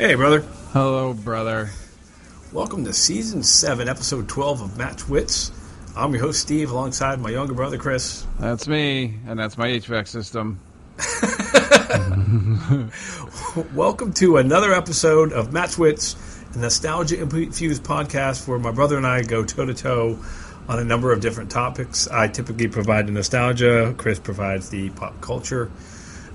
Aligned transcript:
Hey, 0.00 0.14
brother. 0.14 0.40
Hello, 0.72 1.12
brother. 1.12 1.68
Welcome 2.54 2.86
to 2.86 2.92
season 2.94 3.42
seven, 3.42 3.86
episode 3.86 4.30
twelve 4.30 4.62
of 4.62 4.78
Match 4.78 5.06
Wits. 5.06 5.52
I'm 5.94 6.14
your 6.14 6.22
host 6.22 6.40
Steve, 6.40 6.70
alongside 6.70 7.20
my 7.20 7.28
younger 7.28 7.52
brother 7.52 7.76
Chris. 7.76 8.26
That's 8.38 8.66
me, 8.66 9.18
and 9.26 9.38
that's 9.38 9.58
my 9.58 9.68
HVAC 9.68 10.08
system. 10.08 10.58
Welcome 13.74 14.14
to 14.14 14.38
another 14.38 14.72
episode 14.72 15.34
of 15.34 15.52
Match 15.52 15.76
Wits, 15.76 16.16
a 16.54 16.58
nostalgia 16.58 17.20
infused 17.20 17.82
podcast 17.82 18.48
where 18.48 18.58
my 18.58 18.72
brother 18.72 18.96
and 18.96 19.06
I 19.06 19.20
go 19.20 19.44
toe 19.44 19.66
to 19.66 19.74
toe 19.74 20.18
on 20.66 20.78
a 20.78 20.84
number 20.84 21.12
of 21.12 21.20
different 21.20 21.50
topics. 21.50 22.08
I 22.08 22.28
typically 22.28 22.68
provide 22.68 23.06
the 23.06 23.12
nostalgia. 23.12 23.94
Chris 23.98 24.18
provides 24.18 24.70
the 24.70 24.88
pop 24.88 25.20
culture. 25.20 25.70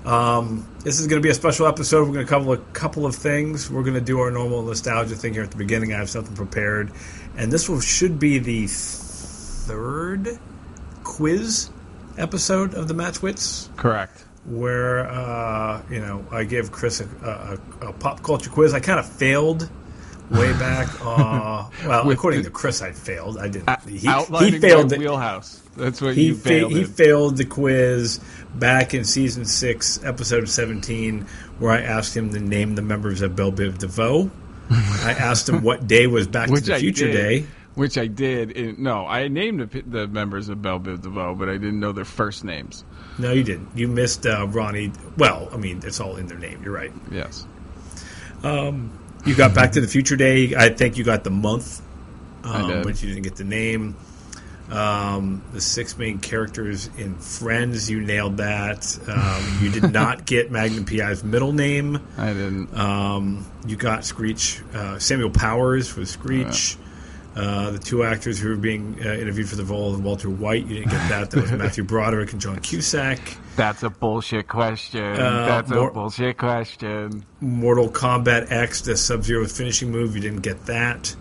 Um, 0.06 0.66
this 0.84 1.00
is 1.00 1.08
going 1.08 1.20
to 1.20 1.26
be 1.26 1.30
a 1.30 1.34
special 1.34 1.66
episode. 1.66 2.06
We're 2.06 2.14
going 2.14 2.26
to 2.26 2.30
cover 2.30 2.54
a 2.54 2.58
couple 2.72 3.06
of 3.06 3.16
things. 3.16 3.68
We're 3.68 3.82
going 3.82 3.94
to 3.94 4.00
do 4.00 4.20
our 4.20 4.30
normal 4.30 4.62
nostalgia 4.62 5.16
thing 5.16 5.34
here 5.34 5.42
at 5.42 5.50
the 5.50 5.56
beginning. 5.56 5.92
I 5.92 5.98
have 5.98 6.08
something 6.08 6.36
prepared, 6.36 6.92
and 7.36 7.50
this 7.52 7.68
will, 7.68 7.80
should 7.80 8.20
be 8.20 8.38
the 8.38 8.68
third 8.68 10.38
quiz 11.02 11.70
episode 12.18 12.74
of 12.74 12.86
the 12.88 12.94
Match 12.94 13.20
Wits. 13.20 13.68
Correct. 13.76 14.24
Where 14.46 15.08
uh, 15.10 15.82
you 15.90 15.98
know 15.98 16.24
I 16.30 16.44
gave 16.44 16.70
Chris 16.70 17.00
a, 17.00 17.58
a, 17.82 17.88
a 17.88 17.92
pop 17.92 18.22
culture 18.22 18.48
quiz. 18.48 18.74
I 18.74 18.78
kind 18.80 19.00
of 19.00 19.06
failed 19.10 19.68
way 20.30 20.52
back. 20.58 20.88
Uh, 21.04 21.68
well, 21.84 22.08
according 22.12 22.42
the- 22.42 22.48
to 22.48 22.50
Chris, 22.52 22.80
I 22.80 22.92
failed. 22.92 23.38
I 23.38 23.48
didn't. 23.48 23.68
He, 23.88 23.96
he 23.98 24.58
failed. 24.60 24.90
the- 24.90 24.98
wheelhouse. 24.98 25.62
That's 25.76 26.00
what 26.00 26.14
he, 26.14 26.28
you 26.28 26.36
fa- 26.36 26.48
failed. 26.48 26.72
he 26.72 26.80
in. 26.82 26.86
failed 26.86 27.36
the 27.36 27.44
quiz 27.44 28.20
back 28.58 28.94
in 28.94 29.04
season 29.04 29.44
six, 29.44 30.02
episode 30.04 30.48
seventeen, 30.48 31.26
where 31.58 31.72
I 31.72 31.82
asked 31.82 32.16
him 32.16 32.32
to 32.32 32.40
name 32.40 32.74
the 32.74 32.82
members 32.82 33.22
of 33.22 33.36
Bell 33.36 33.52
Biv 33.52 33.78
DeVoe. 33.78 34.30
I 34.70 35.14
asked 35.18 35.48
him 35.48 35.62
what 35.62 35.86
day 35.86 36.06
was 36.06 36.26
Back 36.26 36.48
to 36.48 36.60
the 36.60 36.74
I 36.74 36.78
Future 36.80 37.06
did, 37.06 37.12
Day. 37.12 37.46
Which 37.76 37.98
I 37.98 38.06
did. 38.06 38.50
In, 38.52 38.82
no, 38.82 39.06
I 39.06 39.28
named 39.28 39.60
the, 39.60 39.82
the 39.82 40.08
members 40.08 40.48
of 40.48 40.60
Bell 40.62 40.80
Biv 40.80 41.02
DeVoe, 41.02 41.34
but 41.34 41.48
I 41.48 41.52
didn't 41.52 41.78
know 41.78 41.92
their 41.92 42.04
first 42.04 42.42
names. 42.42 42.84
No, 43.18 43.32
you 43.32 43.44
didn't. 43.44 43.68
You 43.76 43.86
missed 43.86 44.26
uh, 44.26 44.46
Ronnie. 44.48 44.92
Well, 45.16 45.48
I 45.52 45.56
mean, 45.56 45.82
it's 45.84 46.00
all 46.00 46.16
in 46.16 46.26
their 46.26 46.38
name. 46.38 46.62
You're 46.64 46.74
right. 46.74 46.92
Yes. 47.10 47.46
You 48.44 49.34
got 49.34 49.54
Back 49.54 49.72
to 49.72 49.80
the 49.80 49.88
Future 49.88 50.16
Day. 50.16 50.54
I 50.54 50.68
think 50.68 50.96
you 50.96 51.04
got 51.04 51.24
the 51.24 51.30
month, 51.30 51.82
um, 52.44 52.82
but 52.82 53.02
you 53.02 53.08
didn't 53.08 53.24
get 53.24 53.36
the 53.36 53.44
name. 53.44 53.96
Um, 54.70 55.42
the 55.52 55.60
six 55.60 55.96
main 55.96 56.18
characters 56.18 56.90
in 56.98 57.14
Friends, 57.18 57.88
you 57.88 58.00
nailed 58.00 58.38
that. 58.38 58.98
Um, 59.08 59.58
you 59.62 59.70
did 59.70 59.92
not 59.92 60.26
get 60.26 60.50
Magnum 60.50 60.84
PI's 60.84 61.22
middle 61.22 61.52
name. 61.52 62.00
I 62.18 62.32
didn't. 62.32 62.76
Um, 62.76 63.46
you 63.66 63.76
got 63.76 64.04
Screech. 64.04 64.62
Uh, 64.74 64.98
Samuel 64.98 65.30
Powers 65.30 65.94
was 65.96 66.10
Screech. 66.10 66.76
Uh, 67.36 67.70
the 67.72 67.78
two 67.78 68.02
actors 68.02 68.38
who 68.38 68.48
were 68.48 68.56
being 68.56 68.96
uh, 69.04 69.10
interviewed 69.10 69.46
for 69.46 69.56
the 69.56 69.64
role 69.64 69.92
of 69.94 70.02
Walter 70.02 70.30
White, 70.30 70.66
you 70.66 70.76
didn't 70.76 70.90
get 70.90 71.08
that. 71.10 71.30
That 71.30 71.42
was 71.42 71.52
Matthew 71.52 71.84
Broderick 71.84 72.32
and 72.32 72.40
John 72.40 72.58
Cusack. 72.60 73.20
That's 73.56 73.82
a 73.82 73.90
bullshit 73.90 74.48
question. 74.48 75.04
Uh, 75.04 75.44
That's 75.46 75.68
more- 75.70 75.90
a 75.90 75.92
bullshit 75.92 76.38
question. 76.38 77.26
Mortal 77.42 77.90
Kombat 77.90 78.50
X, 78.50 78.80
the 78.80 78.96
Sub 78.96 79.22
Zero 79.22 79.44
finishing 79.46 79.90
move, 79.90 80.14
you 80.16 80.22
didn't 80.22 80.40
get 80.40 80.64
that. 80.64 81.14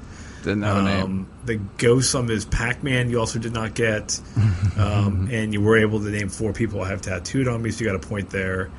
Didn't 0.45 0.61
have 0.61 0.77
a 0.77 0.81
name. 0.83 1.03
Um, 1.03 1.27
the 1.45 2.27
his 2.29 2.45
Pac 2.45 2.83
Man, 2.83 3.09
you 3.09 3.19
also 3.19 3.39
did 3.39 3.53
not 3.53 3.73
get. 3.73 4.19
Um, 4.77 5.29
and 5.31 5.53
you 5.53 5.61
were 5.61 5.77
able 5.77 6.01
to 6.01 6.09
name 6.09 6.27
four 6.27 6.51
people 6.51 6.81
I 6.81 6.89
have 6.89 7.01
tattooed 7.01 7.47
on 7.47 7.61
me, 7.61 7.71
so 7.71 7.79
you 7.79 7.89
got 7.89 7.95
a 7.95 8.07
point 8.07 8.29
there. 8.29 8.69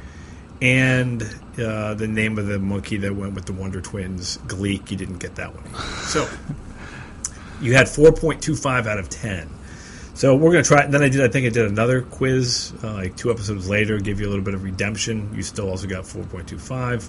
And 0.61 1.23
uh, 1.59 1.95
the 1.95 2.07
name 2.07 2.39
of 2.39 2.47
the 2.49 2.59
monkey 2.59 2.99
that 2.99 3.17
went 3.17 3.33
with 3.33 3.47
the 3.47 3.55
Wonder 3.55 3.81
Twins, 3.81 4.37
Gleek, 4.47 4.91
you 4.91 4.99
didn't 4.99 5.21
get 5.21 5.37
that 5.37 5.55
one. 5.55 5.65
So 6.03 6.29
you 7.63 7.73
had 7.73 7.87
4.25 7.87 8.87
out 8.87 8.99
of 8.99 9.09
10. 9.09 9.49
So 10.13 10.37
we're 10.37 10.53
going 10.53 10.65
to 10.65 10.69
try 10.69 10.81
it. 10.81 10.85
And 10.85 10.93
then 10.93 11.03
I 11.03 11.09
did, 11.09 11.23
I 11.23 11.29
think 11.29 11.47
I 11.47 11.49
did 11.49 11.65
another 11.65 12.03
quiz 12.03 12.75
uh, 12.85 12.93
like 12.93 13.17
two 13.17 13.31
episodes 13.31 13.67
later, 13.67 13.99
give 13.99 14.21
you 14.21 14.27
a 14.27 14.31
little 14.31 14.45
bit 14.45 14.53
of 14.53 14.65
redemption. 14.65 15.35
You 15.35 15.43
still 15.43 15.71
also 15.71 15.87
got 15.87 16.05
4.25. 16.05 17.09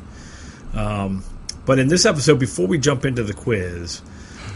Um, 0.77 1.25
but 1.65 1.77
in 1.77 1.89
this 1.89 2.05
episode, 2.05 2.39
before 2.39 2.67
we 2.67 2.77
jump 2.77 3.03
into 3.03 3.23
the 3.23 3.33
quiz, 3.33 4.01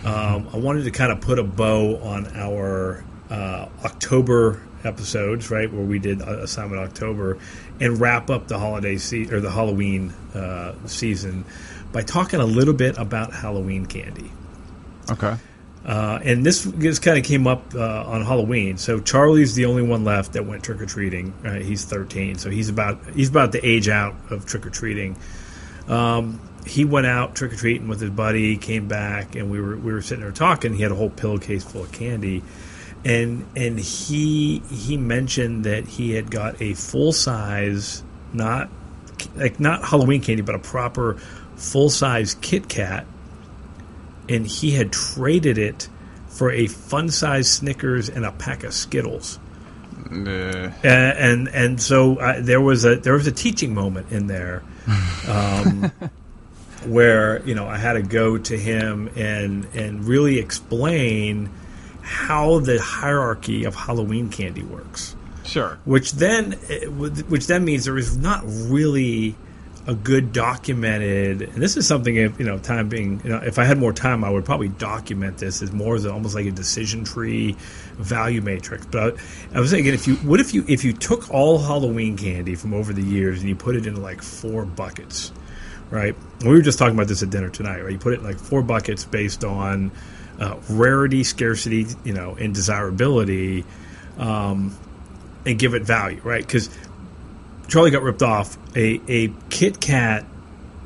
um, 0.06 0.50
I 0.54 0.58
wanted 0.58 0.86
to 0.86 0.92
kind 0.92 1.12
of 1.12 1.22
put 1.22 1.40
a 1.40 1.44
bow 1.44 1.98
on 1.98 2.28
our 2.36 3.04
uh, 3.30 3.68
October 3.86 4.62
episodes, 4.84 5.52
right, 5.52 5.72
where 5.72 5.86
we 5.86 6.00
did 6.00 6.22
uh, 6.22 6.40
Assignment 6.40 6.82
October, 6.82 7.38
and 7.80 8.00
wrap 8.00 8.30
up 8.30 8.48
the 8.48 8.58
holiday 8.58 8.98
se- 8.98 9.30
or 9.32 9.40
the 9.40 9.52
Halloween 9.52 10.10
uh, 10.34 10.74
season 10.88 11.46
by 11.92 12.02
talking 12.02 12.40
a 12.40 12.46
little 12.46 12.74
bit 12.74 12.98
about 12.98 13.34
Halloween 13.34 13.86
candy. 13.86 14.32
Okay. 15.10 15.36
Uh, 15.84 16.20
and 16.24 16.46
this 16.46 16.64
just 16.64 17.02
kind 17.02 17.18
of 17.18 17.24
came 17.24 17.48
up 17.48 17.74
uh, 17.74 18.04
on 18.06 18.24
Halloween. 18.24 18.78
So 18.78 19.00
Charlie's 19.00 19.56
the 19.56 19.66
only 19.66 19.82
one 19.82 20.04
left 20.04 20.34
that 20.34 20.46
went 20.46 20.64
trick 20.64 20.80
or 20.80 20.86
treating. 20.86 21.34
Uh, 21.44 21.54
he's 21.56 21.86
13, 21.86 22.38
so 22.38 22.50
he's 22.50 22.70
about 22.70 23.04
he's 23.16 23.30
about 23.30 23.52
the 23.52 23.66
age 23.66 23.90
out 23.90 24.16
of 24.30 24.46
trick 24.46 24.66
or 24.66 24.70
treating. 24.70 25.18
Um, 25.88 26.40
he 26.66 26.86
went 26.86 27.08
out 27.08 27.36
trick 27.36 27.54
or 27.54 27.56
treating 27.56 27.88
with 27.88 28.02
his 28.02 28.12
buddy, 28.12 28.58
came 28.58 28.88
back, 28.88 29.36
and 29.36 29.50
we 29.50 29.60
were 29.60 29.76
we 29.78 29.92
were 29.94 30.02
sitting 30.02 30.24
there 30.24 30.32
talking. 30.32 30.74
He 30.74 30.84
had 30.84 30.92
a 30.92 30.96
whole 30.96 31.10
pillowcase 31.10 31.64
full 31.64 31.84
of 31.84 31.92
candy, 31.92 32.44
and 33.04 33.46
and 33.56 33.80
he 33.80 34.60
he 34.70 34.98
mentioned 34.98 35.66
that 35.66 35.88
he 35.88 36.14
had 36.14 36.30
got 36.32 36.62
a 36.62 36.74
full 36.74 37.14
size, 37.14 38.04
not 38.34 38.70
like 39.36 39.60
not 39.60 39.84
Halloween 39.84 40.22
candy, 40.22 40.42
but 40.42 40.56
a 40.56 40.60
proper 40.60 41.16
full 41.56 41.90
size 41.90 42.36
Kit 42.36 42.68
Kat 42.70 43.06
and 44.32 44.48
he 44.48 44.72
had 44.72 44.92
traded 44.92 45.58
it 45.58 45.90
for 46.28 46.52
a 46.52 46.68
fun 46.68 47.10
size 47.10 47.52
Snickers 47.52 48.10
and 48.10 48.26
a 48.26 48.32
pack 48.32 48.64
of 48.64 48.74
Skittles. 48.74 49.40
Uh, 50.10 50.72
and 50.84 51.48
and 51.50 51.82
so 51.82 52.18
uh, 52.18 52.40
there 52.40 52.62
was 52.62 52.86
a 52.86 52.96
there 52.96 53.14
was 53.14 53.28
a 53.28 53.32
teaching 53.32 53.74
moment 53.74 54.12
in 54.12 54.28
there, 54.28 54.64
um, 55.28 55.92
where 56.86 57.42
you 57.44 57.56
know 57.56 57.68
I 57.68 57.78
had 57.78 57.94
to 57.94 58.02
go 58.02 58.38
to 58.38 58.58
him 58.58 59.10
and 59.16 59.66
and 59.74 60.06
really 60.06 60.40
explain 60.40 61.50
how 62.02 62.60
the 62.60 62.80
hierarchy 62.82 63.66
of 63.66 63.76
Halloween 63.76 64.30
candy 64.30 64.64
works. 64.64 65.16
Sure. 65.44 65.80
which 65.84 66.14
then 66.14 66.58
eh, 66.70 66.86
which 66.86 67.48
then 67.48 67.66
means 67.66 67.86
there 67.86 67.98
is 67.98 68.16
not 68.16 68.42
really 68.46 69.36
a 69.88 69.96
good 69.96 70.32
documented 70.32 71.42
and 71.42 71.56
this 71.56 71.76
is 71.76 71.88
something 71.88 72.16
if 72.16 72.38
you 72.40 72.46
know 72.46 72.60
time 72.60 72.88
being 72.88 73.20
you 73.24 73.32
know 73.32 73.38
if 73.38 73.58
i 73.58 73.64
had 73.64 73.80
more 73.80 73.92
time 73.92 74.24
i 74.24 74.30
would 74.30 74.46
probably 74.46 74.70
document 74.70 75.40
this 75.40 75.62
as 75.64 75.72
more 75.72 75.96
as 75.96 76.06
almost 76.06 76.36
like 76.36 76.46
a 76.46 76.52
decision 76.52 77.04
tree 77.04 77.56
value 77.98 78.42
matrix. 78.42 78.86
But 78.86 79.18
i, 79.54 79.58
I 79.58 79.60
was 79.60 79.72
thinking 79.72 79.94
if 79.94 80.08
you 80.08 80.16
what 80.18 80.40
if 80.40 80.54
you 80.54 80.64
if 80.68 80.84
you 80.84 80.94
took 80.94 81.30
all 81.32 81.58
halloween 81.58 82.16
candy 82.16 82.56
from 82.56 82.74
over 82.74 82.94
the 82.94 83.04
years 83.04 83.40
and 83.40 83.50
you 83.50 83.56
put 83.56 83.76
it 83.76 83.88
into 83.88 84.00
like 84.00 84.22
four 84.22 84.66
buckets 84.66 85.32
right 85.92 86.16
And 86.40 86.50
we 86.50 86.56
were 86.56 86.62
just 86.64 86.80
talking 86.80 86.96
about 86.96 87.08
this 87.08 87.22
at 87.22 87.30
dinner 87.30 87.50
tonight 87.50 87.82
right 87.82 87.92
you 87.92 88.00
put 88.00 88.14
it 88.14 88.20
in 88.20 88.26
like 88.26 88.40
four 88.40 88.62
buckets 88.64 89.06
based 89.06 89.44
on 89.44 89.92
uh, 90.40 90.58
rarity 90.70 91.24
scarcity 91.24 91.86
you 92.04 92.14
know 92.14 92.36
and 92.40 92.56
desirability 92.56 93.64
um, 94.18 94.76
and 95.46 95.58
give 95.58 95.74
it 95.74 95.84
value, 95.84 96.22
right? 96.24 96.46
Because 96.46 96.70
Charlie 97.68 97.92
got 97.92 98.04
ripped 98.04 98.22
off. 98.22 98.58
A 98.76 99.02
a 99.08 99.34
Kit 99.50 99.80
Kat 99.80 100.26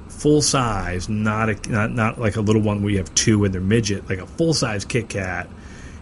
full 0.07 0.41
size, 0.41 1.09
not 1.09 1.49
a 1.49 1.69
not 1.69 1.91
not 1.91 2.19
like 2.19 2.35
a 2.35 2.41
little 2.41 2.61
one 2.61 2.81
where 2.81 2.91
you 2.91 2.97
have 2.99 3.13
two 3.15 3.43
and 3.43 3.53
they're 3.53 3.61
midget, 3.61 4.07
like 4.09 4.19
a 4.19 4.25
full 4.27 4.53
size 4.53 4.85
Kit 4.85 5.09
Kat, 5.09 5.49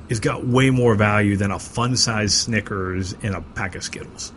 has 0.09 0.19
got 0.19 0.45
way 0.45 0.69
more 0.69 0.95
value 0.95 1.37
than 1.37 1.51
a 1.51 1.59
fun 1.59 1.95
size 1.95 2.33
Snickers 2.33 3.13
and 3.23 3.33
a 3.35 3.41
pack 3.41 3.75
of 3.75 3.83
Skittles. 3.83 4.31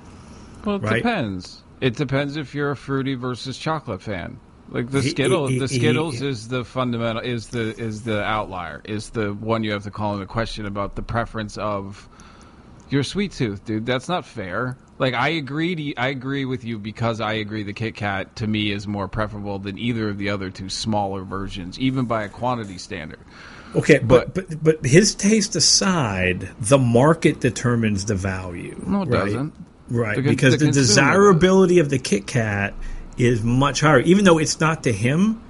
Well, 0.64 0.76
it 0.76 0.82
Right? 0.82 0.96
depends. 1.02 1.62
It 1.80 1.96
depends 1.96 2.36
if 2.36 2.54
you're 2.54 2.70
a 2.70 2.76
fruity 2.76 3.14
versus 3.14 3.58
chocolate 3.58 4.00
fan. 4.00 4.38
Like 4.70 4.90
the 4.90 5.00
He- 5.00 5.10
Skittles, 5.10 5.50
he- 5.50 5.58
the 5.58 5.68
Skittles 5.68 6.18
he- 6.18 6.26
is 6.28 6.48
the 6.48 6.64
fundamental, 6.64 7.22
is 7.22 7.48
the 7.48 7.78
is 7.80 8.02
the 8.02 8.22
outlier, 8.22 8.80
is 8.84 9.10
the 9.10 9.32
one 9.32 9.62
you 9.64 9.72
have 9.72 9.84
to 9.84 9.90
call 9.90 10.14
into 10.14 10.26
question 10.26 10.66
about 10.66 10.96
the 10.96 11.02
preference 11.02 11.56
of 11.56 12.08
your 12.90 13.02
sweet 13.02 13.32
tooth, 13.32 13.64
dude. 13.64 13.86
That's 13.86 14.08
not 14.08 14.24
fair. 14.26 14.76
Like 14.98 15.14
I 15.14 15.28
agree, 15.30 15.74
to, 15.76 15.94
I 16.00 16.08
agree 16.08 16.44
with 16.44 16.64
you 16.64 16.78
because 16.78 17.20
I 17.20 17.34
agree 17.34 17.62
the 17.62 17.72
Kit 17.74 17.94
Kat 17.96 18.34
to 18.36 18.46
me 18.46 18.72
is 18.72 18.86
more 18.88 19.06
preferable 19.08 19.58
than 19.58 19.78
either 19.78 20.08
of 20.08 20.18
the 20.18 20.30
other 20.30 20.50
two 20.50 20.68
smaller 20.68 21.22
versions, 21.22 21.78
even 21.78 22.06
by 22.06 22.24
a 22.24 22.28
quantity 22.28 22.78
standard. 22.78 23.18
Okay, 23.74 23.98
but 23.98 24.34
but 24.34 24.62
but 24.64 24.84
his 24.86 25.14
taste 25.14 25.54
aside, 25.54 26.48
the 26.60 26.78
market 26.78 27.40
determines 27.40 28.06
the 28.06 28.14
value. 28.14 28.74
No, 28.86 29.02
it 29.02 29.08
right? 29.10 29.24
doesn't. 29.26 29.54
Right, 29.88 30.16
The 30.16 30.22
because 30.22 30.54
the 30.54 30.58
the, 30.58 30.66
does. 30.66 30.76
desirability 30.88 31.78
of 31.78 31.90
the 31.90 31.98
Kit 31.98 32.26
Kat 32.26 32.74
is 33.18 33.42
much 33.42 33.80
higher. 33.80 34.00
Even 34.00 34.24
though 34.24 34.38
it's 34.38 34.60
not 34.60 34.82
to 34.84 34.92
him, 34.92 35.42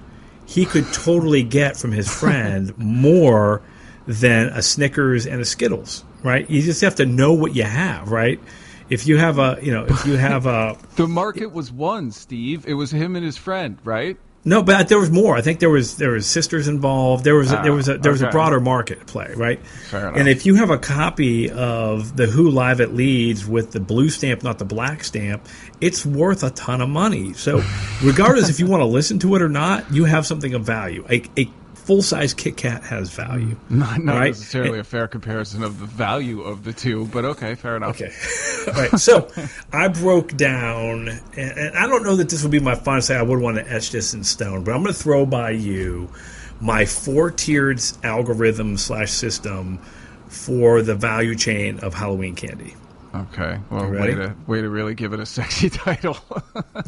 he 0.47 0.65
could 0.65 0.93
totally 0.93 1.43
get 1.43 1.77
from 1.77 1.93
his 1.93 2.09
friend 2.21 2.77
more 2.79 3.63
than 4.07 4.49
a 4.49 4.63
Snickers 4.63 5.27
and 5.27 5.41
a 5.41 5.45
Skittles. 5.45 6.05
Right? 6.23 6.49
You 6.51 6.63
just 6.63 6.81
have 6.81 6.97
to 6.97 7.07
know 7.07 7.33
what 7.33 7.55
you 7.55 7.65
have. 7.65 8.11
Right? 8.11 8.41
If 8.89 9.07
you 9.07 9.17
have 9.19 9.39
a, 9.39 9.59
you 9.61 9.73
know, 9.73 9.85
if 9.85 10.07
you 10.07 10.17
have 10.17 10.47
a, 10.47 10.77
The 10.97 11.09
market 11.09 11.53
was 11.53 11.73
one, 11.73 12.13
Steve. 12.13 12.67
It 12.67 12.75
was 12.75 12.93
him 12.93 13.17
and 13.17 13.25
his 13.25 13.37
friend, 13.37 13.79
right? 13.85 14.17
No, 14.47 14.63
but 14.63 14.89
there 14.89 15.01
was 15.01 15.11
more. 15.11 15.37
I 15.37 15.43
think 15.43 15.59
there 15.59 15.69
was 15.69 15.97
there 15.97 16.13
was 16.13 16.25
sisters 16.25 16.69
involved. 16.69 17.25
There 17.25 17.35
was 17.35 17.51
a, 17.51 17.57
there 17.65 17.73
was 17.73 17.89
a 17.89 17.99
there 17.99 18.13
was 18.13 18.23
a 18.23 18.29
ah, 18.29 18.31
broader 18.31 18.61
market 18.61 19.05
play, 19.09 19.35
right? 19.35 19.61
And 19.93 20.29
if 20.29 20.47
you 20.47 20.55
have 20.55 20.71
a 20.71 20.79
copy 20.79 21.51
of 21.51 22.17
the 22.17 22.27
Who 22.27 22.51
Live 22.51 22.81
at 22.81 22.95
Leeds 22.95 23.45
with 23.45 23.73
the 23.73 23.81
blue 23.81 24.09
stamp, 24.09 24.45
not 24.45 24.61
the 24.61 24.65
black 24.65 25.03
stamp, 25.03 25.49
it's 25.81 26.06
worth 26.06 26.43
a 26.43 26.50
ton 26.50 26.81
of 26.81 26.88
money. 26.88 27.32
So, 27.34 27.62
regardless 28.02 28.49
if 28.49 28.58
you 28.61 28.67
want 28.67 28.81
to 28.81 28.87
listen 28.87 29.19
to 29.20 29.34
it 29.37 29.43
or 29.43 29.49
not, 29.49 29.90
you 29.93 30.05
have 30.05 30.26
something 30.26 30.55
of 30.55 30.64
value. 30.64 31.05
A, 31.11 31.23
a 31.38 31.50
full 31.75 32.02
size 32.02 32.34
Kit 32.34 32.56
Kat 32.56 32.82
has 32.82 33.11
value. 33.11 33.56
Not, 33.70 34.00
not 34.00 34.17
Right. 34.17 34.26
necessarily 34.28 34.78
a 34.81 34.84
fair 34.84 35.06
comparison 35.06 35.62
of 35.62 35.78
the 35.78 35.87
value 35.87 36.40
of 36.43 36.64
the 36.64 36.73
two, 36.73 37.06
but 37.12 37.25
okay, 37.25 37.55
fair 37.55 37.76
enough. 37.76 38.00
Okay. 38.00 38.11
All 38.69 38.73
right. 38.82 38.99
So 38.99 39.31
I 39.73 39.88
broke 39.88 40.37
down, 40.37 41.08
and, 41.08 41.58
and 41.58 41.76
I 41.76 41.87
don't 41.87 42.02
know 42.02 42.17
that 42.17 42.29
this 42.29 42.43
will 42.43 42.50
be 42.50 42.58
my 42.58 42.75
final 42.75 43.02
say. 43.02 43.17
I 43.17 43.22
would 43.22 43.38
want 43.40 43.56
to 43.58 43.70
etch 43.70 43.90
this 43.93 44.14
in 44.14 44.25
stone, 44.25 44.64
but 44.64 44.72
I'm 44.75 44.82
going 44.82 44.93
to 44.94 44.99
throw 45.00 45.25
by 45.26 45.50
you 45.50 46.11
my 46.61 46.87
four 46.87 47.31
tiered 47.31 47.81
algorithm 48.02 48.76
slash 48.79 49.11
system 49.12 49.79
for 50.29 50.82
the 50.82 50.94
value 50.94 51.34
chain 51.37 51.79
of 51.81 51.94
Halloween 51.94 52.34
candy. 52.34 52.75
Okay. 53.33 53.59
Well, 53.71 53.91
way 53.91 54.15
to 54.15 54.35
way 54.47 54.61
to 54.61 54.69
really 54.69 54.95
give 54.95 55.13
it 55.13 55.21
a 55.21 55.27
sexy 55.27 55.71
title. 55.71 56.17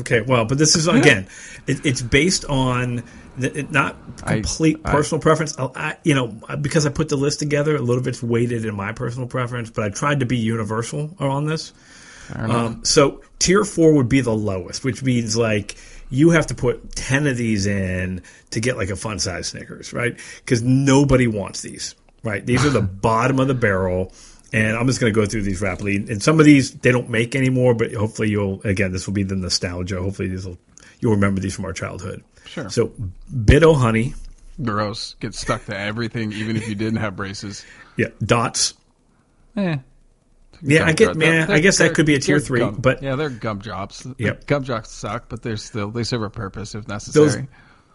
Okay, 0.01 0.21
well, 0.21 0.45
but 0.45 0.59
this 0.59 0.77
is 0.77 0.87
again, 0.89 1.27
it, 1.67 1.85
it's 1.85 2.03
based 2.03 2.45
on 2.47 3.03
the, 3.37 3.61
it, 3.61 3.71
not 3.71 3.97
complete 4.25 4.81
I- 4.85 4.93
personal 4.93 5.21
preference. 5.21 5.59
I, 5.59 5.69
I, 5.75 5.97
you 6.05 6.15
know, 6.15 6.27
because 6.61 6.87
I 6.87 6.91
put 6.91 7.09
the 7.09 7.17
list 7.17 7.39
together, 7.39 7.77
a 7.77 7.81
little 7.81 8.03
bit's 8.03 8.23
weighted 8.23 8.65
in 8.65 8.75
my 8.75 8.93
personal 8.93 9.29
preference, 9.29 9.71
but 9.71 9.85
I 9.85 9.89
tried 9.91 10.21
to 10.21 10.27
be 10.27 10.37
universal 10.37 11.15
on 11.19 11.47
this. 11.47 11.73
Um, 12.35 12.85
so 12.85 13.23
tier 13.39 13.65
four 13.65 13.95
would 13.95 14.09
be 14.09 14.21
the 14.21 14.35
lowest, 14.35 14.85
which 14.85 15.03
means 15.03 15.37
like 15.37 15.77
you 16.11 16.31
have 16.31 16.47
to 16.49 16.55
put 16.55 16.95
ten 16.95 17.27
of 17.27 17.37
these 17.37 17.67
in 17.67 18.23
to 18.51 18.61
get 18.61 18.77
like 18.77 18.91
a 18.91 18.97
fun 18.97 19.19
size 19.19 19.49
Snickers, 19.49 19.93
right? 19.93 20.19
Because 20.39 20.63
nobody 20.63 21.27
wants 21.27 21.63
these, 21.63 21.95
right? 22.23 22.45
These 22.45 22.67
are 22.67 22.71
the 22.71 22.83
bottom 22.83 23.41
of 23.41 23.49
the 23.49 23.55
barrel. 23.55 24.13
And 24.53 24.77
I'm 24.77 24.87
just 24.87 24.99
going 25.01 25.13
to 25.13 25.19
go 25.21 25.27
through 25.27 25.43
these 25.43 25.61
rapidly. 25.61 25.97
And 25.97 26.23
some 26.23 26.41
of 26.41 26.47
these 26.47 26.73
they 26.73 26.91
don't 26.91 27.11
make 27.11 27.37
anymore, 27.37 27.75
but 27.75 27.93
hopefully 27.93 28.31
you'll 28.31 28.63
again 28.63 28.93
this 28.93 29.07
will 29.07 29.15
be 29.15 29.23
the 29.23 29.37
nostalgia. 29.37 30.01
Hopefully 30.01 30.29
these 30.29 30.47
will 30.47 30.59
you'll 31.01 31.13
remember 31.13 31.41
these 31.41 31.55
from 31.55 31.65
our 31.67 31.73
childhood. 31.73 32.25
Sure. 32.47 32.71
So 32.71 32.93
Bit-O 33.45 33.75
Honey, 33.75 34.15
Gross. 34.63 35.15
Get 35.21 35.35
stuck 35.35 35.65
to 35.67 35.79
everything, 35.79 36.33
even 36.33 36.57
if 36.57 36.67
you 36.69 36.75
didn't 36.75 36.99
have 37.01 37.15
braces. 37.15 37.65
yeah, 37.97 38.09
Dots. 38.25 38.75
Eh. 39.57 39.77
Yeah, 40.63 40.87
I 40.87 40.93
get- 40.93 41.17
They're- 41.17 41.31
man, 41.47 41.51
I 41.53 41.61
guess 41.61 41.79
that 41.79 41.95
could 41.95 42.07
be 42.07 42.15
a 42.15 42.19
tier 42.19 42.41
three, 42.41 42.61
gum- 42.61 42.77
but- 42.81 43.01
yeah, 43.03 43.15
they're 43.17 43.31
gumdrops. 43.31 44.07
Yep. 44.19 44.47
Gumdrops 44.47 44.91
suck, 44.91 45.29
but 45.29 45.43
they're 45.43 45.57
still 45.57 45.91
they 45.91 46.03
serve 46.03 46.23
a 46.23 46.31
purpose 46.31 46.75
if 46.75 46.89
necessary. 46.89 47.25
Those 47.27 47.37
necessary. 47.37 47.49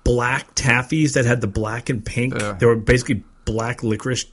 black 0.05 0.55
taffies 0.55 1.13
that 1.15 1.25
had 1.25 1.41
the 1.41 1.47
black 1.47 1.89
and 1.89 2.05
pink. 2.05 2.35
Ugh. 2.41 2.59
They 2.59 2.65
were 2.65 2.75
basically 2.77 3.23
black 3.45 3.83
licorice 3.83 4.25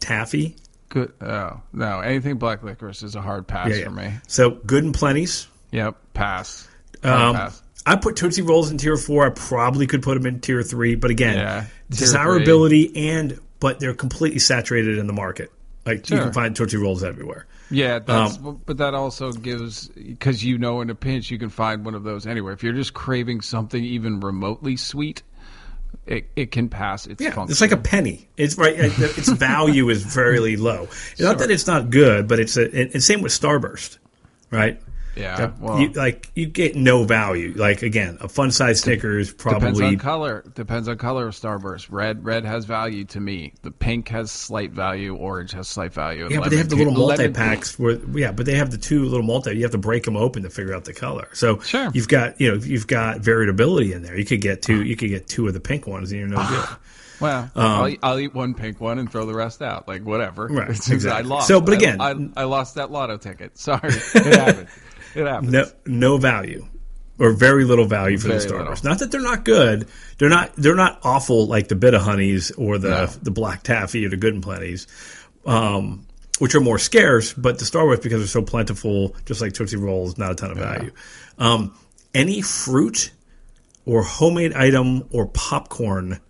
taffy. 0.00 0.56
Good. 0.90 1.12
Oh 1.22 1.62
no, 1.72 2.00
anything 2.00 2.36
black 2.36 2.62
licorice 2.62 3.02
is 3.02 3.14
a 3.14 3.22
hard 3.22 3.46
pass 3.46 3.70
Yeah, 3.70 3.76
yeah. 3.76 3.84
for 3.84 3.90
me. 3.92 4.12
So 4.28 4.50
good 4.50 4.84
and 4.84 4.92
plenty's. 4.94 5.46
Yep, 5.72 5.96
pass. 6.12 6.68
Um, 7.02 7.34
pass. 7.34 7.62
I 7.86 7.96
put 7.96 8.16
Tootsie 8.16 8.42
Rolls 8.42 8.70
in 8.70 8.76
tier 8.76 8.96
four. 8.98 9.26
I 9.26 9.30
probably 9.30 9.86
could 9.86 10.02
put 10.02 10.14
them 10.14 10.26
in 10.26 10.40
tier 10.40 10.62
three, 10.62 10.96
but 10.96 11.10
again, 11.10 11.36
Yeah, 11.38 11.64
desirability 11.88 13.10
and 13.10 13.38
but 13.60 13.78
they're 13.80 13.94
completely 13.94 14.38
saturated 14.38 14.98
in 14.98 15.06
the 15.06 15.12
market. 15.12 15.50
Like 15.86 16.08
you 16.10 16.18
can 16.18 16.32
find 16.32 16.54
Tootsie 16.54 16.76
Rolls 16.76 17.02
everywhere. 17.02 17.46
Yeah, 17.70 18.00
that's, 18.00 18.36
Um, 18.38 18.60
but 18.66 18.78
that 18.78 18.94
also 18.94 19.32
gives 19.32 19.88
because 19.88 20.44
you 20.44 20.58
know 20.58 20.80
in 20.80 20.90
a 20.90 20.94
pinch 20.94 21.30
you 21.30 21.38
can 21.38 21.48
find 21.50 21.84
one 21.84 21.94
of 21.94 22.02
those 22.02 22.26
anywhere. 22.26 22.52
If 22.52 22.62
you're 22.62 22.72
just 22.74 22.94
craving 22.94 23.40
something 23.42 23.82
even 23.82 24.20
remotely 24.20 24.76
sweet, 24.76 25.22
it, 26.06 26.26
it 26.36 26.50
can 26.50 26.68
pass 26.68 27.06
its 27.06 27.20
Yeah, 27.22 27.30
function. 27.30 27.52
it's 27.52 27.60
like 27.60 27.72
a 27.72 27.76
penny. 27.76 28.28
It's 28.36 28.56
right. 28.56 28.74
Its 28.76 29.28
value 29.32 29.88
is 29.88 30.04
fairly 30.14 30.56
low. 30.56 30.88
Not 31.18 31.38
that 31.38 31.50
it's 31.50 31.66
not 31.66 31.90
good, 31.90 32.26
but 32.28 32.38
it's 32.40 32.56
a. 32.56 32.92
And 32.92 33.02
same 33.02 33.22
with 33.22 33.32
Starburst, 33.32 33.98
right? 34.50 34.80
Yeah. 35.20 35.52
Well, 35.60 35.80
you, 35.80 35.88
like 35.90 36.30
you 36.34 36.46
get 36.46 36.76
no 36.76 37.04
value. 37.04 37.52
Like 37.54 37.82
again, 37.82 38.18
a 38.20 38.28
fun 38.28 38.50
size 38.50 38.80
Snickers 38.80 39.32
depends 39.32 39.60
probably 39.60 39.86
on 39.86 39.98
color. 39.98 40.44
Depends 40.54 40.88
on 40.88 40.96
color 40.98 41.28
of 41.28 41.34
Starburst. 41.34 41.88
Red 41.90 42.24
red 42.24 42.44
has 42.44 42.64
value 42.64 43.04
to 43.06 43.20
me. 43.20 43.52
The 43.62 43.70
pink 43.70 44.08
has 44.08 44.30
slight 44.30 44.72
value. 44.72 45.14
Orange 45.14 45.52
has 45.52 45.68
slight 45.68 45.92
value. 45.92 46.28
Yeah, 46.30 46.40
but 46.40 46.50
they 46.50 46.56
have 46.56 46.68
the 46.68 46.76
little 46.76 46.92
multi 46.92 47.28
packs 47.28 47.78
where 47.78 47.98
yeah, 48.16 48.32
but 48.32 48.46
they 48.46 48.56
have 48.56 48.70
the 48.70 48.78
two 48.78 49.04
little 49.04 49.26
multi. 49.26 49.54
You 49.56 49.62
have 49.62 49.72
to 49.72 49.78
break 49.78 50.04
them 50.04 50.16
open 50.16 50.42
to 50.44 50.50
figure 50.50 50.74
out 50.74 50.84
the 50.84 50.94
color. 50.94 51.28
So 51.32 51.60
Sure. 51.60 51.90
you've 51.94 52.08
got 52.08 52.40
you 52.40 52.50
know 52.50 52.56
you've 52.62 52.86
got 52.86 53.20
variability 53.20 53.92
in 53.92 54.02
there. 54.02 54.18
You 54.18 54.24
could 54.24 54.40
get 54.40 54.62
two. 54.62 54.80
Ah. 54.80 54.84
You 54.84 54.96
could 54.96 55.10
get 55.10 55.28
two 55.28 55.46
of 55.46 55.54
the 55.54 55.60
pink 55.60 55.86
ones, 55.86 56.10
and 56.10 56.20
you're 56.20 56.28
no 56.28 56.36
ah. 56.38 56.48
good. 56.68 56.78
Well, 57.20 57.50
um, 57.54 57.66
I'll, 57.66 57.88
eat, 57.88 57.98
I'll 58.02 58.18
eat 58.18 58.34
one 58.34 58.54
pink 58.54 58.80
one 58.80 58.98
and 58.98 59.10
throw 59.10 59.26
the 59.26 59.34
rest 59.34 59.60
out. 59.60 59.86
Like 59.86 60.02
whatever. 60.02 60.46
Right, 60.46 60.70
exactly. 60.90 61.10
I 61.10 61.20
lost. 61.20 61.48
So, 61.48 61.60
but 61.60 61.72
I- 61.72 61.76
again- 61.76 62.00
I, 62.00 62.40
I, 62.40 62.44
lost 62.44 62.76
that 62.76 62.90
lotto 62.90 63.18
ticket. 63.18 63.58
Sorry, 63.58 63.80
it 64.14 64.36
happened. 64.36 64.68
It 65.14 65.26
happened. 65.26 65.52
No, 65.52 65.66
no 65.86 66.16
value 66.18 66.66
or 67.18 67.32
very 67.32 67.64
little 67.64 67.84
value 67.84 68.16
for 68.18 68.28
the 68.28 68.34
Starburst. 68.34 68.50
little. 68.68 68.76
Not 68.90 68.98
that 69.00 69.10
they're 69.10 69.20
not 69.20 69.44
good. 69.44 69.86
They're 70.18 70.28
not. 70.30 70.52
They're 70.56 70.74
not 70.74 71.00
awful 71.02 71.46
like 71.46 71.68
the 71.68 71.74
Bit 71.74 71.92
of 71.94 72.02
Honeys 72.02 72.50
or 72.52 72.78
the 72.78 72.88
No. 72.88 73.06
the 73.06 73.30
Black 73.30 73.62
Taffy 73.62 74.06
or 74.06 74.08
the 74.08 74.16
Good 74.16 74.32
and 74.34 74.42
Plenty's, 74.42 74.86
um, 75.44 76.06
which 76.38 76.54
are 76.54 76.60
more 76.60 76.78
scarce. 76.78 77.32
But 77.34 77.58
the 77.58 77.64
Starburst 77.66 78.02
because 78.02 78.20
they're 78.20 78.26
so 78.26 78.42
plentiful, 78.42 79.14
just 79.26 79.40
like 79.42 79.52
Tootsie 79.52 79.76
Rolls, 79.76 80.16
not 80.16 80.32
a 80.32 80.34
ton 80.34 80.50
of 80.52 80.58
value. 80.58 80.92
Um, 81.38 81.74
any 82.14 82.40
fruit 82.40 83.10
or 83.84 84.02
homemade 84.02 84.54
item 84.54 85.04
or 85.10 85.26
popcorn 85.26 86.20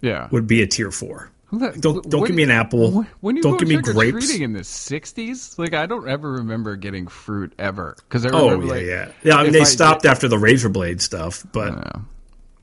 Yeah. 0.00 0.28
would 0.30 0.46
be 0.46 0.62
a 0.62 0.66
tier 0.68 0.90
four. 0.92 1.30
Don't 1.52 2.08
don't 2.08 2.20
when- 2.22 2.28
give 2.28 2.36
me 2.36 2.42
an 2.44 2.50
apple. 2.50 3.04
When, 3.20 3.36
you 3.36 3.42
don't 3.42 3.58
give 3.58 3.68
me 3.68 3.76
grapes. 3.76 4.26
treating 4.26 4.42
in 4.42 4.52
the 4.54 4.60
'60s, 4.60 5.58
like 5.58 5.74
I 5.74 5.84
don't 5.86 6.08
ever 6.08 6.32
remember 6.32 6.76
getting 6.76 7.06
fruit 7.08 7.52
ever 7.58 7.94
because 8.08 8.24
I 8.24 8.30
Oh 8.32 8.58
yeah, 8.60 8.66
like, 8.70 8.82
yeah, 8.84 9.12
yeah. 9.22 9.36
I 9.36 9.42
mean, 9.44 9.52
they 9.52 9.60
I 9.60 9.64
stopped 9.64 10.06
after 10.06 10.28
the 10.28 10.38
razor 10.38 10.70
blade 10.70 11.02
stuff, 11.02 11.44
but 11.52 11.74
Yeah. 11.74 11.92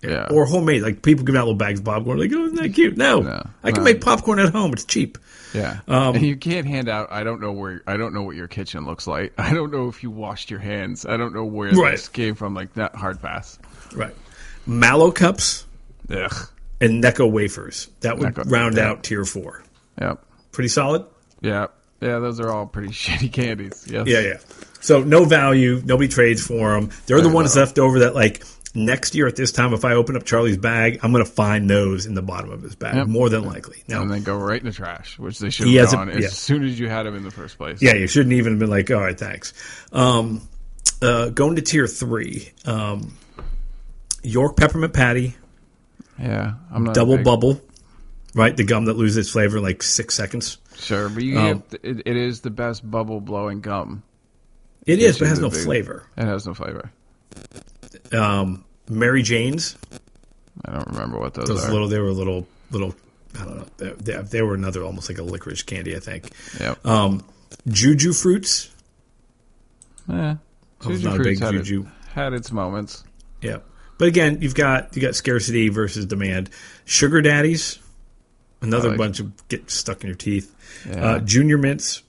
Yeah. 0.01 0.27
or 0.31 0.45
homemade. 0.45 0.81
Like 0.81 1.01
people 1.03 1.24
give 1.24 1.36
out 1.36 1.41
little 1.41 1.53
bags 1.56 1.80
of 1.80 1.85
popcorn. 1.85 2.18
Like, 2.19 2.31
oh, 2.33 2.45
isn't 2.45 2.56
that 2.56 2.73
cute? 2.73 2.97
No, 2.97 3.19
No. 3.19 3.45
I 3.64 3.71
can 3.71 3.81
No. 3.81 3.92
make 3.92 4.02
popcorn 4.02 4.40
at 4.40 4.49
home. 4.54 4.73
It's 4.73 4.85
cheap. 4.85 5.18
Yeah, 5.54 5.80
Um, 5.87 6.16
and 6.16 6.23
you 6.25 6.35
can't 6.37 6.66
hand 6.68 6.87
out. 6.90 7.09
I 7.11 7.23
don't 7.23 7.42
know 7.42 7.52
where. 7.52 7.81
I 7.87 7.97
don't 7.97 8.14
know 8.14 8.21
what 8.21 8.35
your 8.35 8.47
kitchen 8.47 8.85
looks 8.85 9.07
like. 9.07 9.33
I 9.37 9.54
don't 9.54 9.71
know 9.71 9.87
if 9.90 10.02
you 10.04 10.09
washed 10.11 10.49
your 10.52 10.59
hands. 10.59 11.06
I 11.06 11.18
don't 11.18 11.33
know 11.33 11.44
where 11.44 11.71
Right. 11.71 11.92
this 11.92 12.07
came 12.07 12.35
from. 12.35 12.54
Like 12.54 12.73
that 12.75 12.95
hard 12.95 13.21
pass. 13.21 13.57
Right. 13.95 14.16
Mallow 14.68 15.11
cups 15.11 15.66
Ugh. 16.11 16.33
And 16.81 17.04
Necco 17.04 17.30
wafers. 17.31 17.90
That 18.02 18.18
would 18.18 18.33
Necco- 18.36 18.52
round 18.52 18.78
yeah. 18.78 18.90
out 18.90 19.04
tier 19.04 19.26
four. 19.26 19.64
Yep. 20.02 20.24
Pretty 20.52 20.69
solid. 20.69 21.06
Yeah. 21.42 21.68
Yeah. 22.02 22.19
Those 22.19 22.40
are 22.40 22.50
all 22.52 22.66
pretty 22.66 22.90
shitty 22.94 23.31
candies. 23.31 23.86
Yes. 23.90 24.07
Yeah, 24.07 24.19
yeah. 24.19 24.38
So 24.81 25.04
no 25.04 25.26
value. 25.26 25.81
Nobody 25.83 26.07
trades 26.07 26.45
for 26.45 26.71
them. 26.74 26.90
They're 27.06 27.21
the 27.21 27.30
ones 27.30 27.56
left 27.56 27.80
over 27.80 28.00
that 28.00 28.16
like 28.16 28.44
next 28.76 29.16
year 29.16 29.28
at 29.28 29.36
this 29.36 29.52
time, 29.52 29.74
if 29.74 29.83
I 29.83 29.94
open 29.94 30.16
up 30.16 30.24
Charlie's 30.26 30.57
bag, 30.57 31.00
I'm 31.04 31.12
going 31.12 31.26
to 31.26 31.30
find 31.31 31.68
those 31.69 32.06
in 32.06 32.14
the 32.14 32.21
bottom 32.21 32.52
of 32.52 32.62
his 32.62 32.76
bag 32.76 32.95
Yep. 32.95 33.07
more 33.07 33.28
than 33.28 33.44
likely. 33.44 33.83
Now, 33.88 34.04
And 34.04 34.12
then 34.12 34.21
go 34.24 34.38
right 34.38 34.59
in 34.59 34.66
the 34.68 34.71
trash, 34.71 35.18
which 35.19 35.40
they 35.40 35.50
should 35.50 35.68
have 35.68 35.92
gone 35.92 36.09
as 36.09 36.21
yeah. 36.21 36.28
soon 36.30 36.64
as 36.64 36.80
you 36.80 36.88
had 36.88 37.04
them 37.07 37.16
in 37.16 37.24
the 37.24 37.31
first 37.31 37.57
place. 37.57 37.81
Yeah, 37.81 37.95
you 37.95 38.07
shouldn't 38.07 38.33
even 38.33 38.54
have 38.54 38.59
been 38.59 38.69
like, 38.69 38.90
all 38.92 39.02
right, 39.02 39.18
thanks. 39.19 39.54
Um, 39.92 40.48
uh, 41.02 41.30
going 41.30 41.56
to 41.56 41.62
tier 41.62 41.88
three, 41.88 42.52
um, 42.66 43.18
York 44.21 44.56
peppermint 44.57 44.94
patty, 44.94 45.36
Yeah. 46.19 46.54
I'm 46.71 46.83
not 46.83 46.95
double 46.95 47.16
big- 47.18 47.26
bubble, 47.26 47.61
right? 48.35 48.56
The 48.56 48.64
gum 48.64 48.85
that 48.85 48.95
loses 48.97 49.18
its 49.18 49.30
flavor 49.30 49.57
in 49.57 49.64
like 49.64 49.81
six 49.83 50.16
seconds. 50.16 50.57
Sure, 50.78 51.09
but 51.09 51.23
you 51.23 51.38
Um, 51.38 51.64
get, 51.71 51.80
it, 51.83 52.02
it 52.06 52.16
is 52.18 52.42
the 52.42 52.49
best 52.49 52.90
bubble 52.90 53.19
blowing 53.21 53.61
gum. 53.61 54.04
It 54.85 54.99
is, 54.99 55.19
but 55.19 55.26
it 55.26 55.30
has 55.30 55.40
no 55.40 55.49
big- 55.49 55.64
flavor. 55.64 56.04
It 56.18 56.26
has 56.26 56.45
no 56.47 56.54
flavor. 56.54 56.92
Um, 58.11 58.64
Mary 58.90 59.21
Jane's, 59.21 59.78
I 60.66 60.71
don't 60.73 60.88
remember 60.88 61.19
what 61.19 61.33
those, 61.33 61.47
those 61.47 61.66
are. 61.66 61.71
little, 61.71 61.88
they 61.88 61.99
were 61.99 62.11
little, 62.11 62.47
little, 62.71 62.95
I 63.40 63.45
don't 63.45 63.57
know. 63.57 63.66
They, 63.78 63.92
they, 64.14 64.21
they 64.23 64.42
were 64.42 64.56
another 64.56 64.83
almost 64.83 65.09
like 65.09 65.18
a 65.19 65.23
licorice 65.23 65.64
candy, 65.64 65.95
I 65.95 65.99
think. 65.99 66.31
Yep. 66.59 66.85
Um, 66.85 67.23
Juju 67.68 68.14
fruits, 68.14 68.69
yeah. 70.07 70.38
Juju 70.81 71.11
Fruits 71.16 71.40
had, 71.40 71.52
Juju. 71.54 71.81
It, 71.81 71.88
had 72.14 72.33
its 72.33 72.52
moments. 72.52 73.04
yeah. 73.42 73.57
But 73.99 74.07
again, 74.07 74.39
you've 74.41 74.56
got 74.56 74.95
you 74.95 75.01
got 75.03 75.13
scarcity 75.13 75.69
versus 75.69 76.07
demand. 76.07 76.49
Sugar 76.85 77.21
daddies, 77.21 77.77
another 78.61 78.89
like- 78.89 78.97
bunch 78.97 79.19
of 79.19 79.47
get 79.49 79.69
stuck 79.69 80.01
in 80.01 80.07
your 80.07 80.15
teeth. 80.15 80.51
Yeah. 80.89 81.06
Uh, 81.06 81.19
junior 81.19 81.57
mints, 81.59 82.01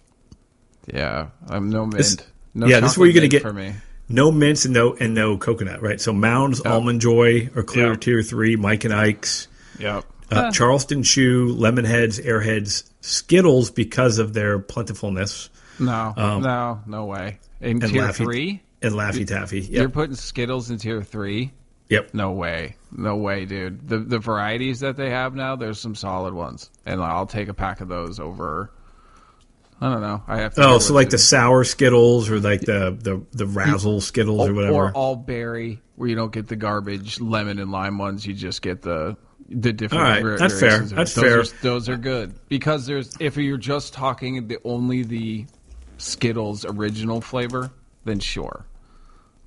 Yeah. 0.92 1.26
I'm 1.48 1.68
no 1.70 1.84
mint. 1.84 1.96
This- 1.98 2.16
no 2.54 2.66
yeah, 2.66 2.80
this 2.80 2.92
is 2.92 2.98
where 2.98 3.06
you're 3.08 3.14
gonna 3.14 3.28
get- 3.28 3.42
for 3.42 3.52
me. 3.52 3.74
no 4.08 4.30
mints 4.32 4.64
and 4.64 4.72
no 4.74 4.94
and 4.94 5.14
no 5.14 5.36
coconut, 5.36 5.82
right? 5.82 6.00
So 6.00 6.12
Mounds, 6.12 6.60
Almond 6.60 7.00
Joy 7.00 7.48
are 7.54 7.62
clear 7.62 7.88
Yeah. 7.90 7.96
tier 7.96 8.22
three. 8.22 8.56
Mike 8.56 8.84
and 8.84 8.94
Ike's, 8.94 9.48
Yep. 9.78 10.04
uh, 10.30 10.50
Charleston 10.52 11.02
Chew, 11.02 11.54
Lemonheads, 11.56 12.24
Airheads, 12.24 12.84
Skittles 13.00 13.70
because 13.70 14.18
of 14.18 14.32
their 14.32 14.58
plentifulness, 14.58 15.48
No. 15.80 16.12
no. 16.16 16.80
No 16.86 17.04
way. 17.06 17.38
In 17.60 17.76
um, 17.78 17.82
and 17.82 17.92
tier 17.92 18.02
Laffy 18.02 18.14
three, 18.14 18.62
and 18.82 18.94
Laffy 18.94 19.26
Taffy. 19.26 19.60
you're 19.60 19.88
putting 19.88 20.14
Skittles 20.16 20.70
in 20.70 20.78
tier 20.78 21.02
three. 21.02 21.50
Yep. 21.90 22.14
No 22.14 22.32
way. 22.32 22.76
No 22.92 23.16
way, 23.16 23.44
dude. 23.44 23.88
The 23.88 23.98
the 23.98 24.18
varieties 24.18 24.80
that 24.80 24.96
they 24.96 25.10
have 25.10 25.34
now, 25.34 25.56
there's 25.56 25.78
some 25.78 25.94
solid 25.94 26.34
ones, 26.34 26.70
and 26.86 27.02
I'll 27.02 27.26
take 27.26 27.48
a 27.48 27.54
pack 27.54 27.80
of 27.80 27.88
those 27.88 28.18
over. 28.18 28.72
I 29.80 29.90
don't 29.90 30.00
know. 30.00 30.22
I 30.28 30.38
have 30.38 30.54
to. 30.54 30.66
Oh, 30.66 30.78
so 30.78 30.94
like 30.94 31.10
the 31.10 31.18
sour 31.18 31.64
Skittles 31.64 32.30
or 32.30 32.38
like 32.38 32.60
the 32.60 32.96
the 32.98 33.24
the 33.32 33.46
Razzle 33.46 34.00
Skittles 34.00 34.48
or 34.48 34.54
whatever. 34.54 34.74
or 34.74 34.92
all 34.92 35.16
berry, 35.16 35.80
where 35.96 36.08
you 36.08 36.14
don't 36.14 36.32
get 36.32 36.48
the 36.48 36.56
garbage 36.56 37.20
lemon 37.20 37.58
and 37.58 37.72
lime 37.72 37.98
ones. 37.98 38.26
You 38.26 38.34
just 38.34 38.62
get 38.62 38.82
the 38.82 39.16
the 39.48 39.72
different. 39.72 40.04
All 40.04 40.30
right, 40.30 40.38
that's 40.38 40.60
fair. 40.60 40.70
variations 40.70 40.92
of 40.92 40.98
it. 40.98 41.00
That's 41.00 41.14
those 41.14 41.24
fair. 41.24 41.40
Are, 41.40 41.62
those 41.62 41.88
are 41.88 41.96
good 41.96 42.34
because 42.48 42.86
there's 42.86 43.16
if 43.20 43.36
you're 43.36 43.56
just 43.56 43.94
talking 43.94 44.46
the 44.46 44.58
only 44.64 45.02
the 45.02 45.46
Skittles 45.96 46.64
original 46.64 47.20
flavor, 47.20 47.70
then 48.04 48.20
sure, 48.20 48.66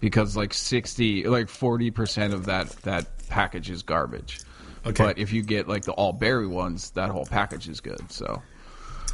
because 0.04 0.36
like 0.36 0.54
sixty, 0.54 1.24
like 1.26 1.48
forty 1.48 1.90
percent 1.90 2.34
of 2.34 2.48
that 2.48 2.70
that 2.84 3.06
package 3.30 3.70
is 3.70 3.84
garbage. 3.84 4.42
Okay. 4.86 5.02
But 5.02 5.18
if 5.18 5.32
you 5.32 5.42
get 5.44 5.70
like 5.70 5.84
the 5.86 5.94
all 5.94 6.12
berry 6.12 6.46
ones, 6.46 6.92
that 6.92 7.10
whole 7.10 7.26
package 7.26 7.70
is 7.70 7.80
good. 7.80 8.12
So 8.12 8.42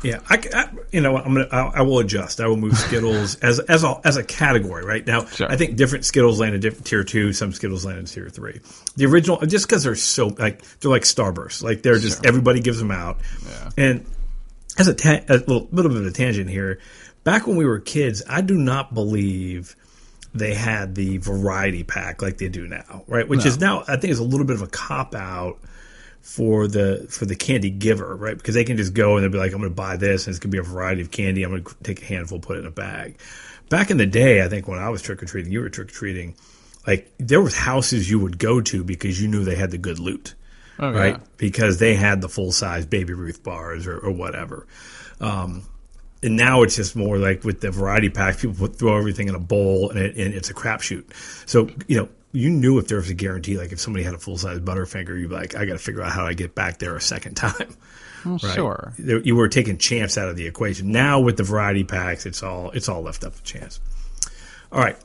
Yeah, 0.01 0.19
I, 0.29 0.41
I- 0.51 0.69
you 0.91 1.00
know, 1.01 1.15
I'm 1.15 1.36
gonna, 1.36 1.48
I, 1.51 1.60
I 1.75 1.81
will 1.84 2.00
adjust. 2.00 2.41
I 2.41 2.48
will 2.48 2.58
move 2.58 2.75
Skittles 2.75 3.36
as 3.43 3.60
as 3.60 3.84
a, 3.84 4.01
as 4.03 4.17
a 4.17 4.24
category 4.24 4.84
right 4.84 5.05
now. 5.05 5.25
Sure. 5.25 5.48
I 5.51 5.58
think 5.58 5.75
different 5.75 6.05
Skittles 6.05 6.39
land 6.39 6.55
in 6.55 6.62
different 6.62 6.88
tier 6.88 7.03
two. 7.03 7.34
Some 7.34 7.53
Skittles 7.53 7.86
land 7.86 8.00
in 8.00 8.05
tier 8.05 8.29
three. 8.29 8.60
The 8.98 9.05
original, 9.05 9.38
just 9.46 9.67
because 9.67 9.84
they're 9.84 9.93
so 9.96 10.27
like 10.39 10.63
they're 10.79 10.89
like 10.89 11.03
Starburst, 11.03 11.62
like 11.62 11.84
they're 11.84 12.00
just 12.00 12.24
Sure. 12.24 12.27
everybody 12.27 12.62
gives 12.62 12.79
them 12.79 12.89
out. 12.91 13.17
Yeah. 13.48 13.69
And 13.77 14.05
as 14.79 14.88
a, 14.88 14.96
ta- 14.96 15.22
a 15.29 15.34
little 15.38 15.67
little 15.72 15.91
bit 15.91 16.01
of 16.01 16.08
a 16.08 16.12
tangent 16.12 16.50
here, 16.50 16.79
back 17.24 17.46
when 17.46 17.58
we 17.58 17.65
were 17.65 17.79
kids, 17.79 18.24
I 18.27 18.41
do 18.41 18.58
not 18.58 18.93
believe 18.96 19.75
they 20.33 20.53
had 20.53 20.95
the 20.95 21.17
variety 21.17 21.83
pack 21.83 22.21
like 22.21 22.38
they 22.38 22.50
do 22.50 22.67
now, 22.67 23.03
right? 23.07 23.27
Which 23.27 23.45
is 23.45 23.59
now 23.59 23.83
I 23.88 23.95
think 23.98 24.12
is 24.12 24.19
a 24.19 24.24
little 24.24 24.45
bit 24.45 24.55
of 24.55 24.62
a 24.62 24.67
cop 24.67 25.15
out 25.15 25.57
for 26.21 26.67
the 26.67 27.07
for 27.09 27.25
the 27.25 27.36
candy 27.36 27.69
giver, 27.69 28.15
right? 28.15 28.38
Because 28.38 28.53
they 28.55 28.63
can 28.63 28.77
just 28.77 28.93
go 28.93 29.15
and 29.15 29.24
they'll 29.24 29.31
be 29.31 29.38
like, 29.38 29.51
I'm 29.53 29.59
going 29.59 29.71
to 29.71 29.75
buy 29.75 29.98
this, 29.98 30.27
and 30.27 30.31
it's 30.33 30.39
going 30.39 30.51
to 30.51 30.55
be 30.55 30.59
a 30.59 30.63
variety 30.63 31.01
of 31.01 31.12
candy. 31.12 31.43
I'm 31.43 31.51
going 31.51 31.63
to 31.63 31.75
take 31.83 32.01
a 32.01 32.05
handful, 32.05 32.39
put 32.39 32.57
it 32.57 32.62
in 32.62 32.65
a 32.67 32.71
bag. 32.71 33.17
Back 33.69 33.89
in 33.91 33.98
the 33.98 34.05
day, 34.05 34.43
I 34.43 34.50
think 34.50 34.67
when 34.67 34.79
I 34.79 34.89
was 34.89 35.01
trick 35.01 35.21
or 35.24 35.25
treating, 35.25 35.51
you 35.51 35.62
were 35.62 35.69
trick 35.69 35.89
or 35.89 35.91
treating. 35.91 36.36
Like 36.88 37.12
there 37.17 37.41
was 37.41 37.55
houses 37.55 38.09
you 38.09 38.19
would 38.19 38.38
go 38.39 38.62
to 38.62 38.83
because 38.83 39.21
you 39.21 39.27
knew 39.27 39.43
they 39.43 39.55
had 39.55 39.71
the 39.71 39.77
good 39.77 40.00
loot, 40.00 40.36
Oh, 40.79 40.91
right? 40.91 41.15
yeah. 41.15 41.25
Because 41.38 41.77
they 41.77 41.93
had 41.95 42.21
the 42.21 42.29
full 42.29 42.51
size 42.51 42.86
Baby 42.86 43.13
Ruth 43.13 43.43
bars 43.43 43.86
or, 43.86 43.98
or 43.98 44.12
whatever. 44.12 44.65
Um, 45.19 45.63
and 46.22 46.36
now 46.36 46.64
it's 46.64 46.76
just 46.76 46.96
more 46.96 47.18
like 47.18 47.44
with 47.44 47.62
the 47.62 47.72
variety 47.72 48.10
packs, 48.10 48.42
people 48.42 48.56
put, 48.56 48.78
throw 48.78 48.98
everything 48.98 49.28
in 49.30 49.36
a 49.36 49.40
bowl 49.40 49.90
and, 49.90 50.00
it, 50.00 50.18
and 50.18 50.34
it's 50.34 50.50
a 50.50 50.54
crapshoot. 50.54 51.06
So 51.48 51.70
you 51.88 51.98
know, 51.98 52.10
you 52.32 52.50
knew 52.50 52.78
if 52.78 52.88
there 52.88 52.98
was 52.98 53.10
a 53.10 53.14
guarantee, 53.14 53.58
like 53.58 53.72
if 53.72 53.80
somebody 53.80 54.04
had 54.04 54.14
a 54.14 54.20
full 54.20 54.38
size 54.38 54.60
Butterfinger, 54.60 55.20
you'd 55.20 55.30
be 55.30 55.36
like, 55.36 55.56
I 55.56 55.66
got 55.66 55.74
to 55.74 55.80
figure 55.80 56.02
out 56.02 56.12
how 56.12 56.26
I 56.26 56.34
get 56.34 56.54
back 56.56 56.80
there 56.80 56.96
a 56.96 57.02
second 57.02 57.34
time. 57.36 57.76
Well, 58.26 58.38
Right? 58.44 58.54
sure. 58.54 58.94
You 58.98 59.36
were 59.36 59.48
taking 59.48 59.78
chance 59.78 60.18
out 60.18 60.28
of 60.28 60.36
the 60.36 60.46
equation. 60.46 60.92
Now 60.92 61.22
with 61.22 61.38
the 61.38 61.44
variety 61.44 61.86
packs, 61.86 62.26
it's 62.26 62.44
all 62.44 62.70
it's 62.72 62.90
all 62.90 63.02
left 63.02 63.24
up 63.24 63.36
to 63.36 63.44
chance. 63.44 63.80
All 64.72 64.80
right, 64.82 64.98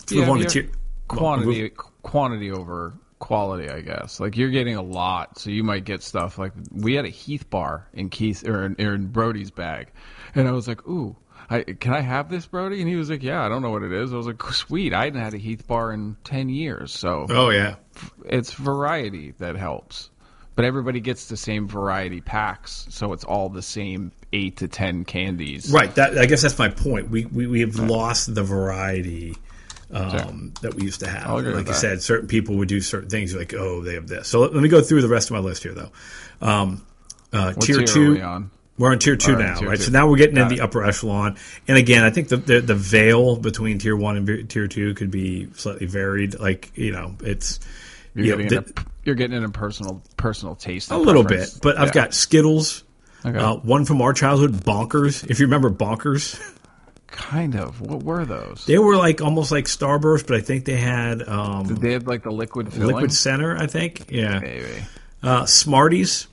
let's 0.00 0.12
move 0.12 0.28
on 0.28 0.38
to 0.38 0.44
tier. 0.44 0.68
quantity 1.08 1.70
quantity 2.02 2.50
over 2.52 2.92
quality, 3.18 3.70
I 3.70 3.80
guess. 3.80 4.20
Like 4.20 4.36
you're 4.36 4.50
getting 4.50 4.76
a 4.76 4.82
lot, 4.82 5.38
so 5.38 5.48
you 5.50 5.64
might 5.64 5.84
get 5.84 6.02
stuff 6.02 6.38
like 6.38 6.52
we 6.70 6.94
had 6.94 7.04
a 7.06 7.08
Heath 7.08 7.48
bar 7.48 7.88
in 7.94 8.10
Keith 8.10 8.46
or 8.46 8.66
in, 8.66 8.76
or 8.78 8.94
in 8.94 9.06
Brody's 9.06 9.50
bag, 9.50 9.88
and 10.34 10.48
I 10.48 10.52
was 10.52 10.68
like, 10.68 10.86
"Ooh, 10.86 11.16
I, 11.50 11.62
can 11.62 11.92
I 11.92 12.00
have 12.00 12.30
this, 12.30 12.46
Brody?" 12.46 12.80
And 12.80 12.88
he 12.88 12.96
was 12.96 13.10
like, 13.10 13.22
"Yeah, 13.22 13.44
I 13.44 13.48
don't 13.48 13.62
know 13.62 13.70
what 13.70 13.82
it 13.82 13.92
is." 13.92 14.12
I 14.12 14.16
was 14.16 14.26
like, 14.26 14.42
"Sweet, 14.42 14.92
I 14.94 15.04
hadn't 15.04 15.20
had 15.20 15.34
a 15.34 15.38
Heath 15.38 15.66
bar 15.66 15.92
in 15.92 16.16
ten 16.24 16.48
years, 16.48 16.92
so 16.92 17.26
Oh 17.30 17.50
yeah, 17.50 17.76
it's 18.24 18.52
variety 18.52 19.32
that 19.38 19.56
helps." 19.56 20.10
But 20.54 20.66
everybody 20.66 21.00
gets 21.00 21.26
the 21.26 21.36
same 21.36 21.66
variety 21.66 22.20
packs, 22.20 22.86
so 22.90 23.14
it's 23.14 23.24
all 23.24 23.48
the 23.48 23.62
same 23.62 24.12
eight 24.34 24.58
to 24.58 24.68
ten 24.68 25.04
candies. 25.04 25.70
right. 25.70 25.94
That 25.94 26.18
I 26.18 26.26
guess 26.26 26.42
that's 26.42 26.58
my 26.58 26.68
point. 26.68 27.10
We 27.10 27.24
we, 27.26 27.46
we 27.46 27.60
have 27.60 27.76
lost 27.76 28.34
the 28.34 28.42
variety. 28.42 29.36
Um, 29.94 30.54
that 30.62 30.72
we 30.72 30.84
used 30.84 31.00
to 31.00 31.06
have. 31.06 31.28
Like 31.30 31.66
that. 31.66 31.74
said, 31.74 32.02
certain 32.02 32.26
people 32.26 32.56
would 32.56 32.68
do 32.68 32.80
certain 32.80 33.10
things. 33.10 33.32
You're 33.32 33.42
like, 33.42 33.52
oh, 33.52 33.82
they 33.82 33.92
have 33.92 34.08
this. 34.08 34.26
So 34.26 34.40
let, 34.40 34.54
let 34.54 34.62
me 34.62 34.70
go 34.70 34.80
through 34.80 35.02
the 35.02 35.08
rest 35.08 35.28
of 35.28 35.34
my 35.34 35.40
list 35.40 35.64
here, 35.64 35.74
though. 35.74 35.90
Um, 36.40 36.86
uh, 37.30 37.52
tier 37.52 37.76
tier 37.76 37.86
two, 37.86 38.12
are 38.12 38.14
we 38.14 38.22
on? 38.22 38.50
We're 38.82 38.90
on 38.90 38.98
tier 38.98 39.14
two 39.14 39.36
now, 39.36 39.54
tier 39.60 39.68
right? 39.68 39.76
two. 39.78 39.84
So 39.84 39.92
now 39.92 40.08
we're 40.08 40.16
getting 40.16 40.36
in 40.36 40.42
Got 40.42 40.50
the 40.50 40.60
upper 40.60 40.82
echelon. 40.84 41.36
And 41.68 41.78
again, 41.78 42.02
I 42.02 42.10
think 42.10 42.26
the, 42.26 42.36
the 42.36 42.60
the 42.60 42.74
veil 42.74 43.36
between 43.36 43.78
tier 43.78 43.94
one 43.94 44.16
and 44.16 44.50
tier 44.50 44.66
two 44.66 44.92
could 44.94 45.12
be 45.12 45.46
slightly 45.54 45.86
varied. 45.86 46.40
Like 46.40 46.72
you 46.74 46.90
know, 46.90 47.14
it's 47.22 47.60
You're 48.12 48.24
you 48.24 48.30
know, 48.32 48.36
getting 48.38 48.48
the- 48.64 48.70
in 48.70 48.72
a, 48.76 48.86
you're 49.04 49.14
getting 49.14 49.36
in 49.36 49.44
a 49.44 49.50
personal 49.50 50.02
personal 50.16 50.56
taste. 50.56 50.90
a 50.90 50.96
and 50.96 51.06
little 51.06 51.22
bit. 51.22 51.58
But 51.62 51.78
I've 51.78 51.92
got 51.92 52.12
Skittles. 52.12 52.82
Okay. 53.24 53.38
Uh, 53.38 53.54
one 53.58 53.84
from 53.84 54.02
our 54.02 54.12
childhood, 54.12 54.52
Bonkers. 54.54 55.30
If 55.30 55.38
you 55.38 55.46
remember 55.46 55.70
Bonkers, 55.70 56.40
Kind 57.06 57.54
of. 57.54 57.80
What 57.80 58.02
were 58.02 58.24
those? 58.24 58.64
they 58.66 58.78
were 58.78 58.96
like 58.96 59.20
almost 59.20 59.52
like 59.52 59.66
Starburst, 59.66 60.26
but 60.26 60.36
I 60.38 60.40
think 60.40 60.64
they 60.64 60.76
had 60.76 61.22
um, 61.28 61.68
Did 61.68 61.76
They 61.76 61.92
have 61.92 62.08
like 62.08 62.24
the 62.24 62.32
liquid 62.32 62.72
filling. 62.72 62.88
Liquid 62.96 63.12
Center. 63.12 63.56
I 63.56 63.68
think, 63.68 64.10
yeah. 64.10 64.40
Maybe. 64.40 64.66
Uh, 65.22 65.46
Smarties, 65.46 66.26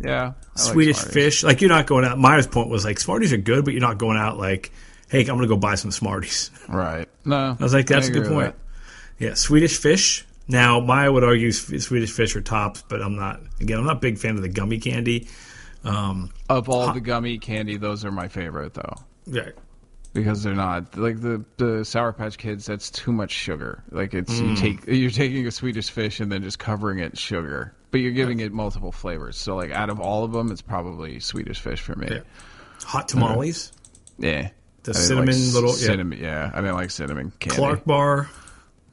Yeah. 0.00 0.32
I 0.54 0.58
Swedish 0.58 0.96
Smarties. 0.96 1.14
Fish. 1.14 1.42
Like 1.44 1.60
you're 1.60 1.70
not 1.70 1.86
going 1.86 2.04
out. 2.04 2.18
Maya's 2.18 2.46
point 2.46 2.68
was 2.70 2.84
like 2.84 2.98
Smarties 2.98 3.32
are 3.32 3.36
good, 3.38 3.64
but 3.64 3.72
you're 3.74 3.80
not 3.80 3.98
going 3.98 4.16
out 4.18 4.36
like, 4.38 4.72
hey, 5.08 5.20
I'm 5.20 5.26
going 5.26 5.40
to 5.42 5.46
go 5.48 5.56
buy 5.56 5.74
some 5.76 5.90
Smarties. 5.90 6.50
Right. 6.68 7.08
No. 7.24 7.56
I 7.58 7.62
was 7.62 7.74
like, 7.74 7.86
that's 7.88 8.06
a 8.06 8.12
good 8.12 8.28
point. 8.28 8.54
Yeah, 9.18 9.34
Swedish 9.34 9.78
Fish. 9.78 10.24
Now, 10.46 10.78
Maya 10.78 11.10
would 11.10 11.24
argue 11.24 11.50
Swedish 11.50 12.12
Fish 12.12 12.36
are 12.36 12.40
tops, 12.40 12.84
but 12.88 13.02
I'm 13.02 13.16
not. 13.16 13.40
Again, 13.60 13.78
I'm 13.78 13.84
not 13.84 13.96
a 13.96 14.00
big 14.00 14.18
fan 14.18 14.36
of 14.36 14.42
the 14.42 14.48
gummy 14.48 14.78
candy. 14.78 15.26
Um. 15.82 16.30
Of 16.48 16.68
all 16.68 16.92
the 16.92 17.00
gummy 17.00 17.38
candy, 17.38 17.76
those 17.78 18.04
are 18.04 18.12
my 18.12 18.28
favorite 18.28 18.74
though. 18.74 18.94
yeah, 19.26 19.48
Because 20.12 20.42
they're 20.44 20.54
not 20.54 20.96
like 20.96 21.20
the 21.20 21.44
the 21.56 21.84
Sour 21.84 22.12
Patch 22.12 22.38
Kids. 22.38 22.64
That's 22.66 22.90
too 22.90 23.10
much 23.12 23.32
sugar. 23.32 23.82
Like 23.90 24.14
it's 24.14 24.32
Mm. 24.38 24.50
you 24.50 24.56
take 24.56 24.86
you're 24.86 25.10
taking 25.10 25.46
a 25.48 25.50
Swedish 25.50 25.90
Fish 25.90 26.20
and 26.20 26.30
then 26.30 26.42
just 26.44 26.60
covering 26.60 27.00
it 27.00 27.06
in 27.10 27.16
sugar, 27.16 27.74
but 27.90 28.00
you're 28.00 28.12
giving 28.12 28.40
it 28.40 28.52
multiple 28.52 28.92
flavors. 28.92 29.36
So 29.36 29.56
like 29.56 29.70
out 29.70 29.90
of 29.90 30.00
all 30.00 30.24
of 30.24 30.32
them, 30.32 30.50
it's 30.52 30.62
probably 30.62 31.20
Swedish 31.20 31.60
Fish 31.60 31.80
for 31.80 31.94
me. 31.96 32.08
Yeah. 32.10 32.20
hot 32.84 33.08
tamales, 33.08 33.72
Yeah. 34.18 34.50
The 34.84 34.94
cinnamon 34.94 35.34
like 35.34 35.54
little- 35.54 35.70
yeah. 35.70 35.86
cinnamon. 35.86 36.18
Yeah. 36.20 36.50
I 36.52 36.60
didn't 36.60 36.76
like 36.76 36.90
cinnamon 36.90 37.32
candy. 37.40 37.56
Clark 37.56 37.84
Bar. 37.84 38.28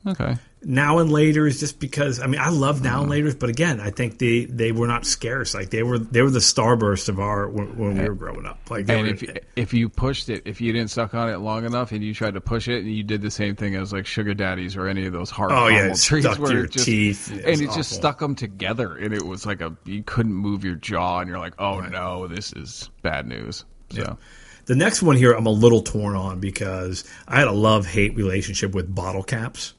Okay. 0.08 0.36
Now 0.66 1.00
and 1.00 1.12
later 1.12 1.46
is 1.46 1.60
just 1.60 1.80
because 1.80 2.20
I 2.20 2.28
mean 2.28 2.40
I 2.40 2.50
love 2.50 2.82
now 2.82 3.02
and 3.02 3.04
uh-huh. 3.04 3.10
later, 3.12 3.36
but 3.36 3.50
again 3.50 3.80
I 3.80 3.90
think 3.90 4.20
they 4.20 4.46
they 4.46 4.72
were 4.72 4.88
not 4.88 5.06
scarce. 5.06 5.54
Like 5.54 5.70
they 5.70 5.84
were 5.84 6.00
they 6.00 6.22
were 6.22 6.30
the 6.30 6.40
starburst 6.40 7.10
of 7.10 7.20
our 7.20 7.48
when, 7.50 7.78
when 7.78 7.98
we 7.98 8.08
were 8.08 8.16
growing 8.16 8.46
up. 8.46 8.60
Like 8.70 8.90
And 8.90 9.02
were, 9.02 9.14
if 9.14 9.22
you, 9.22 9.34
if 9.56 9.74
you 9.74 9.90
pushed 9.90 10.30
it, 10.30 10.44
if 10.46 10.62
you 10.62 10.72
didn't 10.72 10.90
suck 10.90 11.14
on 11.14 11.30
it 11.30 11.38
long 11.38 11.66
enough, 11.66 11.92
and 11.92 12.04
you 12.04 12.14
tried 12.14 12.36
to 12.36 12.42
push 12.42 12.68
it, 12.68 12.84
and 12.84 12.94
you 12.94 13.04
did 13.04 13.22
the 13.22 13.32
same 13.32 13.56
thing 13.56 13.76
as 13.76 13.94
like 13.94 14.06
sugar 14.06 14.34
daddies 14.34 14.76
or 14.76 14.88
any 14.88 15.06
of 15.06 15.14
those 15.14 15.30
hard 15.30 15.52
Oh, 15.52 15.68
yeah, 15.68 15.94
trees 15.94 16.24
stuck 16.24 16.40
where 16.40 16.54
your 16.54 16.66
it 16.66 16.72
just, 16.72 16.86
teeth. 16.86 17.32
It 17.32 17.46
and 17.46 17.62
it 17.62 17.72
just 17.74 17.92
stuck 17.92 18.20
them 18.20 18.36
together, 18.36 18.96
and 18.96 19.14
it 19.14 19.26
was 19.26 19.46
like 19.46 19.62
a 19.62 19.76
you 19.86 20.04
couldn't 20.04 20.34
move 20.34 20.64
your 20.64 20.76
jaw, 20.76 21.20
and 21.20 21.30
you're 21.30 21.40
like, 21.40 21.60
oh 21.60 21.82
no, 21.82 22.28
this 22.28 22.54
is 22.54 22.90
bad 23.02 23.28
news. 23.28 23.66
So 23.90 24.18
the 24.66 24.76
next 24.76 25.02
one 25.02 25.18
here 25.18 25.34
I'm 25.34 25.46
a 25.46 25.52
little 25.52 25.82
torn 25.82 26.16
on 26.16 26.40
because 26.40 27.04
I 27.28 27.40
had 27.40 27.48
a 27.48 27.54
love 27.54 27.86
hate 27.86 28.16
relationship 28.16 28.74
with 28.74 28.94
bottle 28.94 29.24
caps. 29.24 29.74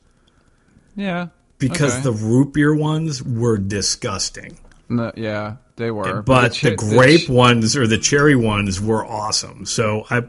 Yeah, 0.97 1.29
because 1.59 1.95
okay. 1.95 2.03
the 2.03 2.13
root 2.13 2.53
beer 2.53 2.75
ones 2.75 3.23
were 3.23 3.59
disgusting. 3.59 4.59
No, 4.89 5.13
yeah, 5.17 5.57
they 5.77 5.91
were, 5.91 6.23
But 6.23 6.55
the, 6.55 6.71
chi- 6.71 6.75
grape 6.77 7.23
ch- 7.23 7.29
ones 7.29 7.77
or 7.77 7.87
the 7.87 7.99
cherry 7.99 8.37
ones 8.37 8.81
were 8.81 9.05
awesome. 9.05 9.65
So 9.67 10.05
I 10.11 10.25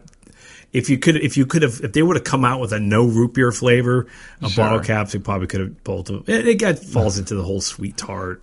if 0.72 0.90
you 0.90 0.98
could 0.98 1.18
if 1.18 1.38
you 1.38 1.46
could 1.46 1.62
have 1.62 1.82
if 1.84 1.94
they 1.94 2.02
would 2.04 2.16
have 2.16 2.26
come 2.26 2.44
out 2.46 2.60
with 2.62 2.72
a 2.74 2.80
no 2.80 3.06
root 3.06 3.34
beer 3.34 3.52
flavor, 3.52 4.08
a 4.42 4.50
Sure. 4.50 4.64
bottle 4.66 4.80
caps, 4.80 5.14
we 5.14 5.20
probably 5.20 5.48
could 5.48 5.60
have 5.62 5.84
pulled 5.84 6.08
them. 6.08 6.24
It, 6.28 6.48
it 6.48 6.56
got 6.56 6.80
falls 6.80 7.18
into 7.18 7.36
the 7.36 7.44
whole 7.44 7.62
sweet 7.62 7.98
tart 7.98 8.42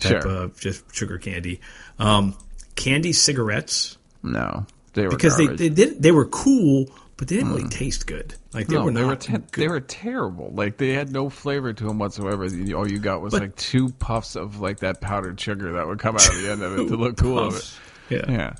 type 0.00 0.22
Sure. 0.22 0.30
of 0.30 0.60
just 0.60 0.84
sugar 0.94 1.18
candy. 1.18 1.60
Um, 1.98 2.36
candy 2.76 3.12
cigarettes 3.12 3.96
no, 4.22 4.66
they 4.94 5.04
were 5.04 5.10
because 5.10 5.36
they, 5.36 5.46
they 5.46 5.68
did 5.68 6.02
they 6.02 6.10
were 6.12 6.26
cool, 6.26 6.86
but 7.18 7.28
they 7.28 7.36
didn't 7.36 7.52
really 7.52 7.68
taste 7.68 8.06
good. 8.06 8.34
Like 8.54 8.68
they 8.68 8.76
no, 8.76 8.84
were 8.84 8.92
they 8.92 9.04
were 9.04 9.16
te- 9.16 9.36
they 9.54 9.68
were 9.68 9.80
terrible. 9.80 10.50
Like 10.54 10.78
they 10.78 10.94
had 10.94 11.12
no 11.12 11.28
flavor 11.28 11.72
to 11.74 11.84
them 11.84 11.98
whatsoever. 11.98 12.44
All 12.74 12.90
you 12.90 12.98
got 12.98 13.20
was 13.20 13.32
But- 13.34 13.42
like 13.42 13.56
two 13.56 13.90
puffs 13.90 14.34
of 14.36 14.60
like 14.60 14.78
that 14.80 15.00
powdered 15.02 15.38
sugar 15.38 15.72
that 15.74 15.86
would 15.86 15.98
come 15.98 16.14
out 16.16 16.26
of 16.28 16.40
the 16.40 16.50
end 16.50 16.62
of 16.62 16.78
it 16.78 16.88
to 16.88 16.96
look 16.96 17.16
cool 17.18 17.38
of 17.38 17.56
it. 17.56 17.70
Yeah. 18.08 18.24
Yeah. 18.30 18.52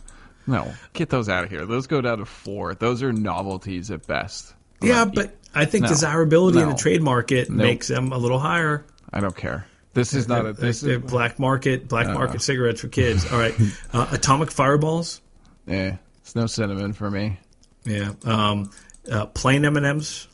No, 0.46 0.72
get 0.92 1.08
those 1.10 1.28
out 1.28 1.44
of 1.44 1.50
here. 1.50 1.64
Those 1.66 1.86
go 1.86 2.00
down 2.00 2.18
to 2.18 2.24
four. 2.26 2.74
Those 2.74 3.02
are 3.02 3.12
novelties 3.12 3.90
at 3.90 4.06
best. 4.06 4.54
I'm 4.82 4.88
Yeah, 4.88 5.04
not- 5.04 5.14
but 5.14 5.36
I 5.54 5.64
think 5.64 5.82
No. 5.84 5.88
desirability 5.88 6.60
in 6.60 6.68
the 6.68 6.74
trade 6.74 7.02
market 7.02 7.48
makes 7.50 7.88
them 7.88 8.12
a 8.12 8.18
little 8.18 8.38
higher. 8.38 8.84
I 9.12 9.20
don't 9.20 9.36
care. 9.36 9.66
This 9.94 10.12
is 10.14 10.28
not 10.28 10.46
a. 10.46 10.52
This 10.52 10.82
is 10.82 10.98
black 11.02 11.38
market, 11.38 11.88
black 11.88 12.06
Uh. 12.08 12.12
market 12.14 12.42
cigarettes 12.42 12.80
for 12.82 12.88
kids. 12.88 13.30
All 13.32 13.38
right, 13.38 13.54
uh, 13.92 14.06
atomic 14.12 14.50
fireballs. 14.50 15.20
Yeah, 15.66 15.96
it's 16.20 16.34
no 16.36 16.46
cinnamon 16.46 16.92
for 16.92 17.10
me. 17.10 17.38
Yeah, 17.84 18.12
um, 18.24 18.70
uh, 19.10 19.26
plain 19.26 19.64
M 19.64 19.76
and 19.76 19.86
M's, 19.86 20.28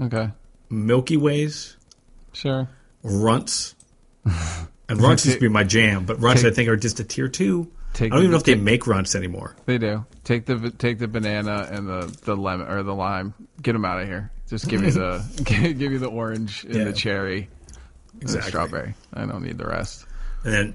Okay. 0.00 0.30
Milky 0.70 1.16
Ways, 1.16 1.76
Sure. 2.32 2.68
Runts. 3.02 3.74
And 4.88 5.00
runts 5.00 5.24
used 5.24 5.38
to 5.38 5.40
be 5.40 5.48
my 5.48 5.64
jam, 5.64 6.04
but 6.04 6.20
runts 6.20 6.42
Take- 6.42 6.52
I 6.52 6.54
think 6.54 6.68
are 6.68 6.76
just 6.76 7.00
a 7.00 7.04
tier 7.04 7.26
two. 7.28 7.70
I 7.94 8.08
don't 8.08 8.12
even 8.18 8.22
the- 8.24 8.28
know 8.32 8.36
if 8.36 8.44
they 8.44 8.56
make 8.56 8.86
runts 8.86 9.14
anymore. 9.14 9.56
They 9.64 9.78
do. 9.78 10.04
Take 10.24 10.44
the 10.44 10.70
take 10.76 10.98
the 10.98 11.08
banana 11.08 11.66
and 11.70 11.88
the 11.88 12.14
the 12.24 12.36
lemon 12.36 12.66
or 12.68 12.82
the 12.82 12.94
lime. 12.94 13.32
Get 13.62 13.72
them 13.72 13.86
out 13.86 14.00
of 14.02 14.06
here. 14.06 14.30
Just 14.50 14.68
give 14.68 14.82
me 14.82 14.90
the 14.90 15.24
give, 15.44 15.78
give 15.78 15.92
me 15.92 15.96
the 15.98 16.08
orange 16.08 16.64
and 16.64 16.74
Yeah. 16.74 16.84
the 16.84 16.92
cherry, 16.92 17.48
and 18.20 18.28
the 18.28 18.42
strawberry. 18.42 18.94
I 19.14 19.24
don't 19.24 19.42
need 19.42 19.56
the 19.56 19.64
rest. 19.66 20.04
And 20.44 20.52
then, 20.52 20.74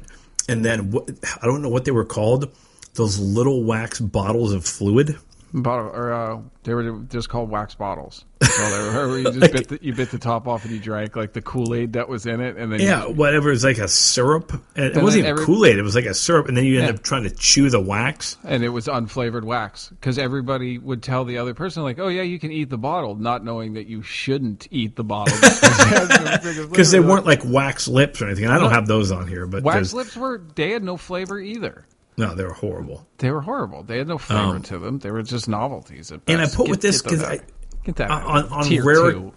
and 0.50 0.66
then 0.66 0.90
what, 0.90 1.10
I 1.40 1.46
don't 1.46 1.62
know 1.62 1.70
what 1.70 1.86
they 1.86 1.92
were 1.92 2.06
called. 2.06 2.52
Those 2.96 3.20
little 3.20 3.64
wax 3.66 4.00
bottles 4.00 4.52
of 4.54 4.66
fluid. 4.66 5.16
Bottle 5.54 5.88
or 5.88 6.12
uh, 6.12 6.40
they 6.64 6.74
were 6.74 7.00
just 7.10 7.30
called 7.30 7.50
wax 7.50 7.74
bottles. 7.74 8.26
So 8.44 8.70
they 8.70 8.98
were, 8.98 9.18
you 9.18 9.32
just 9.32 9.40
bit 9.54 9.68
the, 9.70 9.80
you 9.82 9.94
bit 9.94 10.12
the 10.12 10.20
top 10.20 10.48
off 10.48 10.66
and 10.66 10.74
you 10.74 10.80
drank 10.80 11.16
like 11.16 11.32
the 11.34 11.42
Kool 11.42 11.74
Aid 11.74 11.94
that 11.94 12.10
was 12.10 12.26
in 12.26 12.42
it, 12.42 12.58
and 12.58 12.72
then 12.72 12.82
Yeah, 12.82 13.06
whatever. 13.06 13.52
It's 13.52 13.64
like 13.64 13.78
a 13.78 13.88
syrup. 13.88 14.52
And 14.76 14.96
it 14.98 15.02
wasn't 15.02 15.26
even 15.26 15.38
Kool 15.46 15.66
Aid. 15.66 15.78
It 15.78 15.84
was 15.84 15.96
like 15.96 16.06
a 16.06 16.14
syrup, 16.14 16.48
and 16.50 16.58
then 16.58 16.66
you 16.66 16.80
end 16.80 16.88
Yeah. 16.88 16.94
up 16.96 17.02
trying 17.04 17.24
to 17.24 17.30
chew 17.30 17.70
the 17.70 17.80
wax. 17.80 18.38
and 18.44 18.64
it 18.64 18.70
was 18.70 18.88
unflavored 18.88 19.44
wax 19.44 19.90
because 19.90 20.18
everybody 20.20 20.78
would 20.78 21.02
tell 21.02 21.24
the 21.26 21.38
other 21.38 21.54
person 21.54 21.82
like, 21.84 21.98
"Oh 21.98 22.10
yeah, 22.10 22.24
you 22.24 22.40
can 22.40 22.52
eat 22.52 22.70
the 22.70 22.78
bottle," 22.78 23.16
not 23.16 23.44
knowing 23.46 23.74
that 23.74 23.88
you 23.88 24.02
shouldn't 24.02 24.68
eat 24.70 24.96
the 24.98 25.04
bottle 25.04 25.38
Because 26.70 26.92
they 26.92 27.00
weren't 27.00 27.26
like 27.26 27.42
wax 27.46 27.88
lips 27.88 28.22
or 28.22 28.26
anything. 28.26 28.44
And 28.46 28.54
I 28.54 28.58
don't 28.58 28.66
No. 28.70 28.76
have 28.76 28.88
those 28.88 29.12
on 29.12 29.28
here, 29.28 29.46
but 29.48 29.64
wax 29.64 29.94
lips 29.94 30.16
were 30.18 30.42
they 30.56 30.72
had 30.72 30.84
no 30.84 30.98
flavor 30.98 31.40
either. 31.40 31.86
No, 32.18 32.34
they 32.36 32.44
were 32.44 32.54
horrible. 32.54 33.08
They 33.20 33.32
were 33.32 33.42
horrible. 33.42 33.84
They 33.84 33.98
had 34.00 34.08
no 34.08 34.18
flavor 34.18 34.60
to 34.60 34.80
them. 34.80 35.00
They 35.00 35.12
were 35.12 35.24
just 35.24 35.48
novelties. 35.48 36.12
At 36.12 36.16
Um, 36.18 36.22
And 36.28 36.42
I 36.42 36.46
put 36.48 36.66
Get- 36.66 36.70
with 36.70 36.82
this 36.82 37.02
get 37.02 37.10
those 37.12 37.20
'cause 37.22 37.28
out. 37.30 37.34
I- 37.40 37.84
get 37.86 37.96
that 37.98 38.12
on- 38.12 38.48
on 38.50 38.64
Tier 38.64 38.84
rare- 38.84 39.12
two. 39.12 39.34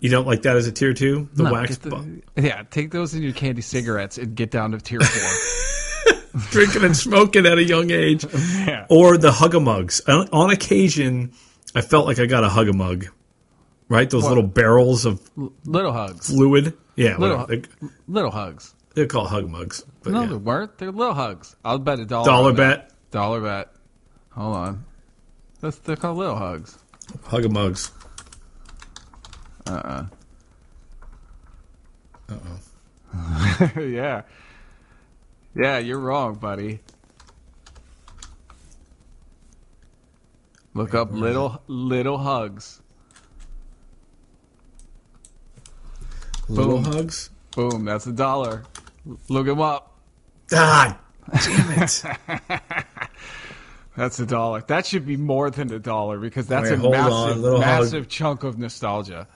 You 0.00 0.10
don't 0.10 0.26
like 0.26 0.42
that 0.42 0.56
as 0.56 0.66
a 0.66 0.72
tier 0.72 0.92
two? 0.92 1.28
The 1.34 1.44
No, 1.44 1.52
wax 1.52 1.78
the- 1.78 1.88
bo- 1.90 2.04
yeah, 2.36 2.62
take 2.70 2.90
those 2.90 3.14
in 3.14 3.22
your 3.22 3.32
candy 3.32 3.62
cigarettes 3.62 4.18
and 4.18 4.34
get 4.34 4.50
down 4.50 4.72
to 4.72 4.78
tier 4.78 5.00
four. 5.00 6.12
drinking 6.50 6.82
and 6.84 6.96
smoking 6.96 7.46
at 7.46 7.56
a 7.58 7.64
young 7.64 7.90
age, 7.90 8.26
yeah. 8.34 8.84
or 8.90 9.16
the 9.16 9.32
hug 9.32 9.54
a 9.54 9.60
mugs. 9.60 10.00
On, 10.06 10.28
on 10.32 10.50
occasion, 10.50 11.32
I 11.74 11.80
felt 11.80 12.06
like 12.06 12.18
I 12.18 12.26
got 12.26 12.44
a 12.44 12.48
hug 12.48 12.68
a 12.68 12.72
mug. 12.74 13.06
Right, 13.88 14.08
those 14.10 14.24
little 14.24 14.42
barrels 14.42 15.04
of 15.06 15.20
Little 15.66 15.92
hugs. 15.92 16.26
fluid. 16.28 16.74
Yeah, 16.96 17.16
Little, 17.18 17.46
little 18.08 18.30
hugs. 18.30 18.74
They're 18.94 19.06
called 19.06 19.28
hug 19.28 19.48
mugs. 19.48 19.84
But 20.02 20.12
No, 20.12 20.22
yeah. 20.22 20.26
they 20.28 20.34
weren't. 20.36 20.78
They're 20.78 20.90
little 20.92 21.14
hugs. 21.14 21.56
I'll 21.64 21.78
bet 21.78 21.98
a 22.00 22.04
dollar. 22.04 22.26
Dollar 22.26 22.52
bet. 22.52 22.90
Dollar 23.10 23.40
bet. 23.40 23.70
Hold 24.32 24.56
on. 24.56 24.84
That's, 25.60 25.78
they're 25.78 25.96
called 25.96 26.18
little 26.18 26.36
hugs. 26.36 26.78
hug 27.24 27.44
a 27.44 27.48
mugs. 27.48 27.90
Uh-uh. 29.66 30.06
yeah. 33.80 34.22
Yeah, 35.56 35.78
you're 35.78 36.00
wrong, 36.00 36.34
buddy. 36.34 36.80
Look 40.74 40.94
up 40.94 41.12
little 41.12 41.62
little 41.68 42.18
hugs. 42.18 42.82
Little 46.48 46.82
Boom. 46.82 46.92
hugs. 46.92 47.30
Boom, 47.54 47.84
that's 47.84 48.06
a 48.08 48.12
dollar. 48.12 48.64
Look 49.28 49.46
him 49.46 49.60
up. 49.60 49.98
Ah, 50.52 50.98
damn 51.44 51.82
it! 51.82 52.04
That's 53.96 54.18
a 54.18 54.26
dollar. 54.26 54.62
That 54.66 54.86
should 54.86 55.06
be 55.06 55.16
more 55.16 55.50
than 55.50 55.72
a 55.72 55.78
dollar 55.78 56.18
because 56.18 56.48
that's 56.48 56.68
Wait, 56.68 56.78
a 56.78 56.78
hold 56.78 56.94
on, 56.96 57.00
massive, 57.00 57.42
hug. 57.44 57.60
massive 57.60 58.08
chunk 58.08 58.42
of 58.42 58.58
nostalgia. 58.58 59.28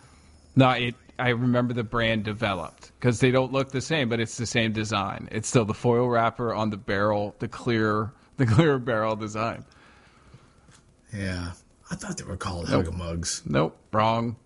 No, 0.57 0.71
it. 0.71 0.95
I 1.21 1.31
remember 1.31 1.75
the 1.75 1.85
brand 1.85 2.25
developed 2.25 2.93
because 2.99 3.21
they 3.21 3.31
don't 3.31 3.53
look 3.53 3.71
the 3.71 3.81
same, 3.81 4.09
but 4.09 4.19
it's 4.21 4.37
the 4.37 4.47
same 4.47 4.73
design. 4.73 5.29
It's 5.33 5.49
still 5.49 5.65
the 5.65 5.75
foil 5.75 6.09
wrapper 6.09 6.53
on 6.55 6.71
the 6.71 6.77
barrel, 6.77 7.35
the 7.39 7.49
clear, 7.49 8.13
the 8.37 8.47
clear 8.47 8.79
barrel 8.79 9.15
design. 9.17 9.65
yeah, 11.13 11.53
I 11.91 11.95
thought 11.95 12.17
they 12.19 12.25
were 12.25 12.37
called 12.37 12.69
hug 12.69 12.89
a 12.89 12.93
mugs. 12.93 13.43
Nope, 13.47 13.77
wrong, 13.93 14.37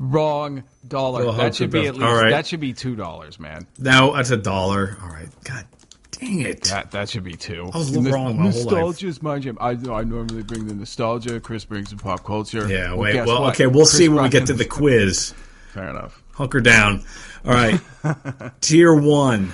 wrong 0.00 0.64
dollar. 0.88 1.20
Little 1.20 1.34
That 1.34 1.54
should 1.54 1.70
be 1.70 1.86
at 1.86 1.94
least. 1.94 2.04
Right. 2.04 2.30
That 2.30 2.46
should 2.46 2.58
be 2.58 2.72
two 2.72 2.96
dollars, 2.96 3.38
man. 3.38 3.68
Now 3.78 4.12
that's 4.12 4.30
a 4.30 4.36
dollar. 4.36 4.98
All 5.00 5.08
right. 5.08 5.28
God 5.44 5.64
dang 6.10 6.40
it! 6.40 6.64
That 6.64 6.90
that 6.90 7.08
should 7.08 7.22
be 7.22 7.34
two. 7.34 7.70
I 7.72 7.78
was 7.78 7.96
wrong 7.96 8.36
my 8.36 8.50
whole 8.50 8.50
life. 8.50 8.54
Nostalgia 8.54 9.06
is 9.06 9.22
my 9.22 9.38
jam. 9.38 9.56
I 9.60 9.70
I 9.70 10.02
normally 10.02 10.42
bring 10.42 10.66
the 10.66 10.74
nostalgia. 10.74 11.38
Chris 11.38 11.64
brings 11.64 11.90
the 11.90 11.96
pop 11.96 12.24
culture. 12.24 12.66
Yeah. 12.66 12.90
Well, 12.90 12.98
Wait. 12.98 13.12
guess 13.12 13.26
Well, 13.28 13.44
okay. 13.50 13.66
We'll 13.66 13.84
Chris 13.84 13.92
see 13.92 14.08
when 14.08 14.24
we 14.24 14.28
get 14.30 14.46
to 14.46 14.54
the 14.54 14.64
quiz. 14.64 15.34
Fair 15.72 15.88
enough. 15.88 16.20
Hunker 16.32 16.60
down. 16.60 17.04
All 17.44 17.52
right. 17.52 17.80
Tier 18.60 18.94
one. 18.94 19.52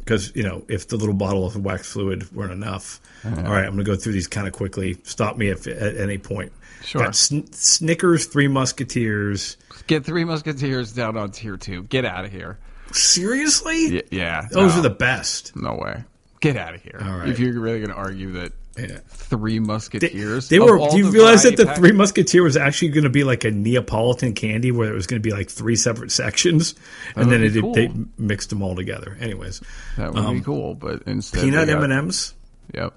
Because, 0.00 0.34
you 0.34 0.42
know, 0.42 0.64
if 0.68 0.88
the 0.88 0.96
little 0.96 1.14
bottle 1.14 1.46
of 1.46 1.56
wax 1.56 1.92
fluid 1.92 2.34
weren't 2.34 2.52
enough. 2.52 3.00
Uh-huh. 3.24 3.42
All 3.42 3.52
right. 3.52 3.64
I'm 3.64 3.74
going 3.74 3.84
to 3.84 3.84
go 3.84 3.96
through 3.96 4.12
these 4.12 4.26
kind 4.26 4.46
of 4.46 4.52
quickly. 4.52 4.98
Stop 5.04 5.36
me 5.36 5.48
if 5.48 5.66
at 5.66 5.96
any 5.96 6.18
point. 6.18 6.52
Sure. 6.84 7.02
Got 7.04 7.14
Sn- 7.16 7.52
Snickers, 7.52 8.26
Three 8.26 8.48
Musketeers. 8.48 9.56
Get 9.86 10.04
Three 10.04 10.24
Musketeers 10.24 10.92
down 10.92 11.16
on 11.16 11.30
tier 11.30 11.56
two. 11.56 11.82
Get 11.84 12.04
out 12.04 12.24
of 12.24 12.32
here. 12.32 12.58
Seriously? 12.92 13.92
Y- 13.96 14.02
yeah. 14.10 14.46
Those 14.50 14.74
no, 14.74 14.80
are 14.80 14.82
the 14.82 14.90
best. 14.90 15.54
No 15.56 15.74
way. 15.74 16.04
Get 16.40 16.56
out 16.56 16.74
of 16.74 16.82
here. 16.82 17.00
All 17.04 17.18
right. 17.18 17.28
If 17.28 17.38
you're 17.40 17.58
really 17.60 17.78
going 17.80 17.90
to 17.90 17.96
argue 17.96 18.32
that 18.32 18.52
Yeah. 18.78 18.98
Three 19.08 19.58
Musketeers. 19.58 20.48
They 20.48 20.58
of 20.58 20.64
were. 20.64 20.78
Do 20.90 20.96
you 20.96 21.10
realize 21.10 21.42
that 21.42 21.56
the 21.56 21.66
pack- 21.66 21.76
Three 21.76 21.90
Musketeer 21.92 22.42
was 22.44 22.56
actually 22.56 22.90
going 22.90 23.04
to 23.04 23.10
be 23.10 23.24
like 23.24 23.44
a 23.44 23.50
Neapolitan 23.50 24.34
candy, 24.34 24.70
where 24.70 24.88
it 24.88 24.94
was 24.94 25.06
going 25.08 25.20
to 25.20 25.26
be 25.28 25.34
like 25.34 25.50
three 25.50 25.74
separate 25.76 26.12
sections, 26.12 26.74
and 27.16 27.30
then 27.30 27.42
it, 27.42 27.60
cool. 27.60 27.74
they 27.74 27.90
mixed 28.16 28.50
them 28.50 28.62
all 28.62 28.76
together. 28.76 29.16
Anyways, 29.20 29.60
That 29.96 30.14
would 30.14 30.32
be 30.32 30.40
cool, 30.42 30.74
but 30.74 31.02
instead. 31.06 31.40
um, 31.40 31.44
peanut 31.50 31.66
they 31.66 31.72
M 31.74 31.82
and 31.82 31.92
M's. 31.92 32.34
Yep. 32.72 32.94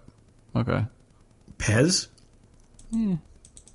Okay. 0.55 0.85
Pez, 1.57 2.07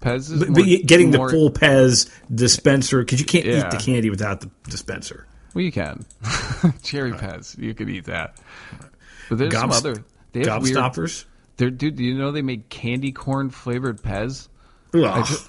Pez 0.06 0.30
is 0.30 0.38
but, 0.38 0.48
more, 0.50 0.64
but 0.64 0.86
getting 0.86 1.10
more- 1.10 1.26
the 1.28 1.32
full 1.32 1.50
Pez 1.50 2.08
dispenser 2.34 3.00
because 3.00 3.20
you 3.20 3.26
can't 3.26 3.44
Yeah. 3.44 3.66
eat 3.66 3.70
the 3.70 3.76
candy 3.78 4.10
without 4.10 4.40
the 4.40 4.50
dispenser. 4.68 5.26
Well, 5.54 5.64
you 5.64 5.72
can. 5.72 6.04
Cherry 6.82 7.12
Pez. 7.12 7.56
You 7.58 7.74
could 7.74 7.88
eat 7.88 8.04
that. 8.04 8.36
But 9.28 9.38
there's 9.38 9.52
Gobs- 9.52 9.78
some 9.78 9.90
other. 9.92 10.04
They 10.32 10.40
have 10.48 10.62
weird. 10.62 10.76
Gobstoppers. 10.76 11.24
They're, 11.56 11.70
dude, 11.70 11.96
do 11.96 12.04
you 12.04 12.14
know 12.18 12.30
they 12.32 12.42
make 12.42 12.68
candy 12.68 13.12
corn 13.12 13.48
flavored 13.50 14.02
Pez? 14.02 14.48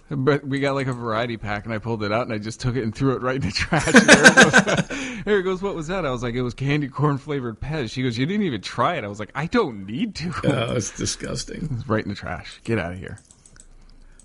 But 0.09 0.45
we 0.45 0.59
got 0.59 0.75
like 0.75 0.87
a 0.87 0.93
variety 0.93 1.37
pack, 1.37 1.65
and 1.65 1.73
I 1.73 1.77
pulled 1.77 2.03
it 2.03 2.11
out, 2.11 2.23
and 2.23 2.33
I 2.33 2.37
just 2.37 2.59
took 2.59 2.75
it 2.75 2.83
and 2.83 2.93
threw 2.93 3.15
it 3.15 3.21
right 3.21 3.35
in 3.35 3.41
the 3.41 3.51
trash. 3.51 3.87
And 3.87 4.09
Eric 4.09 4.35
goes, 4.35 5.21
Eric 5.25 5.45
goes, 5.45 5.61
"What 5.61 5.75
was 5.75 5.87
that?" 5.87 6.05
I 6.05 6.11
was 6.11 6.21
like, 6.23 6.35
"It 6.35 6.41
was 6.41 6.53
candy 6.53 6.87
corn 6.89 7.17
flavored 7.17 7.59
Pez." 7.61 7.91
She 7.91 8.03
goes, 8.03 8.17
"You 8.17 8.25
didn't 8.25 8.45
even 8.45 8.61
try 8.61 8.95
it." 8.95 9.03
I 9.05 9.07
was 9.07 9.19
like, 9.19 9.31
"I 9.35 9.45
don't 9.45 9.85
need 9.85 10.15
to." 10.15 10.33
Oh, 10.45 10.73
it's 10.75 10.95
disgusting. 10.97 11.69
It's 11.77 11.87
right 11.87 12.03
in 12.03 12.09
the 12.09 12.15
trash. 12.15 12.59
Get 12.65 12.77
out 12.79 12.91
of 12.93 12.99
here. 12.99 13.19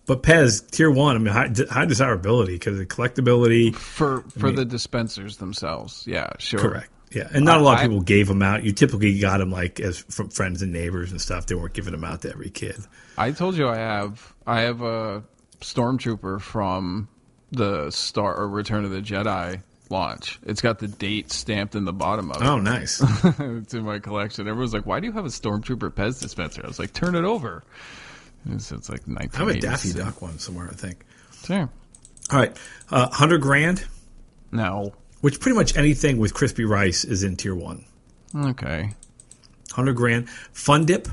But 0.06 0.22
Pez 0.22 0.68
tier 0.70 0.90
one, 0.90 1.14
I 1.16 1.18
mean, 1.18 1.32
high, 1.32 1.50
high 1.70 1.84
desirability 1.86 2.54
because 2.54 2.78
of 2.78 2.88
collectability. 2.88 3.74
For 3.74 4.22
for 4.36 4.50
the 4.50 4.64
dispensers 4.64 5.36
themselves, 5.36 6.04
yeah, 6.06 6.30
sure. 6.38 6.60
Correct. 6.60 6.88
Yeah, 7.12 7.28
and 7.32 7.44
not 7.44 7.60
a 7.60 7.62
lot 7.62 7.74
of 7.74 7.80
I- 7.80 7.82
people 7.88 8.00
gave 8.00 8.26
them 8.26 8.42
out. 8.42 8.64
You 8.64 8.72
typically 8.72 9.18
got 9.18 9.38
them 9.38 9.50
like 9.50 9.80
as 9.80 9.98
from 9.98 10.30
friends 10.30 10.62
and 10.62 10.72
neighbors 10.72 11.10
and 11.12 11.20
stuff. 11.20 11.46
They 11.46 11.54
weren't 11.54 11.74
giving 11.74 11.92
them 11.92 12.04
out 12.04 12.22
to 12.22 12.30
every 12.30 12.50
kid. 12.50 12.76
I 13.16 13.32
told 13.32 13.56
you 13.56 13.68
I 13.68 13.76
have 13.76 14.34
I 14.46 14.62
have 14.62 14.80
a 14.82 15.22
stormtrooper 15.60 16.40
from 16.40 17.08
the 17.52 17.90
Star 17.90 18.34
or 18.34 18.48
Return 18.48 18.84
of 18.84 18.90
the 18.90 19.02
Jedi 19.02 19.62
launch. 19.90 20.40
It's 20.44 20.62
got 20.62 20.78
the 20.78 20.88
date 20.88 21.30
stamped 21.30 21.74
in 21.74 21.84
the 21.84 21.92
bottom 21.92 22.30
of 22.30 22.42
it. 22.42 22.46
Oh, 22.46 22.58
nice. 22.58 23.02
it's 23.38 23.74
in 23.74 23.84
my 23.84 23.98
collection. 23.98 24.48
Everyone's 24.48 24.72
like, 24.72 24.86
"Why 24.86 24.98
do 24.98 25.06
you 25.06 25.12
have 25.12 25.26
a 25.26 25.28
stormtrooper 25.28 25.90
Pez 25.90 26.20
dispenser?" 26.20 26.62
I 26.64 26.66
was 26.66 26.78
like, 26.78 26.92
"Turn 26.92 27.14
it 27.14 27.24
over." 27.24 27.62
It's, 28.50 28.72
it's 28.72 28.88
like 28.88 29.02
I 29.08 29.22
have 29.36 29.48
a 29.48 29.52
1980s. 29.52 29.60
Daffy 29.60 29.92
Duck 29.92 30.20
one 30.22 30.38
somewhere, 30.38 30.68
I 30.70 30.74
think. 30.74 31.04
Sure. 31.44 31.68
All 32.30 32.38
right, 32.38 32.56
uh, 32.90 33.08
hundred 33.10 33.42
grand, 33.42 33.84
No. 34.50 34.94
which 35.20 35.38
pretty 35.40 35.56
much 35.56 35.76
anything 35.76 36.18
with 36.18 36.34
crispy 36.34 36.64
rice 36.64 37.04
is 37.04 37.22
in 37.24 37.36
tier 37.36 37.54
one. 37.54 37.84
Okay. 38.34 38.90
Hundred 39.72 39.94
grand, 39.94 40.28
Fun 40.52 40.84
Dip. 40.86 41.08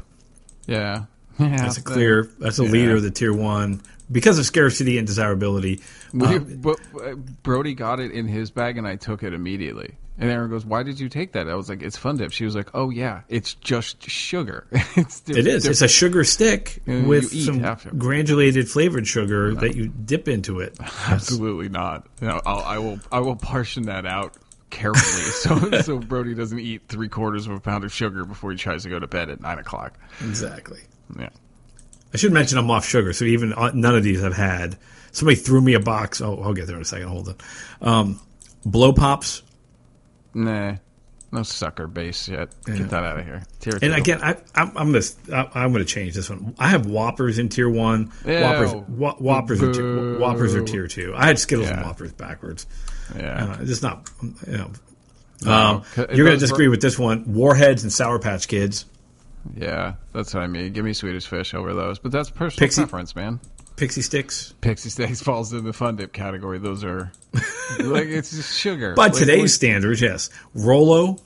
Yeah. 0.68 1.06
Yeah. 1.39 1.56
That's 1.56 1.78
a 1.78 1.82
clear. 1.82 2.30
That's 2.39 2.58
a 2.58 2.63
leader 2.63 2.98
of 2.98 3.02
the 3.02 3.12
tier 3.12 3.32
one 3.32 3.82
because 4.12 4.38
of 4.39 4.46
scarcity 4.46 4.98
and 4.98 5.08
desirability. 5.08 5.80
We- 6.12 6.26
Um, 6.26 6.58
but 6.60 6.78
uh, 7.02 7.15
Brody 7.15 7.74
got 7.76 8.02
it 8.02 8.12
in 8.12 8.28
his 8.28 8.52
bag, 8.52 8.78
and 8.78 8.86
I 8.86 8.98
took 8.98 9.24
it 9.24 9.34
immediately. 9.34 9.96
And 10.19 10.29
Erin 10.29 10.49
goes, 10.49 10.65
"Why 10.65 10.84
did 10.84 10.99
you 10.99 11.08
take 11.08 11.32
that?" 11.32 11.47
I 11.47 11.55
was 11.55 11.69
like, 11.69 11.82
"It's 11.82 11.95
Fun 11.95 12.17
Dip." 12.17 12.34
She 12.34 12.43
was 12.43 12.53
like, 12.53 12.69
"Oh 12.73 12.89
yeah, 12.89 13.21
it's 13.29 13.53
just 13.53 14.08
sugar." 14.10 14.67
it's 14.71 15.23
it 15.29 15.47
is. 15.47 15.65
It's 15.65 15.82
a 15.82 15.88
sugar 15.88 16.25
stick 16.25 16.82
with 16.86 17.32
some 17.32 17.63
after. 17.63 17.91
granulated 17.91 18.69
flavored 18.69 19.08
sugar 19.08 19.55
that 19.55 19.75
you 19.75 19.88
dip 19.88 20.27
into 20.27 20.60
it. 20.60 20.77
Absolutely 21.08 21.69
not. 21.69 22.05
No, 22.21 22.41
I'll, 22.45 22.60
I 22.60 22.77
will. 22.79 22.99
I 23.13 23.19
will 23.19 23.38
portion 23.38 23.84
that 23.84 24.05
out 24.05 24.36
carefully, 24.69 25.23
so 25.32 25.82
so 25.82 25.99
Brody 25.99 26.36
doesn't 26.36 26.60
eat 26.60 26.82
three 26.89 27.08
quarters 27.08 27.47
of 27.47 27.53
a 27.53 27.60
pound 27.62 27.86
of 27.86 27.93
sugar 27.93 28.25
before 28.25 28.51
he 28.51 28.58
tries 28.58 28.84
to 28.84 28.89
go 28.89 28.99
to 28.99 29.08
bed 29.08 29.29
at 29.29 29.39
nine 29.39 29.58
o'clock. 29.58 29.97
Exactly. 30.19 30.82
Yeah. 31.17 31.29
I 32.13 32.17
should 32.17 32.34
mention 32.34 32.58
I'm 32.58 32.69
off 32.71 32.86
sugar, 32.86 33.13
so 33.13 33.23
even 33.23 33.53
uh, 33.53 33.71
none 33.73 33.95
of 33.95 34.03
these 34.03 34.21
I've 34.23 34.36
had. 34.36 34.77
somebody 35.12 35.36
threw 35.36 35.62
me 35.62 35.75
a 35.75 35.79
box. 35.79 36.19
Oh, 36.21 36.41
I'll 36.43 36.53
get 36.53 36.67
there 36.67 36.75
in 36.75 36.82
a 36.82 36.86
second. 36.86 37.08
Hold 37.08 37.29
on. 37.29 37.36
Um, 37.88 38.19
blow 38.65 38.91
pops. 38.93 39.43
Nah, 40.34 40.76
no 41.32 41.44
sucker 41.44 41.88
base 41.88 42.28
yet. 42.30 42.50
Get 42.65 42.89
that 42.89 43.04
out 43.04 43.20
of 43.20 43.26
here. 43.26 43.44
Tier 43.60 43.74
And 43.82 43.94
two. 43.94 44.00
again, 44.02 44.20
I, 44.22 44.36
I'm 44.56 44.76
I'm 44.78 44.92
gonna 44.92 45.04
I- 45.34 45.63
I'm 45.63 45.72
gonna 45.72 45.86
change 45.86 46.13
this 46.15 46.30
one. 46.30 46.56
I 46.60 46.70
have 46.70 46.86
Whoppers 46.86 47.38
in 47.39 47.50
tier 47.50 47.70
one. 47.70 48.12
Ew. 48.26 48.39
Whoppers 48.42 48.74
Wha- 48.89 49.15
Whoppers 49.15 49.62
are 49.63 49.72
tier. 49.74 50.18
Whoppers 50.20 50.56
are 50.56 50.63
tier 50.63 50.88
two. 50.88 51.13
I 51.15 51.26
had 51.28 51.38
Skittles 51.39 51.70
and 51.70 51.82
Whoppers 51.84 52.13
backwards. 52.13 52.65
yeah, 53.15 53.46
Uh, 53.54 53.58
it's 53.62 53.82
not 53.82 54.10
you 54.48 54.58
know. 54.58 54.72
No, 55.46 55.52
Um, 55.52 55.84
you're 56.13 56.26
gonna 56.26 56.38
disagree 56.38 56.68
were- 56.68 56.72
with 56.72 56.82
this 56.82 57.00
one. 57.00 57.24
Warheads 57.34 57.84
and 57.84 57.94
Sour 57.94 58.20
Patch 58.20 58.48
Kids. 58.48 58.86
yeah, 59.56 59.94
that's 60.13 60.34
what 60.34 60.44
I 60.44 60.48
mean. 60.48 60.74
Give 60.74 60.84
me 60.84 60.94
Swedish 60.94 61.26
Fish 61.28 61.54
over 61.54 61.74
those, 61.74 61.98
but 62.00 62.12
that's 62.12 62.30
personal 62.30 62.68
Pixie- 62.68 62.82
preference, 62.82 63.15
man. 63.15 63.39
Pixie 63.80 64.02
Sticks. 64.02 64.54
Pixie 64.62 64.89
Sticks 64.89 65.22
falls 65.22 65.54
in 65.54 65.63
the 65.63 65.74
fun 65.74 65.96
dip 65.96 66.13
category. 66.13 66.60
Those 66.60 66.84
are 66.84 67.12
like 67.80 68.06
it's 68.08 68.32
just 68.36 68.58
sugar. 68.60 68.94
By 68.94 69.06
Like, 69.08 69.13
today's 69.13 69.42
what- 69.42 69.50
standards, 69.52 70.02
yes. 70.02 70.30
Rolo, 70.54 71.18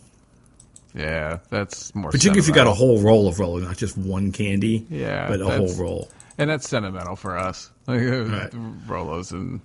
yeah, 0.95 1.39
that's 1.49 1.93
more. 1.95 2.11
particularly 2.11 2.39
if 2.39 2.47
you 2.47 2.53
got 2.53 2.67
a 2.67 2.73
whole 2.73 3.01
roll 3.01 3.27
of 3.27 3.39
Rolo, 3.39 3.57
not 3.57 3.77
just 3.77 3.97
one 3.97 4.31
candy. 4.31 4.85
Yeah, 4.89 5.27
but 5.27 5.41
a 5.41 5.45
whole 5.45 5.73
roll. 5.75 6.07
and 6.37 6.49
that's 6.49 6.67
sentimental 6.69 7.15
for 7.15 7.37
us. 7.37 7.71
Like 7.87 7.99
Right. 8.01 8.51
Rolos 8.87 9.31
and 9.31 9.59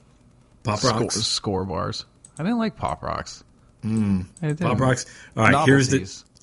Pop 0.64 0.78
score, 0.78 1.00
Rocks. 1.00 1.14
score 1.16 1.64
bars. 1.64 2.04
I 2.38 2.42
didn't 2.42 2.58
like 2.58 2.76
Pop 2.76 3.02
Rocks. 3.02 3.44
Mm. 3.84 4.26
Pop 4.60 4.80
Rocks. 4.80 5.06
All 5.36 5.44
right, 5.44 5.66
here's 5.66 5.88
the. 5.88 5.98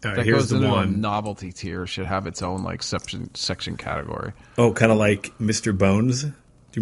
Right, 0.06 0.16
that 0.18 0.26
here's 0.26 0.50
goes 0.52 0.60
the 0.62 0.66
into 0.66 0.74
a 0.76 0.86
novelty 0.86 1.52
tier 1.52 1.86
should 1.88 2.06
have 2.06 2.28
its 2.28 2.42
own 2.42 2.64
like 2.64 2.84
section 2.84 3.34
section 3.36 3.76
category. 3.78 4.34
Oh, 4.58 4.72
kind 4.74 4.92
of 4.92 4.98
like 4.98 5.32
Mr. 5.40 5.78
Bones. 5.78 6.24
Do 6.24 6.32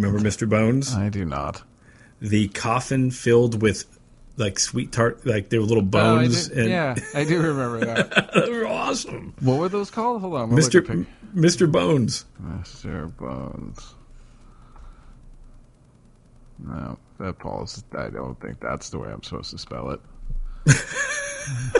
remember 0.02 0.20
Mr. 0.28 0.48
Bones? 0.48 0.94
I 0.94 1.08
do 1.08 1.24
not. 1.24 1.62
The 2.20 2.48
coffin 2.48 3.10
filled 3.10 3.60
with 3.62 3.84
like 4.36 4.58
sweet 4.58 4.90
tart, 4.92 5.24
like 5.26 5.48
there 5.48 5.60
were 5.60 5.66
little 5.66 5.84
Oh, 5.84 5.86
I 5.98 6.22
bones. 6.22 6.48
do- 6.48 6.60
and 6.60 6.68
yeah, 6.70 6.94
I 7.14 7.24
do 7.24 7.40
remember 7.40 7.84
that. 7.86 8.30
they 8.46 8.50
were 8.50 8.66
awesome. 8.66 9.34
what 9.40 9.58
were 9.58 9.68
those 9.68 9.90
called? 9.90 10.20
Hold 10.20 10.34
on, 10.34 10.40
I'm 10.42 10.48
gonna 10.50 10.60
look 10.62 10.74
at 10.74 10.82
Mr. 10.84 11.06
Mr. 11.34 11.70
Bones. 11.70 12.24
Mr. 12.42 13.16
Bones. 13.16 13.94
No, 16.58 16.98
that 17.18 17.38
Paul's. 17.38 17.82
I 17.96 18.08
don't 18.10 18.40
think 18.40 18.60
that's 18.60 18.90
the 18.90 18.98
way 18.98 19.10
I'm 19.10 19.22
supposed 19.22 19.50
to 19.50 19.58
spell 19.58 19.90
it. 19.90 20.00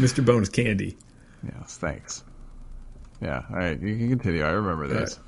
Mr. 0.00 0.24
Bones 0.24 0.48
candy. 0.48 0.96
Yes, 1.44 1.76
thanks. 1.78 2.24
Yeah, 3.20 3.42
all 3.50 3.56
right, 3.56 3.80
you 3.80 3.96
can 3.96 4.08
continue. 4.10 4.42
I 4.44 4.50
remember 4.50 4.86
this. 4.86 5.18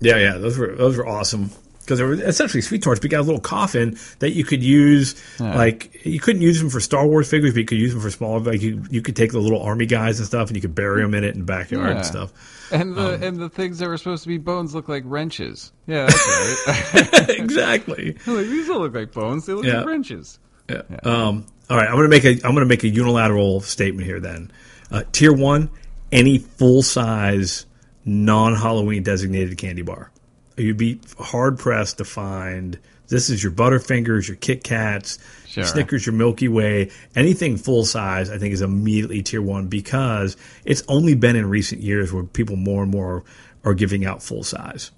Yeah, 0.00 0.16
yeah, 0.16 0.38
those 0.38 0.58
were 0.58 0.74
those 0.74 0.96
were 0.96 1.06
awesome 1.06 1.50
because 1.80 1.98
they 1.98 2.04
were 2.04 2.14
essentially 2.14 2.60
sweet 2.60 2.82
tarts. 2.82 2.98
But 3.00 3.04
you 3.04 3.10
got 3.10 3.20
a 3.20 3.22
little 3.22 3.40
coffin 3.40 3.96
that 4.18 4.30
you 4.32 4.44
could 4.44 4.62
use. 4.62 5.14
Yeah. 5.40 5.56
Like 5.56 6.04
you 6.04 6.18
couldn't 6.20 6.42
use 6.42 6.58
them 6.60 6.70
for 6.70 6.80
Star 6.80 7.06
Wars 7.06 7.30
figures, 7.30 7.52
but 7.54 7.60
you 7.60 7.64
could 7.66 7.78
use 7.78 7.92
them 7.92 8.02
for 8.02 8.10
smaller. 8.10 8.40
Like 8.40 8.60
you, 8.62 8.84
you 8.90 9.00
could 9.02 9.16
take 9.16 9.32
the 9.32 9.38
little 9.38 9.62
army 9.62 9.86
guys 9.86 10.18
and 10.18 10.26
stuff, 10.26 10.48
and 10.48 10.56
you 10.56 10.60
could 10.62 10.74
bury 10.74 11.02
them 11.02 11.14
in 11.14 11.24
it 11.24 11.34
in 11.34 11.40
the 11.40 11.46
backyard 11.46 11.88
Yeah. 11.90 11.96
and 11.96 12.06
stuff. 12.06 12.32
And 12.72 12.96
the 12.96 13.14
Um, 13.14 13.22
and 13.22 13.36
the 13.38 13.48
things 13.48 13.78
that 13.78 13.86
were 13.88 13.96
supposed 13.96 14.24
to 14.24 14.28
be 14.28 14.38
bones 14.38 14.74
look 14.74 14.88
like 14.88 15.04
wrenches. 15.06 15.72
Yeah, 15.86 16.06
that's 16.06 17.06
right. 17.06 17.30
exactly. 17.38 18.12
like 18.26 18.46
these 18.46 18.66
don't 18.66 18.80
look 18.82 18.94
like 18.94 19.12
bones; 19.12 19.46
they 19.46 19.52
look 19.52 19.64
Yeah. 19.64 19.78
like 19.78 19.86
wrenches. 19.86 20.40
Yeah. 20.68 20.82
Um, 21.04 21.46
all 21.68 21.76
right, 21.76 21.88
I'm 21.88 21.96
gonna 21.96 22.08
make 22.08 22.24
a 22.24 22.32
I'm 22.44 22.54
gonna 22.54 22.66
make 22.66 22.84
a 22.84 22.88
unilateral 22.88 23.60
statement 23.60 24.06
here. 24.06 24.20
Then, 24.20 24.52
uh, 24.90 25.02
tier 25.12 25.32
one, 25.32 25.70
any 26.12 26.38
full 26.38 26.82
size 26.82 27.66
non 28.04 28.54
Halloween 28.54 29.02
designated 29.02 29.58
candy 29.58 29.82
bar. 29.82 30.10
You'd 30.56 30.76
be 30.76 31.00
hard 31.18 31.58
pressed 31.58 31.98
to 31.98 32.04
find. 32.04 32.78
This 33.08 33.30
is 33.30 33.42
your 33.42 33.52
Butterfingers, 33.52 34.26
your 34.26 34.36
Kit 34.36 34.64
Kats, 34.64 35.18
your 35.50 35.64
Snickers, 35.64 36.06
your 36.06 36.14
Milky 36.14 36.48
Way. 36.48 36.90
Anything 37.14 37.56
full 37.56 37.84
size, 37.84 38.30
I 38.30 38.38
think, 38.38 38.52
is 38.52 38.62
immediately 38.62 39.22
tier 39.22 39.42
one 39.42 39.68
because 39.68 40.36
it's 40.64 40.82
only 40.88 41.14
been 41.14 41.36
in 41.36 41.48
recent 41.48 41.82
years 41.82 42.12
where 42.12 42.24
people 42.24 42.56
more 42.56 42.82
and 42.82 42.90
more 42.90 43.22
are 43.64 43.74
giving 43.74 44.04
out 44.04 44.22
full 44.24 44.42
size. 44.42 44.90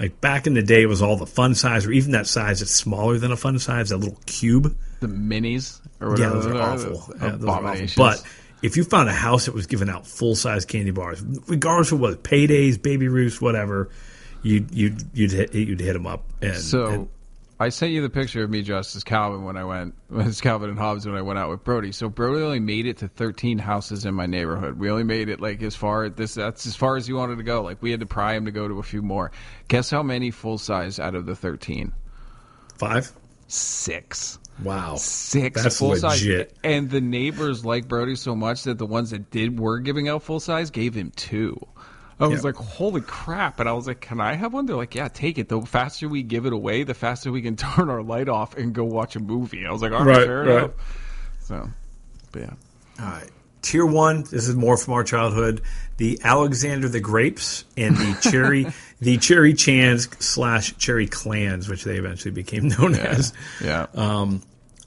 Like 0.00 0.20
back 0.20 0.48
in 0.48 0.54
the 0.54 0.62
day, 0.62 0.82
it 0.82 0.86
was 0.86 1.02
all 1.02 1.16
the 1.16 1.26
fun 1.26 1.54
size, 1.54 1.86
or 1.86 1.92
even 1.92 2.12
that 2.12 2.26
size 2.26 2.58
that's 2.58 2.72
smaller 2.72 3.18
than 3.18 3.30
a 3.30 3.36
fun 3.36 3.58
size, 3.60 3.90
that 3.90 3.98
little 3.98 4.18
cube. 4.26 4.76
The 5.06 5.14
minis 5.14 5.80
or 6.00 6.16
Yeah, 6.18 6.30
whatever. 6.30 6.34
those 6.34 6.46
are 6.46 6.62
awful. 6.62 7.14
Yeah, 7.20 7.28
those 7.36 7.44
are 7.48 7.66
awful. 7.66 7.86
But 7.96 8.22
if 8.62 8.76
you 8.76 8.84
found 8.84 9.08
a 9.08 9.12
house 9.12 9.44
that 9.46 9.54
was 9.54 9.66
giving 9.66 9.88
out 9.88 10.06
full 10.06 10.34
size 10.36 10.64
candy 10.64 10.90
bars, 10.90 11.22
regardless 11.46 11.92
of 11.92 12.00
what 12.00 12.22
paydays, 12.24 12.80
baby 12.80 13.08
Ruths, 13.08 13.40
whatever, 13.40 13.90
you'd 14.42 14.70
you'd 14.74 15.02
you'd 15.12 15.32
hit, 15.32 15.54
you'd 15.54 15.80
hit 15.80 15.92
them 15.92 16.06
up. 16.06 16.24
And, 16.42 16.56
So 16.56 16.86
and- 16.86 17.08
I 17.60 17.68
sent 17.68 17.92
you 17.92 18.02
the 18.02 18.10
picture 18.10 18.42
of 18.42 18.50
me 18.50 18.62
dressed 18.62 18.96
as 18.96 19.04
Calvin 19.04 19.44
when 19.44 19.56
I 19.56 19.62
went 19.64 19.94
as 20.18 20.40
Calvin 20.40 20.70
and 20.70 20.78
Hobbes 20.78 21.06
when 21.06 21.14
I 21.14 21.22
went 21.22 21.38
out 21.38 21.50
with 21.50 21.62
Brody. 21.62 21.92
So 21.92 22.08
Brody 22.08 22.42
only 22.42 22.58
made 22.58 22.84
it 22.86 22.96
to 22.98 23.08
13 23.08 23.58
houses 23.58 24.04
in 24.04 24.12
my 24.12 24.26
neighborhood. 24.26 24.76
We 24.78 24.90
only 24.90 25.04
made 25.04 25.28
it 25.28 25.40
like 25.40 25.62
as 25.62 25.76
far 25.76 26.08
this 26.08 26.34
that's 26.34 26.66
as 26.66 26.74
far 26.74 26.96
as 26.96 27.06
he 27.06 27.12
wanted 27.12 27.36
to 27.36 27.44
go. 27.44 27.62
Like 27.62 27.80
we 27.80 27.92
had 27.92 28.00
to 28.00 28.06
pry 28.06 28.34
him 28.34 28.46
to 28.46 28.50
go 28.50 28.66
to 28.66 28.80
a 28.80 28.82
few 28.82 29.02
more. 29.02 29.30
Guess 29.68 29.88
how 29.90 30.02
many 30.02 30.30
full 30.32 30.58
size 30.58 30.98
out 30.98 31.14
of 31.14 31.26
the 31.26 31.36
13? 31.36 31.92
five. 32.76 33.12
Six. 33.46 34.38
Wow, 34.62 34.94
Six 34.96 35.62
That's 35.62 35.78
full 35.78 35.96
size. 35.96 36.24
And 36.62 36.88
the 36.88 37.00
neighbors 37.00 37.64
liked 37.64 37.88
Brody 37.88 38.14
so 38.16 38.36
much 38.36 38.62
that 38.64 38.78
the 38.78 38.86
ones 38.86 39.10
that 39.10 39.30
did 39.30 39.58
were 39.58 39.80
giving 39.80 40.08
out 40.08 40.22
full 40.22 40.38
size 40.40 40.70
gave 40.70 40.94
him 40.94 41.10
two. 41.16 41.58
I 42.20 42.28
was 42.28 42.40
Yeah. 42.42 42.46
like, 42.48 42.54
holy 42.54 43.00
crap. 43.00 43.58
And 43.58 43.68
I 43.68 43.72
was 43.72 43.88
like, 43.88 44.00
can 44.00 44.20
I 44.20 44.34
have 44.34 44.52
one? 44.52 44.66
They're 44.66 44.76
like, 44.76 44.94
yeah, 44.94 45.08
take 45.08 45.38
it. 45.38 45.48
The 45.48 45.60
faster 45.62 46.08
we 46.08 46.22
give 46.22 46.46
it 46.46 46.52
away, 46.52 46.84
the 46.84 46.94
faster 46.94 47.32
we 47.32 47.42
can 47.42 47.56
turn 47.56 47.90
our 47.90 48.02
light 48.02 48.28
off 48.28 48.56
and 48.56 48.72
go 48.72 48.84
watch 48.84 49.16
a 49.16 49.20
movie. 49.20 49.66
I 49.66 49.72
was 49.72 49.82
like, 49.82 49.90
all 49.92 50.04
right, 50.04 50.18
Right, 50.18 50.26
fair 50.26 50.44
right. 50.44 50.58
enough. 50.58 50.70
So, 51.40 51.68
but 52.30 52.42
yeah. 52.42 52.50
All 53.00 53.06
right. 53.06 53.30
Tier 53.64 53.86
one, 53.86 54.22
this 54.24 54.46
is 54.46 54.54
more 54.54 54.76
from 54.76 54.94
our 54.94 55.02
childhood. 55.04 55.62
The 55.96 56.20
Alexander 56.22 56.88
the 56.88 57.00
Grapes 57.00 57.64
and 57.76 57.96
the 57.96 58.18
Cherry, 58.30 58.66
the 59.00 59.16
Cherry 59.16 59.54
Chans 59.54 60.08
slash 60.24 60.76
Cherry 60.76 61.06
Clans, 61.06 61.68
which 61.68 61.82
they 61.84 61.96
eventually 61.96 62.30
became 62.32 62.68
known 62.68 62.94
as. 62.94 63.32
Yeah. 63.62 63.86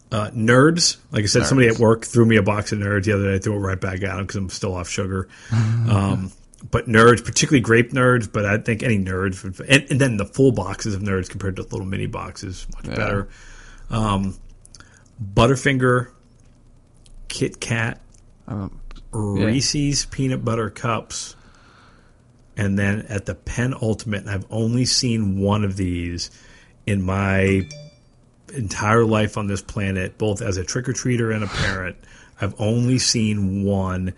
Uh, 0.10 0.30
nerds, 0.32 0.98
like 1.12 1.24
I 1.24 1.28
said, 1.28 1.46
somebody 1.46 1.68
at 1.68 1.80
work 1.80 2.06
threw 2.06 2.26
me 2.26 2.38
a 2.38 2.42
box 2.44 2.72
of 2.72 2.80
nerds 2.80 3.04
the 3.06 3.12
other 3.14 3.30
day. 3.32 3.36
I 3.36 3.40
threw 3.40 3.56
it 3.56 3.60
right 3.60 3.80
back 3.82 3.96
at 4.04 4.16
them 4.16 4.22
because 4.26 4.36
I'm 4.38 4.50
still 4.50 4.74
off 4.76 4.88
sugar. 4.88 5.28
um, 5.52 6.32
but 6.72 6.88
nerds, 6.88 7.26
particularly 7.26 7.60
grape 7.62 7.92
nerds, 7.92 8.32
but 8.32 8.46
I 8.46 8.58
think 8.58 8.84
any 8.84 8.98
nerds, 8.98 9.44
would, 9.44 9.60
and, 9.70 9.86
and 9.92 10.00
then 10.00 10.16
the 10.18 10.26
full 10.26 10.52
boxes 10.54 10.96
of 10.96 11.02
nerds 11.02 11.30
compared 11.30 11.58
to 11.58 11.64
little 11.64 11.86
mini 11.86 12.06
boxes, 12.06 12.66
much 12.76 12.88
Yeah. 12.88 12.96
better. 12.96 13.30
Um, 13.90 14.38
Butterfinger, 15.22 16.10
Kit 17.28 17.60
Kat, 17.60 18.00
Um, 18.48 18.80
Reese's 19.12 20.06
peanut 20.06 20.44
butter 20.44 20.70
cups, 20.70 21.36
and 22.56 22.78
then 22.78 23.06
at 23.10 23.26
the 23.26 23.36
penultimate, 23.36 24.22
and 24.22 24.30
I've 24.30 24.46
only 24.50 24.86
seen 24.86 25.40
one 25.40 25.64
of 25.64 25.76
these 25.78 26.32
in 26.86 27.02
my 27.02 27.68
entire 28.54 29.06
life 29.06 29.38
on 29.38 29.48
this 29.48 29.62
planet, 29.62 30.18
both 30.18 30.42
as 30.42 30.58
a 30.58 30.64
trick 30.64 30.88
or 30.88 30.94
treater 30.94 31.34
and 31.34 31.44
a 31.44 31.48
parent. 31.48 31.98
I've 32.40 32.56
only 32.60 33.00
seen 33.00 33.64
one 33.64 34.14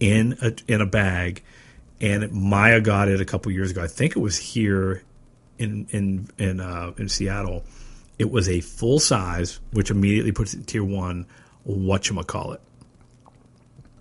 in 0.00 0.36
a 0.42 0.52
in 0.66 0.80
a 0.80 0.86
bag, 0.86 1.42
and 2.00 2.32
Maya 2.32 2.80
got 2.80 3.08
it 3.08 3.20
a 3.20 3.24
couple 3.24 3.52
years 3.52 3.70
ago. 3.70 3.82
I 3.82 3.86
think 3.86 4.16
it 4.16 4.20
was 4.20 4.36
here 4.36 5.02
in 5.58 5.86
in 5.90 6.28
in 6.38 6.60
uh, 6.60 6.92
in 6.98 7.08
Seattle. 7.08 7.64
It 8.18 8.30
was 8.30 8.48
a 8.48 8.60
full 8.60 8.98
size, 8.98 9.60
which 9.72 9.90
immediately 9.90 10.32
puts 10.32 10.54
it 10.54 10.58
in 10.58 10.64
tier 10.64 10.84
one. 10.84 11.26
Whatchamacallit. 11.66 12.58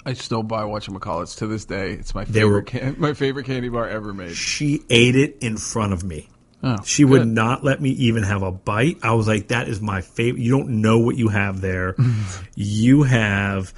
I 0.05 0.13
still 0.13 0.43
buy 0.43 0.63
whatchamacallits 0.63 1.37
to 1.37 1.47
this 1.47 1.65
day. 1.65 1.91
It's 1.93 2.15
my 2.15 2.23
They 2.25 2.43
were- 2.43 2.63
favorite, 2.63 2.65
can- 2.93 2.95
my 2.99 3.13
favorite 3.13 3.45
candy 3.45 3.69
bar 3.69 3.87
ever 3.87 4.13
made. 4.13 4.35
She 4.35 4.81
ate 4.89 5.15
it 5.15 5.37
in 5.41 5.57
front 5.57 5.93
of 5.93 6.03
me. 6.03 6.27
Oh, 6.63 6.77
She 6.85 7.03
would 7.05 7.27
not 7.27 7.63
let 7.63 7.81
me 7.81 7.89
even 7.89 8.21
have 8.21 8.43
a 8.43 8.51
bite. 8.51 8.99
I 9.01 9.13
was 9.13 9.27
like, 9.27 9.47
"That 9.47 9.67
is 9.67 9.81
my 9.81 10.01
favorite." 10.01 10.41
You 10.43 10.51
don't 10.51 10.69
know 10.81 10.99
what 10.99 11.15
you 11.17 11.27
have 11.29 11.59
there. 11.59 11.95
you 12.55 13.01
have 13.03 13.73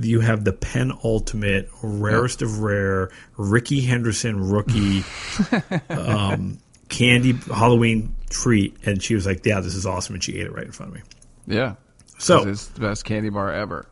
you 0.00 0.20
have 0.20 0.44
the 0.44 0.52
penultimate, 0.52 1.68
rarest 1.82 2.40
of 2.42 2.60
rare, 2.60 3.10
Rickey 3.36 3.80
Henderson 3.80 4.50
rookie 4.50 5.02
um, 5.90 6.58
candy 6.88 7.32
Halloween 7.52 8.14
treat, 8.30 8.76
and 8.84 9.02
she 9.02 9.14
was 9.16 9.26
like, 9.26 9.44
"Yeah, 9.44 9.58
this 9.60 9.74
is 9.74 9.84
awesome," 9.86 10.14
and 10.14 10.22
she 10.22 10.38
ate 10.38 10.46
it 10.46 10.52
right 10.52 10.66
in 10.66 10.72
front 10.72 10.90
of 10.92 10.96
me. 10.98 11.02
Yeah. 11.46 11.74
So 12.18 12.48
It's 12.48 12.66
the 12.68 12.80
best 12.80 13.04
candy 13.04 13.30
bar 13.30 13.52
ever. 13.52 13.86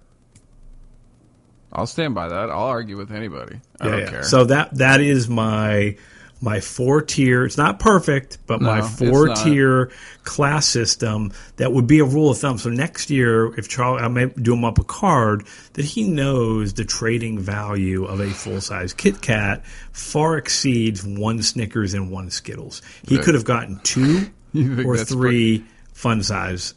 I'll 1.73 1.87
stand 1.87 2.15
by 2.15 2.29
that. 2.29 2.51
I'll 2.51 2.65
argue 2.65 2.97
with 2.97 3.13
anybody. 3.13 3.61
I 3.81 3.85
yeah, 3.85 3.91
don't 3.91 4.01
yeah. 4.01 4.11
care. 4.11 4.23
So 4.25 4.45
that 4.45 4.75
that 4.79 5.01
is 5.01 5.29
my 5.29 5.97
my 6.41 6.61
four 6.61 7.03
tier. 7.03 7.45
It's 7.45 7.57
not 7.59 7.79
perfect, 7.79 8.39
but 8.47 8.61
my 8.61 8.81
No, 8.81 8.87
it's 8.87 8.99
four 8.99 9.29
tier 9.35 9.91
class 10.25 10.67
system 10.67 11.33
that 11.57 11.73
would 11.73 11.87
be 11.87 11.99
a 11.99 12.05
rule 12.05 12.31
of 12.31 12.39
thumb. 12.39 12.59
So 12.59 12.71
next 12.71 13.11
year, 13.11 13.55
if 13.59 13.69
Charlie, 13.69 14.03
I 14.03 14.09
may 14.09 14.27
do 14.27 14.55
him 14.55 14.65
up 14.65 14.79
a 14.79 14.85
card 14.85 15.47
that 15.75 15.85
he 15.85 16.05
knows 16.05 16.73
the 16.73 16.85
trading 16.85 17.39
value 17.39 18.05
of 18.05 18.21
a 18.21 18.31
full 18.31 18.61
size 18.61 18.93
Kit 18.95 19.21
Kat 19.21 19.65
far 19.93 20.37
exceeds 20.39 21.05
one 21.05 21.43
Snickers 21.43 21.95
and 21.95 22.11
one 22.11 22.31
Skittles. 22.31 22.81
He 23.07 23.17
Good. 23.17 23.25
could 23.25 23.35
have 23.35 23.45
gotten 23.45 23.79
two 23.83 24.31
or 24.85 24.97
three 24.97 25.65
fun 25.93 26.23
size. 26.23 26.75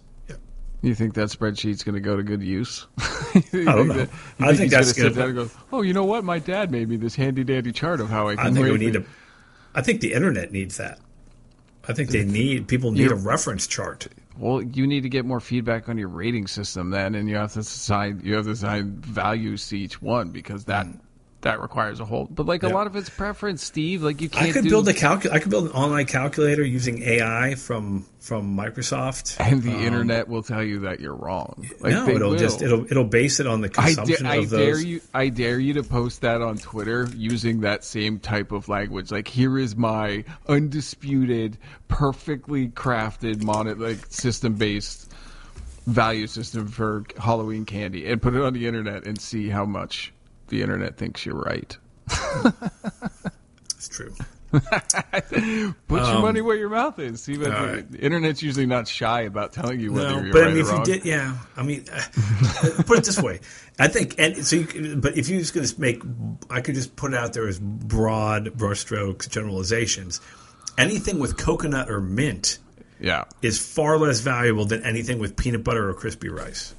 You 0.83 0.93
think 0.93 1.13
that 1.13 1.29
spreadsheet's 1.29 1.81
going 1.81 1.95
to 1.95 2.01
go 2.01 2.17
to 2.17 2.23
good 2.23 2.43
use? 2.43 2.87
I 2.99 3.41
don't 3.51 3.87
know. 3.87 4.05
I 4.41 4.53
think 4.53 4.69
that's 4.69 4.91
going 4.91 5.13
to 5.13 5.13
sit 5.13 5.15
gonna- 5.15 5.15
down 5.15 5.27
and 5.29 5.49
go. 5.49 5.49
Oh, 5.71 5.81
you 5.81 5.93
know 5.93 6.03
what? 6.03 6.25
My 6.25 6.39
dad 6.39 6.71
made 6.71 6.89
me 6.89 6.97
this 6.97 7.15
handy 7.15 7.45
dandy 7.45 7.71
chart 7.71 8.01
of 8.01 8.09
how 8.09 8.27
I 8.27 8.35
can. 8.35 8.47
I 8.47 8.51
think 8.51 8.65
we 8.65 8.77
need 8.77 8.93
things." 8.93 9.07
a. 9.07 9.77
I 9.79 9.81
think 9.81 10.01
the 10.01 10.11
internet 10.11 10.51
needs 10.51 10.75
that. 10.77 10.99
I 11.87 11.93
think 11.93 12.09
they 12.09 12.25
need 12.25 12.67
people 12.67 12.91
need 12.91 13.03
You're- 13.03 13.13
a 13.17 13.21
reference 13.21 13.65
chart. 13.65 14.07
Well, 14.37 14.61
you 14.61 14.85
need 14.85 15.03
to 15.03 15.09
get 15.09 15.25
more 15.25 15.39
feedback 15.39 15.87
on 15.87 15.97
your 15.97 16.09
rating 16.09 16.47
system 16.47 16.89
then, 16.89 17.15
and 17.15 17.29
you 17.29 17.35
have 17.37 17.53
to 17.53 17.59
assign 17.59 18.19
you 18.23 18.35
have 18.35 18.45
to 18.45 18.51
assign 18.51 18.97
values 18.97 19.69
to 19.69 19.77
each 19.77 20.01
one 20.01 20.31
because 20.31 20.65
that 20.65 20.85
mm. 20.85 20.99
That 21.43 21.61
requires 21.61 21.99
a 21.99 22.05
whole. 22.05 22.25
But 22.29 22.45
like 22.45 22.63
a 22.63 22.67
Mm. 22.67 22.73
Lot 22.73 22.87
of 22.87 22.95
it's 22.95 23.09
preference, 23.09 23.63
Steve. 23.63 24.01
Like 24.03 24.19
you 24.21 24.29
can't 24.29 24.47
I 24.49 24.51
could 24.51 24.63
do, 24.63 24.69
build 24.71 24.87
a 24.89 24.93
calcu- 24.93 25.31
I 25.31 25.39
could 25.39 25.51
build 25.51 25.65
an 25.65 25.71
online 25.71 26.05
calculator 26.07 26.63
using 26.63 27.01
AI 27.03 27.55
from 27.55 28.05
from 28.19 28.55
Microsoft. 28.57 29.35
and 29.39 29.61
the 29.61 29.71
internet 29.71 30.27
will 30.29 30.41
tell 30.43 30.63
you 30.63 30.79
that 30.81 30.99
you're 31.01 31.13
wrong. 31.15 31.67
Like 31.81 31.93
no, 31.93 32.07
it'll 32.09 32.31
will. 32.31 32.37
just 32.37 32.61
it'll 32.61 32.85
it'll 32.85 33.03
base 33.03 33.39
it 33.39 33.47
on 33.47 33.61
the 33.61 33.67
I, 33.77 33.93
da- 33.93 33.95
consumption 33.95 34.25
I 34.25 34.35
of 34.37 34.49
dare 34.49 34.79
you 34.79 35.01
I 35.13 35.29
dare 35.29 35.59
you 35.59 35.73
to 35.75 35.83
post 35.83 36.21
that 36.21 36.41
on 36.41 36.57
Twitter 36.57 37.07
using 37.15 37.61
that 37.61 37.83
same 37.83 38.19
type 38.19 38.51
of 38.51 38.67
language. 38.69 39.11
Like 39.11 39.27
here 39.27 39.57
is 39.59 39.75
my 39.75 40.23
undisputed, 40.47 41.57
perfectly 41.87 42.69
crafted 42.69 43.43
mon- 43.43 43.77
like 43.79 44.05
system 44.09 44.55
based 44.55 45.11
value 45.85 46.27
system 46.27 46.67
for 46.69 47.03
Halloween 47.17 47.65
candy 47.65 48.07
and 48.07 48.21
put 48.21 48.33
it 48.33 48.41
on 48.41 48.53
the 48.53 48.65
internet 48.67 49.05
and 49.05 49.19
see 49.19 49.49
how 49.49 49.65
much 49.65 50.13
the 50.53 50.61
internet 50.61 50.97
thinks 50.97 51.25
you're 51.25 51.35
right. 51.35 51.75
It's 53.75 53.87
true. 53.89 54.13
Put 54.51 54.61
your 55.89 56.21
money 56.21 56.41
where 56.41 56.55
your 56.55 56.69
mouth 56.69 56.99
is. 56.99 57.23
See, 57.23 57.37
but 57.37 57.47
Um, 57.51 57.53
the, 57.67 57.73
right. 57.73 57.91
the 57.91 57.99
internet's 57.99 58.43
usually 58.43 58.67
not 58.67 58.87
shy 58.87 59.21
about 59.21 59.51
telling 59.51 59.79
you 59.79 59.91
whether 59.91 60.09
No, 60.09 60.21
you're 60.21 60.31
but 60.31 60.41
right 60.43 60.51
I 60.51 60.53
mean, 60.53 60.63
if 60.65 60.71
you 60.71 60.83
did, 60.85 61.05
yeah, 61.05 61.37
I 61.57 61.63
mean, 61.63 61.85
uh, 61.91 62.83
put 62.85 62.99
it 62.99 63.03
this 63.05 63.19
way, 63.19 63.39
I 63.79 63.87
think, 63.87 64.15
and 64.19 64.45
so, 64.45 64.57
you, 64.57 64.97
but 64.97 65.17
if 65.17 65.27
you 65.27 65.39
just 65.39 65.55
going 65.55 65.65
to 65.65 65.81
make, 65.81 66.03
I 66.51 66.61
could 66.61 66.75
just 66.75 66.95
put 66.95 67.13
it 67.13 67.17
out 67.17 67.33
there 67.33 67.47
as 67.47 67.59
broad 67.59 68.45
brushstrokes, 68.55 69.27
generalizations. 69.27 70.21
Anything 70.77 71.17
with 71.17 71.35
coconut 71.35 71.89
or 71.89 71.99
mint 71.99 72.59
yeah, 72.99 73.23
is 73.41 73.57
far 73.57 73.97
less 73.97 74.19
valuable 74.19 74.65
than 74.65 74.83
anything 74.83 75.17
with 75.17 75.35
peanut 75.35 75.63
butter 75.63 75.89
or 75.89 75.93
crispy 75.95 76.29
rice. 76.29 76.75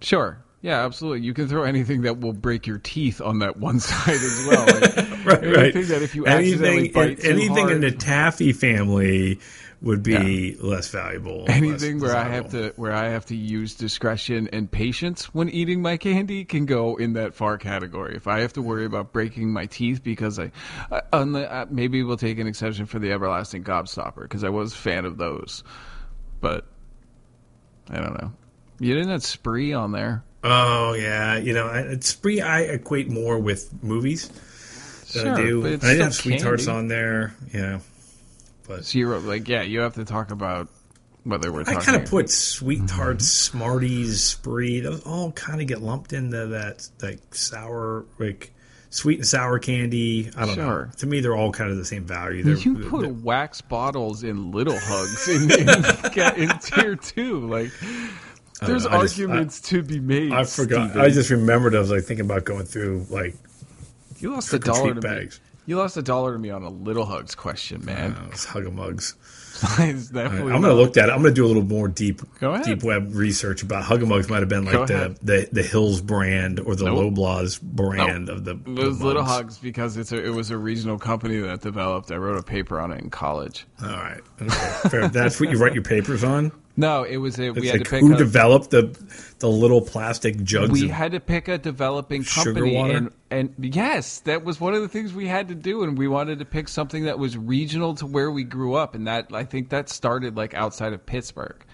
Sure. 0.00 0.42
Yeah, 0.64 0.82
absolutely. 0.82 1.26
You 1.26 1.34
can 1.34 1.46
throw 1.46 1.64
anything 1.64 2.02
that 2.02 2.20
will 2.20 2.32
break 2.32 2.66
your 2.66 2.78
teeth 2.78 3.20
on 3.20 3.40
that 3.40 3.58
one 3.58 3.80
side 3.80 4.14
as 4.14 4.46
well. 4.48 4.64
Like, 4.64 4.96
Right, 5.24 5.44
anything 5.44 5.82
right. 5.82 5.88
that 5.88 6.02
if 6.02 6.14
you 6.14 6.24
anything, 6.24 6.90
too 6.90 7.04
anything 7.28 7.56
hard, 7.56 7.72
in 7.72 7.80
the 7.82 7.90
taffy 7.90 8.52
family 8.52 9.40
would 9.82 10.02
be 10.02 10.56
less 10.56 10.88
valuable. 10.88 11.44
anything 11.48 11.98
less 11.98 12.12
where 12.12 12.16
I 12.16 12.28
have 12.28 12.50
to 12.52 12.72
where 12.76 12.92
I 12.92 13.08
have 13.08 13.26
to 13.26 13.36
use 13.36 13.74
discretion 13.74 14.48
and 14.54 14.70
patience 14.70 15.34
when 15.34 15.50
eating 15.50 15.82
my 15.82 15.98
candy 15.98 16.46
can 16.46 16.64
go 16.64 16.96
in 16.96 17.12
that 17.14 17.34
far 17.34 17.58
category. 17.58 18.16
If 18.16 18.26
I 18.26 18.40
have 18.40 18.54
to 18.54 18.62
worry 18.62 18.86
about 18.86 19.12
breaking 19.12 19.52
my 19.52 19.66
teeth 19.66 20.02
because 20.02 20.38
I, 20.38 20.50
uh, 20.90 21.02
unle- 21.12 21.50
uh, 21.50 21.66
maybe 21.68 22.02
we'll 22.02 22.16
take 22.16 22.38
an 22.38 22.46
exception 22.46 22.86
for 22.86 22.98
the 22.98 23.12
everlasting 23.12 23.64
gobstopper 23.64 24.22
because 24.22 24.44
I 24.44 24.48
was 24.48 24.72
a 24.72 24.76
fan 24.76 25.04
of 25.04 25.18
those, 25.18 25.62
but 26.40 26.66
I 27.90 27.96
don't 27.96 28.18
know. 28.18 28.32
You 28.78 28.94
didn't 28.94 29.10
have 29.10 29.24
spree 29.24 29.72
on 29.74 29.92
there. 29.92 30.24
Oh 30.46 30.92
yeah, 30.92 31.38
you 31.38 31.54
know, 31.54 31.68
it's 31.72 32.08
spree. 32.08 32.40
I 32.40 32.60
equate 32.60 33.08
more 33.08 33.38
with 33.38 33.72
movies 33.82 34.28
than 35.14 35.28
I 35.28 35.36
Sure, 35.36 35.46
do. 35.46 35.60
but 35.62 35.66
And 35.66 35.74
it's 35.76 35.84
I 35.84 35.88
didn't 35.88 36.02
have 36.04 36.14
sweethearts 36.14 36.66
candy. 36.66 36.78
on 36.78 36.88
there. 36.88 37.34
Yeah, 37.52 37.78
but 38.68 38.84
Zero, 38.84 39.20
like 39.20 39.48
yeah, 39.48 39.62
you 39.62 39.80
have 39.80 39.94
to 39.94 40.04
talk 40.04 40.30
about 40.30 40.68
whether 41.22 41.50
we're 41.50 41.62
I 41.66 41.76
kind 41.76 42.02
of 42.02 42.10
put 42.10 42.28
sweet 42.28 42.80
mm-hmm. 42.80 42.86
tarts, 42.98 43.26
Smarties, 43.26 44.22
Spree. 44.22 44.80
Those 44.80 45.00
all 45.06 45.32
kind 45.32 45.62
of 45.62 45.66
get 45.66 45.80
lumped 45.80 46.12
into 46.12 46.48
that 46.48 46.86
like 47.00 47.34
sour, 47.34 48.04
like 48.18 48.52
sweet 48.90 49.20
and 49.20 49.26
sour 49.26 49.58
candy. 49.58 50.30
I 50.36 50.44
don't 50.44 50.54
Sure. 50.56 50.86
know. 50.86 50.90
To 50.98 51.06
me, 51.06 51.20
they're 51.20 51.34
all 51.34 51.52
kind 51.52 51.70
of 51.70 51.78
the 51.78 51.86
same 51.86 52.04
value. 52.04 52.42
They're, 52.42 52.56
You 52.58 52.74
put 52.90 53.00
they're- 53.02 53.12
wax 53.12 53.62
bottles 53.62 54.22
in 54.22 54.50
little 54.50 54.78
hugs 54.78 55.26
in, 55.26 55.50
in, 56.38 56.50
in 56.50 56.58
tier 56.58 56.96
two. 56.96 57.40
Like, 57.48 57.70
there's 58.66 58.84
know, 58.84 58.90
I 58.90 59.02
just- 59.02 59.18
arguments 59.18 59.60
to 59.62 59.82
be 59.82 60.00
made. 60.00 60.32
I 60.32 60.44
forgot. 60.44 60.90
Steven. 60.90 61.04
I 61.04 61.10
just 61.10 61.30
remembered. 61.30 61.74
I 61.74 61.80
was 61.80 61.90
like 61.90 62.04
thinking 62.04 62.26
about 62.26 62.44
going 62.44 62.64
through 62.64 63.06
like 63.10 63.34
you 64.18 64.32
lost 64.32 64.52
a 64.52 64.58
dollar 64.58 64.94
to 64.94 65.00
me. 65.00 65.28
You 65.66 65.78
lost 65.78 65.96
a 65.96 66.02
dollar 66.02 66.34
to 66.34 66.38
me 66.38 66.50
on 66.50 66.62
a 66.62 66.68
little 66.68 67.06
hugs 67.06 67.34
question, 67.34 67.84
man. 67.84 68.12
uh. 68.12 68.30
It's 68.34 68.46
All 69.62 69.76
right, 69.78 69.94
definitely 70.12 70.52
I'm 70.52 70.60
going 70.60 70.62
to 70.62 70.74
look 70.74 70.96
at 70.96 71.08
it. 71.08 71.12
I'm 71.12 71.22
going 71.22 71.32
to 71.32 71.40
do 71.40 71.44
a 71.44 71.46
little 71.46 71.62
more 71.62 71.86
deep, 71.86 72.20
deep 72.64 72.82
web 72.82 73.14
research 73.14 73.62
about 73.62 73.84
Huggamugs. 73.84 74.28
Might 74.28 74.40
have 74.40 74.48
been 74.48 74.64
like 74.64 74.88
the, 74.88 75.16
the 75.22 75.48
the 75.52 75.62
Hills 75.62 76.00
brand 76.00 76.58
or 76.58 76.74
the 76.74 76.86
Nope. 76.86 77.14
Loblaws 77.14 77.62
brand 77.62 78.28
of 78.28 78.44
the, 78.44 78.56
It 78.56 78.64
the 78.64 78.72
little 78.90 79.22
mugs. 79.22 79.30
hugs 79.30 79.58
because 79.58 79.96
it's 79.96 80.10
a, 80.10 80.22
it 80.22 80.30
was 80.30 80.50
a 80.50 80.58
regional 80.58 80.98
company 80.98 81.38
that 81.38 81.60
developed. 81.60 82.10
I 82.10 82.16
wrote 82.16 82.36
a 82.36 82.42
paper 82.42 82.80
on 82.80 82.90
it 82.90 83.00
in 83.00 83.10
college. 83.10 83.64
All 83.80 83.88
right, 83.90 84.20
okay. 84.42 84.88
Fair. 84.88 85.08
That's 85.08 85.38
what 85.40 85.50
you 85.50 85.58
write 85.58 85.74
your 85.74 85.84
papers 85.84 86.24
on. 86.24 86.50
No, 86.76 87.04
it 87.04 87.18
was 87.18 87.38
a, 87.38 87.50
we 87.50 87.60
It's 87.62 87.70
had 87.70 87.78
like 87.78 87.84
to 87.84 87.90
pick 87.90 88.00
who 88.00 88.14
a, 88.14 88.16
developed 88.16 88.70
the 88.70 88.98
the 89.38 89.48
little 89.48 89.80
plastic 89.80 90.42
jugs. 90.42 90.72
we 90.72 90.88
had 90.88 91.12
to 91.12 91.20
pick 91.20 91.46
a 91.48 91.56
developing 91.58 92.22
Sugar 92.24 92.52
company 92.52 92.74
water? 92.76 92.96
and 92.96 93.10
and 93.30 93.54
yes 93.74 94.20
that 94.20 94.44
was 94.44 94.60
one 94.60 94.74
of 94.74 94.80
the 94.82 94.88
things 94.88 95.12
we 95.12 95.26
had 95.28 95.48
to 95.48 95.54
do 95.54 95.82
and 95.84 95.96
we 95.98 96.08
wanted 96.08 96.38
to 96.40 96.44
pick 96.44 96.68
something 96.68 97.04
that 97.04 97.18
was 97.18 97.36
regional 97.36 97.94
to 97.96 98.06
where 98.06 98.30
we 98.30 98.42
grew 98.44 98.74
up 98.74 98.94
and 98.94 99.06
that 99.06 99.26
i 99.32 99.44
think 99.44 99.68
that 99.70 99.88
started 99.88 100.36
like 100.36 100.54
outside 100.54 100.92
of 100.92 101.04
pittsburgh 101.04 101.64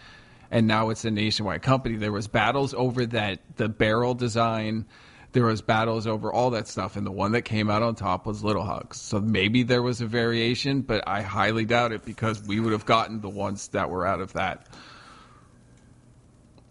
and 0.51 0.67
now 0.67 0.91
it's 0.91 1.05
a 1.05 1.11
nationwide 1.11 1.63
company 1.63 1.97
there 1.97 2.13
was 2.13 2.27
battles 2.27 2.75
over 2.75 3.07
that 3.07 3.39
the 3.57 3.69
barrel 3.69 4.15
design 4.15 4.85
there 5.33 5.45
was 5.45 5.63
battles 5.63 6.07
over 6.09 6.33
all 6.33 6.51
that 6.51 6.67
stuff 6.67 6.97
and 6.97 7.07
the 7.07 7.13
one 7.13 7.33
that 7.33 7.43
came 7.43 7.71
out 7.71 7.83
on 7.83 7.95
top 7.95 8.27
was 8.27 8.43
little 8.43 8.65
hugs 8.65 8.99
so 9.01 9.21
maybe 9.21 9.63
there 9.63 9.83
was 9.83 10.01
a 10.01 10.07
variation 10.07 10.81
but 10.81 11.05
i 11.07 11.21
highly 11.23 11.65
doubt 11.65 11.93
it 11.93 12.05
because 12.05 12.43
we 12.47 12.59
would 12.59 12.73
have 12.73 12.87
gotten 12.87 13.21
the 13.21 13.29
ones 13.29 13.69
that 13.69 13.91
were 13.91 14.05
out 14.07 14.21
of 14.21 14.33
that 14.33 14.67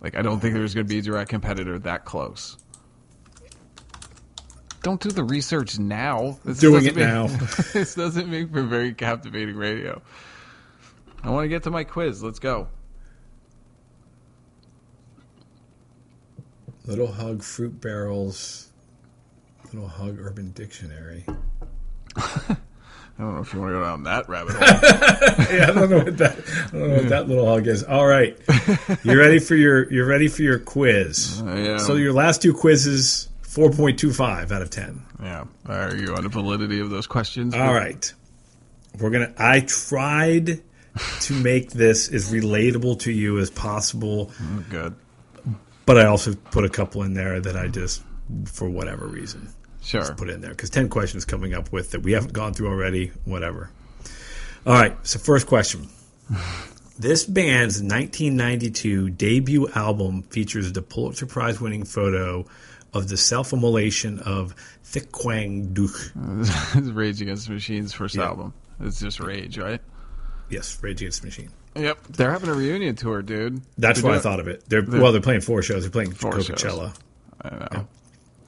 like, 0.01 0.15
I 0.15 0.21
don't 0.21 0.39
think 0.39 0.53
there's 0.53 0.73
going 0.73 0.85
to 0.87 0.89
be 0.89 0.99
a 0.99 1.01
direct 1.01 1.29
competitor 1.29 1.77
that 1.79 2.05
close. 2.05 2.57
Don't 4.81 5.01
do 5.01 5.09
the 5.09 5.23
research 5.23 5.77
now. 5.77 6.39
This 6.45 6.59
Doing 6.59 6.85
it 6.85 6.95
make- 6.95 7.05
now. 7.05 7.27
this 7.73 7.95
doesn't 7.95 8.29
make 8.29 8.51
for 8.51 8.63
very 8.63 8.93
captivating 8.93 9.55
radio. 9.55 10.01
I 11.21 11.31
want 11.31 11.43
to 11.43 11.49
get 11.49 11.63
to 11.63 11.71
my 11.71 11.83
quiz. 11.83 12.23
Let's 12.23 12.39
go. 12.39 12.69
Little 16.85 17.11
Hug 17.11 17.43
fruit 17.43 17.81
barrels. 17.81 18.69
Little 19.65 19.89
Hug 19.89 20.17
Urban 20.19 20.51
Dictionary. 20.51 21.25
I 23.19 23.23
don't 23.23 23.35
know 23.35 23.41
if 23.41 23.53
you 23.53 23.59
want 23.59 23.71
to 23.71 23.79
go 23.79 23.83
down 23.83 24.03
that 24.03 24.29
rabbit 24.29 24.53
hole. 24.59 25.57
yeah, 25.57 25.63
I 25.69 25.71
don't 25.73 25.89
know 25.89 25.97
what 26.05 26.17
that. 26.19 26.37
I 26.67 26.71
don't 26.71 26.89
know 26.89 26.95
what 26.95 27.09
that 27.09 27.27
little 27.27 27.45
hog 27.45 27.67
is. 27.67 27.83
All 27.83 28.07
right, 28.07 28.37
you 29.03 29.19
ready 29.19 29.39
for 29.39 29.55
your 29.55 29.91
you're 29.91 30.05
ready 30.07 30.29
for 30.29 30.41
your 30.41 30.57
quiz. 30.57 31.41
Am. 31.45 31.79
So 31.79 31.95
your 31.95 32.13
last 32.13 32.41
two 32.41 32.53
quizzes, 32.53 33.27
four 33.41 33.71
point 33.71 33.99
two 33.99 34.13
five 34.13 34.53
out 34.53 34.61
of 34.61 34.69
ten. 34.69 35.01
yeah. 35.21 35.43
Are 35.67 35.93
you 35.97 36.15
on 36.15 36.23
the 36.23 36.29
validity 36.29 36.79
of 36.79 36.89
those 36.91 37.07
questions? 37.07 37.53
All 37.53 37.73
right, 37.73 38.11
we're 39.01 39.09
gonna. 39.09 39.33
I 39.37 39.59
tried 39.61 40.61
to 41.21 41.33
make 41.33 41.71
this 41.71 42.09
as 42.13 42.31
relatable 42.31 42.99
to 43.01 43.11
you 43.11 43.37
as 43.39 43.49
possible, 43.49 44.31
Oh, 44.41 44.63
Good. 44.69 44.95
but 45.85 45.97
I 45.97 46.05
also 46.05 46.35
put 46.35 46.63
a 46.65 46.69
couple 46.69 47.03
in 47.03 47.13
there 47.13 47.39
that 47.41 47.55
I 47.57 47.67
just, 47.67 48.01
for 48.45 48.69
whatever 48.69 49.07
reason, 49.07 49.53
Sure. 49.89 50.13
put 50.13 50.29
in 50.29 50.41
there 50.41 50.51
because 50.51 50.69
10 50.69 50.89
questions 50.89 51.25
coming 51.25 51.53
up 51.53 51.71
with 51.71 51.91
that 51.91 52.01
we 52.01 52.11
haven't 52.11 52.33
gone 52.33 52.53
through 52.53 52.67
already, 52.67 53.11
whatever. 53.25 53.71
All 54.65 54.73
right, 54.73 54.95
so 55.03 55.19
first 55.19 55.47
question. 55.47 55.89
This 56.99 57.23
band's 57.23 57.81
1992 57.81 59.11
debut 59.11 59.69
album 59.69 60.23
features 60.23 60.73
the 60.73 60.81
Pulitzer 60.81 61.25
Prize 61.25 61.61
winning 61.61 61.85
photo 61.85 62.45
of 62.93 63.07
the 63.07 63.15
self 63.15 63.53
immolation 63.53 64.19
of 64.19 64.53
Thich 64.83 65.09
Quang 65.13 65.73
Duc. 65.73 65.91
Rage 66.75 67.21
Against 67.21 67.47
the 67.47 67.53
Machine's 67.53 67.93
first 67.93 68.17
album. 68.17 68.53
It's 68.81 68.99
just 68.99 69.21
Rage, 69.21 69.57
right? 69.57 69.79
Yes, 70.49 70.77
Rage 70.83 71.01
Against 71.01 71.21
the 71.21 71.27
Machine. 71.27 71.49
Yep. 71.75 72.07
They're 72.07 72.31
having 72.31 72.49
a 72.49 72.53
reunion 72.53 72.97
tour, 72.97 73.21
dude. 73.21 73.61
That's 73.77 74.01
They're 74.01 74.11
why 74.11 74.17
I 74.17 74.19
thought 74.19 74.41
of 74.41 74.49
it. 74.49 74.67
They're, 74.67 74.83
well, 74.83 75.13
they're 75.13 75.21
playing 75.21 75.39
four 75.39 75.61
shows. 75.61 75.83
They're 75.83 75.91
playing 75.91 76.11
Four 76.11 76.33
Coachella. 76.33 76.93
I 77.41 77.49
know. 77.49 77.87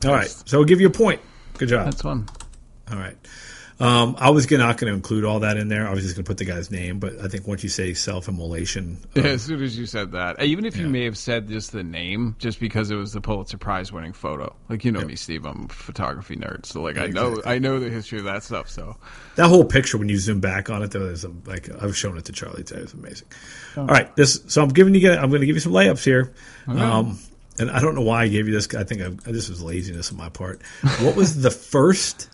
All 0.04 0.12
right, 0.12 0.30
so 0.30 0.60
I'll 0.60 0.66
give 0.66 0.82
you 0.82 0.88
a 0.88 0.92
point. 0.92 1.22
Good 1.62 1.70
job. 1.70 1.86
That's 1.86 2.02
fun. 2.02 2.28
All 2.92 2.98
right. 2.98 3.16
Um, 3.80 4.16
I 4.20 4.30
was 4.30 4.46
gonna, 4.48 4.64
not 4.64 4.78
going 4.78 4.92
to 4.92 4.96
include 4.96 5.26
all 5.26 5.40
that 5.40 5.58
in 5.58 5.68
there. 5.68 5.88
I 5.88 5.92
was 5.92 6.04
just 6.04 6.16
going 6.16 6.24
to 6.24 6.28
put 6.30 6.38
the 6.38 6.46
guy's 6.46 6.70
name, 6.70 7.00
but 7.00 7.20
I 7.20 7.28
think 7.28 7.48
once 7.48 7.62
you 7.64 7.70
say 7.70 7.94
self-immolation, 7.96 8.98
Yeah, 9.16 9.24
as 9.24 9.44
soon 9.44 9.62
as 9.64 9.78
you 9.78 9.86
said 9.88 10.12
that, 10.14 10.40
Uh, 10.40 10.44
even 10.44 10.66
if 10.66 10.76
you 10.76 10.86
Yeah. 10.86 10.92
may 10.92 11.04
have 11.06 11.18
said 11.18 11.48
just 11.48 11.72
the 11.72 11.84
name, 11.84 12.36
just 12.40 12.60
because 12.60 12.90
it 12.92 12.96
was 12.96 13.14
the 13.14 13.22
Pulitzer 13.22 13.58
Prize 13.58 13.92
winning 13.92 14.14
photo, 14.14 14.56
like 14.70 14.86
you 14.86 14.92
know 14.92 15.02
me, 15.02 15.16
Steve, 15.16 15.46
I'm 15.46 15.66
a 15.70 15.74
photography 15.74 16.36
nerd, 16.36 16.66
so 16.66 16.82
like 16.82 16.98
I 16.98 17.08
know 17.08 17.42
I 17.46 17.60
know 17.60 17.80
the 17.80 17.90
history 17.90 18.18
of 18.20 18.26
that 18.26 18.42
stuff. 18.44 18.70
So 18.70 18.98
that 19.36 19.48
whole 19.48 19.66
picture 19.66 19.98
when 20.00 20.10
you 20.10 20.18
zoom 20.18 20.40
back 20.40 20.70
on 20.72 20.82
it, 20.84 20.92
though, 20.92 21.06
is 21.06 21.26
um, 21.26 21.42
like 21.46 21.70
I've 21.82 21.96
shown 21.98 22.18
it 22.18 22.26
to 22.26 22.32
Charlie 22.32 22.64
today. 22.64 22.82
It's 22.82 22.94
was 22.94 23.04
amazing. 23.04 23.28
All 23.78 23.86
right, 23.86 24.16
this. 24.16 24.42
So 24.48 24.62
I'm 24.64 24.70
giving 24.70 24.94
you. 24.96 25.12
I'm 25.12 25.30
going 25.30 25.42
to 25.42 25.48
give 25.48 25.56
you 25.56 25.60
some 25.62 25.74
layups 25.74 26.04
here. 26.04 26.34
Um, 26.68 27.18
and 27.60 27.70
I 27.72 27.80
don't 27.82 27.96
know 27.96 28.02
why 28.02 28.24
I 28.24 28.28
gave 28.28 28.48
you 28.48 28.54
this. 28.54 28.74
I 28.76 28.84
think 28.84 29.02
I, 29.02 29.10
this 29.32 29.50
was 29.50 29.62
laziness 29.62 30.12
on 30.12 30.18
my 30.18 30.30
part. 30.30 30.62
What 31.02 31.16
was 31.16 31.42
the 31.42 31.52
first 31.74 32.30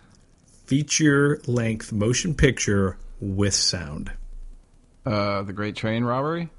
feature-length 0.66 1.92
motion 1.92 2.34
picture 2.36 2.98
with 3.20 3.54
sound? 3.54 4.12
uh, 5.06 5.42
the 5.44 5.54
Great 5.54 5.76
Train 5.78 6.04
Robbery, 6.04 6.50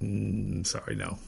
I'm 0.00 0.64
sorry, 0.64 0.94
no. 0.96 1.18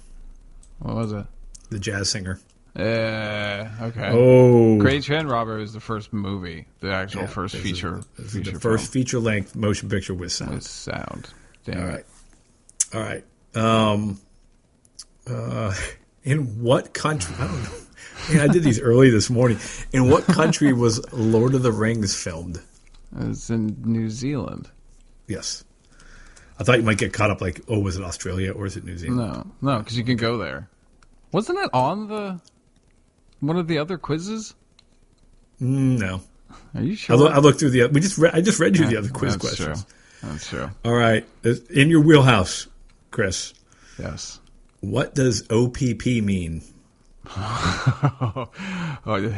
what 0.79 0.95
was 0.97 1.13
it? 1.13 1.27
The 1.71 1.79
jazz 1.79 2.11
singer. 2.11 2.39
Uh, 2.75 3.69
okay. 3.83 4.09
Oh, 4.13 4.79
Great 4.79 5.03
Train 5.03 5.27
Robbery 5.27 5.61
was 5.61 5.73
the 5.75 5.81
first 5.81 6.13
movie, 6.13 6.67
the 6.81 6.93
actual 6.93 7.23
Yeah, 7.23 7.27
first 7.27 7.57
feature. 7.57 8.01
is 8.19 8.33
feature 8.33 8.53
the 8.53 8.61
first 8.61 8.93
film 8.93 9.03
feature-length 9.05 9.55
motion 9.57 9.89
picture 9.91 10.15
with 10.15 10.33
sound. 10.33 10.55
with 10.55 10.63
sound. 10.65 11.29
Damn 11.65 11.81
All 11.83 11.87
right. 11.89 12.05
All 12.95 13.01
right. 13.01 13.25
Um, 13.55 14.21
uh, 15.27 15.75
in 16.25 16.63
what 16.63 16.95
country? 16.95 17.35
I 17.39 17.47
don't 17.47 17.63
know. 17.63 17.71
Man, 18.33 18.49
I 18.49 18.53
did 18.53 18.63
these 18.63 18.81
early 18.81 19.11
this 19.11 19.31
morning. 19.31 19.59
In 19.93 20.09
what 20.09 20.25
country 20.25 20.73
was 20.73 21.13
Lord 21.13 21.55
of 21.55 21.63
the 21.63 21.73
Rings 21.73 22.15
filmed? 22.15 22.61
It's 23.19 23.51
in 23.51 23.77
New 23.85 24.09
Zealand. 24.09 24.71
Yes. 25.27 25.65
I 26.59 26.65
thought 26.65 26.79
you 26.79 26.85
might 26.85 26.99
get 26.99 27.13
caught 27.13 27.31
up 27.31 27.41
like, 27.41 27.61
oh, 27.67 27.81
was 27.81 27.97
it 27.97 28.05
Australia 28.05 28.53
or 28.53 28.67
is 28.67 28.77
it 28.77 28.85
New 28.85 28.97
Zealand? 28.97 29.19
No, 29.19 29.73
no, 29.73 29.79
because 29.79 29.97
you 29.99 30.05
can 30.05 30.17
go 30.17 30.39
there. 30.39 30.69
Wasn't 31.33 31.59
it 31.59 31.71
on 31.73 32.09
the 32.09 32.41
one 33.41 33.57
of 33.57 33.67
the 33.67 33.79
other 33.79 33.99
quizzes? 33.99 34.55
Mm, 35.61 35.99
no. 35.99 36.21
Are 36.75 36.83
you 36.83 36.93
I, 36.93 36.95
sure? 36.95 37.29
I 37.29 37.39
looked 37.39 37.61
through 37.61 37.71
the. 37.71 37.87
We 37.87 38.01
just. 38.01 38.19
Re- 38.19 38.31
I 38.33 38.41
just 38.41 38.61
read 38.61 38.77
you 38.77 38.87
the 38.87 38.97
other 38.99 39.09
quiz 39.09 39.37
That's 39.37 39.47
questions. 39.47 39.85
True. 39.85 40.31
That's 40.31 40.49
true. 40.49 40.71
All 40.85 40.95
right. 40.95 41.27
In 41.71 41.89
your 41.89 42.01
wheelhouse, 42.01 42.69
Chris. 43.11 43.55
Yes. 43.99 44.39
What 44.83 45.15
does 45.15 45.43
OPP 45.51 46.05
mean? 46.07 46.63
other 49.07 49.37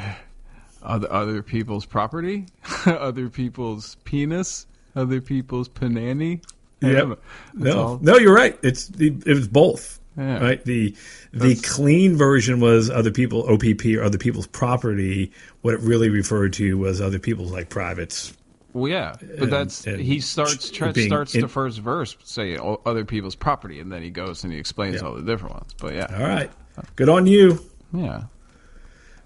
other 0.83 1.42
people's 1.42 1.87
property, 1.87 2.46
other 2.87 3.28
people's 3.28 3.96
penis, 4.04 4.66
other 4.96 5.20
people's 5.20 5.68
panani. 5.68 6.42
I 6.83 6.87
Yep. 6.88 6.96
don't 6.96 7.09
know. 7.11 7.18
That's 7.54 7.64
No, 7.76 7.83
all. 7.83 7.98
no, 8.02 8.16
you're 8.18 8.35
right. 8.35 8.59
It's 8.62 8.90
it 8.98 9.26
was 9.26 9.48
both. 9.48 10.00
Yeah. 10.16 10.38
Right. 10.38 10.64
The 10.64 10.94
the 11.33 11.57
clean 11.57 12.16
version 12.16 12.61
was 12.61 12.88
other 12.88 13.11
people 13.11 13.42
OPP 13.50 13.85
or 13.96 14.02
other 14.02 14.18
people's 14.18 14.46
property. 14.46 15.33
What 15.62 15.74
it 15.74 15.80
really 15.80 16.09
referred 16.09 16.52
to 16.54 16.78
was 16.78 17.00
other 17.00 17.18
people's 17.18 17.50
like 17.52 17.68
privates. 17.68 18.33
Well, 18.74 18.90
yeah, 18.90 19.14
but 19.38 19.48
that's 19.50 19.87
and 19.87 20.00
he 20.00 20.18
starts 20.20 20.68
Trent 20.68 20.96
being 20.96 21.06
starts 21.08 21.32
the 21.32 21.46
first 21.48 21.78
verse 21.78 22.16
say 22.24 22.58
other 22.84 23.04
people's 23.04 23.37
property, 23.37 23.78
and 23.80 23.90
then 23.90 24.02
he 24.02 24.10
goes 24.10 24.42
and 24.44 24.52
he 24.52 24.58
explains 24.58 24.96
Yeah. 24.96 25.08
all 25.08 25.14
the 25.14 25.22
different 25.22 25.54
ones. 25.54 25.74
But 25.80 25.94
yeah, 25.94 26.08
All 26.12 26.26
right. 26.28 26.50
Good 26.96 27.08
on 27.08 27.26
you. 27.28 27.60
yeah. 27.92 28.24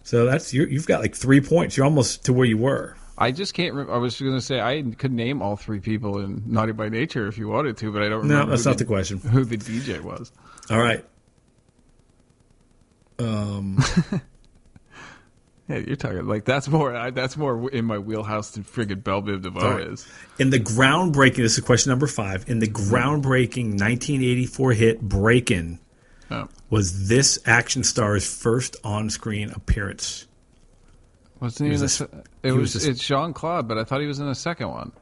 So 0.05 0.27
that's 0.27 0.53
you. 0.53 0.67
You've 0.67 0.87
got 0.87 1.01
like 1.01 1.15
three 1.15 1.41
points. 1.41 1.77
You're 1.77 1.87
almost 1.87 2.27
to 2.27 2.33
where 2.35 2.47
you 2.47 2.59
were. 2.59 2.95
I 3.17 3.33
just 3.33 3.53
can't. 3.55 3.75
Re- 3.75 3.87
I 3.91 3.97
was 3.97 4.21
going 4.21 4.35
to 4.35 4.41
say 4.41 4.61
I 4.61 4.83
could 4.97 5.13
name 5.13 5.41
all 5.43 5.57
three 5.57 5.81
people 5.81 6.21
in 6.21 6.43
Naughty 6.47 6.73
by 6.73 6.89
Nature 6.91 7.27
if 7.27 7.37
you 7.39 7.49
wanted 7.49 7.77
to, 7.79 7.91
but 7.91 8.03
I 8.03 8.09
don't 8.09 8.29
No, 8.29 8.45
that's 8.47 8.65
not 8.67 8.79
the 8.79 8.85
question. 8.85 9.19
Who 9.19 9.45
the 9.45 9.57
DJ 9.57 10.01
was? 10.03 10.31
All 10.71 10.79
right. 10.79 11.05
Um. 13.19 13.79
Yeah, 15.69 15.77
you're 15.79 15.97
talking 15.97 16.27
like 16.27 16.45
that's 16.47 16.67
more. 16.69 16.95
I, 16.97 17.11
that's 17.11 17.37
more 17.37 17.71
in 17.71 17.85
my 17.85 17.99
wheelhouse 17.99 18.53
than 18.53 18.65
friggin' 18.65 19.05
Bell 19.05 19.21
Biv 19.23 19.43
DeVoe 19.43 19.71
right. 19.77 19.87
is. 19.89 20.07
In 20.39 20.49
the 20.51 20.59
groundbreaking, 20.59 21.37
this 21.37 21.59
is 21.59 21.65
question 21.65 21.91
number 21.91 22.07
five. 22.07 22.49
In 22.49 22.59
the 22.59 22.69
groundbreaking 22.69 23.73
1984 23.79 24.73
hit 24.73 25.01
"Breakin'," 25.03 25.79
Oh. 26.31 26.49
was 26.71 27.09
this 27.09 27.39
action 27.47 27.85
star's 27.85 28.27
first 28.27 28.77
on-screen 28.83 29.51
appearance? 29.51 30.27
Wasn't 31.41 31.67
he, 31.67 31.71
was 31.73 32.01
in 32.01 32.09
the? 32.11 32.19
a- 32.19 32.23
he 32.43 32.49
It 32.49 32.53
was 32.53 32.75
was. 32.75 32.87
a- 32.87 32.91
it's 32.91 33.07
Jean 33.07 33.33
Claude, 33.35 33.69
but 33.69 33.77
I 33.79 33.85
thought 33.85 34.01
he 34.01 34.07
was 34.07 34.21
in 34.21 34.27
the 34.27 34.35
second 34.35 34.69
one. 34.71 34.93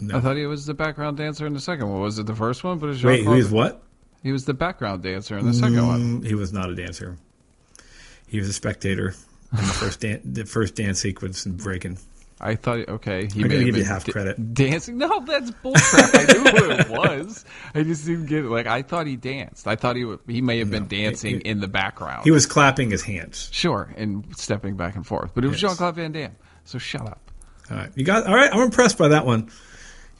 No. 0.00 0.16
I 0.18 0.20
thought 0.20 0.36
he 0.36 0.46
was 0.46 0.66
the 0.66 0.74
background 0.74 1.16
dancer 1.16 1.46
in 1.46 1.54
the 1.54 1.60
second 1.60 1.88
one. 1.88 2.00
Was 2.00 2.18
it 2.18 2.26
the 2.26 2.34
first 2.34 2.64
one? 2.64 2.78
But 2.78 2.90
it's 2.90 2.98
Jean 2.98 3.08
Wait, 3.10 3.18
who 3.20 3.24
Claude. 3.26 3.38
is 3.38 3.50
what? 3.50 3.82
He 4.22 4.32
was 4.32 4.44
the 4.44 4.54
background 4.54 5.02
dancer 5.02 5.38
in 5.38 5.46
the 5.46 5.54
second 5.54 5.86
one. 5.86 6.20
Mm, 6.22 6.26
He 6.26 6.34
was 6.34 6.52
not 6.52 6.68
a 6.70 6.74
dancer. 6.74 7.16
He 8.26 8.38
was 8.38 8.48
a 8.48 8.52
spectator 8.52 9.08
in 9.52 9.58
the 9.58 9.62
first 9.64 10.00
dan- 10.00 10.20
the 10.24 10.44
first 10.44 10.74
dance 10.74 11.00
sequence 11.00 11.46
in 11.46 11.56
Breaking. 11.56 11.98
I 12.40 12.56
thought. 12.56 12.88
Okay, 12.88 13.26
he 13.32 13.42
I'm 13.42 13.48
may 13.48 13.54
gonna 13.54 13.64
give 13.64 13.76
you 13.76 13.84
half 13.84 14.04
da- 14.04 14.12
credit. 14.12 14.54
Dancing? 14.54 14.98
No, 14.98 15.20
that's 15.24 15.50
bullcrap. 15.52 16.10
I 16.14 16.32
knew 16.32 16.50
who 16.50 16.70
it 16.72 16.88
was. 16.90 17.44
I 17.74 17.82
just 17.84 18.04
didn't 18.04 18.26
get 18.26 18.44
it. 18.44 18.48
Like 18.48 18.66
I 18.66 18.82
thought 18.82 19.06
he 19.06 19.16
danced. 19.16 19.68
I 19.68 19.76
thought 19.76 19.94
he 19.96 20.02
w- 20.02 20.18
he 20.26 20.42
may 20.42 20.58
have 20.58 20.70
been 20.70 20.88
dancing 20.88 21.36
he- 21.36 21.40
in 21.48 21.60
the 21.60 21.68
background. 21.68 22.24
He 22.24 22.32
was 22.32 22.44
clapping 22.44 22.90
his 22.90 23.02
hands. 23.02 23.48
sure 23.52 23.94
and 23.96 24.24
stepping 24.36 24.76
back 24.76 24.96
and 24.96 25.06
forth, 25.06 25.30
but 25.34 25.44
it 25.44 25.48
was 25.48 25.62
Yes. 25.62 25.70
Jean 25.72 25.76
Claude 25.76 25.94
Van 25.94 26.12
Damme. 26.12 26.36
So 26.64 26.78
shut 26.78 27.02
up. 27.02 27.30
All 27.70 27.76
right, 27.76 27.90
you 27.94 28.04
got 28.04 28.26
all 28.26 28.34
right. 28.34 28.50
I'm 28.52 28.60
impressed 28.62 28.98
by 28.98 29.08
that 29.08 29.24
one. 29.24 29.50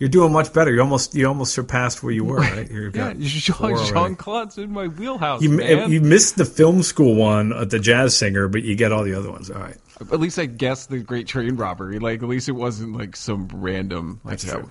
You're 0.04 0.10
doing 0.10 0.32
much 0.32 0.52
better. 0.52 0.70
You 0.70 0.82
almost 0.82 1.14
you 1.14 1.26
almost 1.26 1.54
surpassed 1.54 2.02
where 2.02 2.12
you 2.12 2.24
were. 2.24 2.36
Right? 2.36 2.70
You're 2.70 2.90
Yeah, 2.90 3.14
Jean. 3.18 4.16
Claude's 4.16 4.58
in 4.58 4.70
my 4.70 4.86
wheelhouse, 4.88 5.40
You, 5.40 5.48
man. 5.48 5.90
you 5.90 6.02
missed 6.02 6.36
the 6.36 6.44
film 6.44 6.82
school 6.82 7.14
one 7.14 7.54
at 7.54 7.70
the 7.70 7.78
jazz 7.78 8.14
singer, 8.14 8.46
but 8.46 8.64
you 8.64 8.76
get 8.76 8.92
all 8.92 9.02
the 9.02 9.14
other 9.14 9.30
ones. 9.32 9.50
All 9.50 9.62
right, 9.62 9.78
At 10.12 10.20
least 10.20 10.38
I 10.38 10.44
guessed 10.44 10.90
the 10.90 10.98
Great 10.98 11.26
Train 11.26 11.56
Robbery. 11.56 11.98
Like 12.00 12.22
at 12.22 12.28
least 12.28 12.50
it 12.50 12.52
wasn't 12.52 12.94
like 12.98 13.16
some 13.16 13.48
random. 13.50 14.20
Like, 14.24 14.40
That's 14.40 14.52
true. 14.52 14.70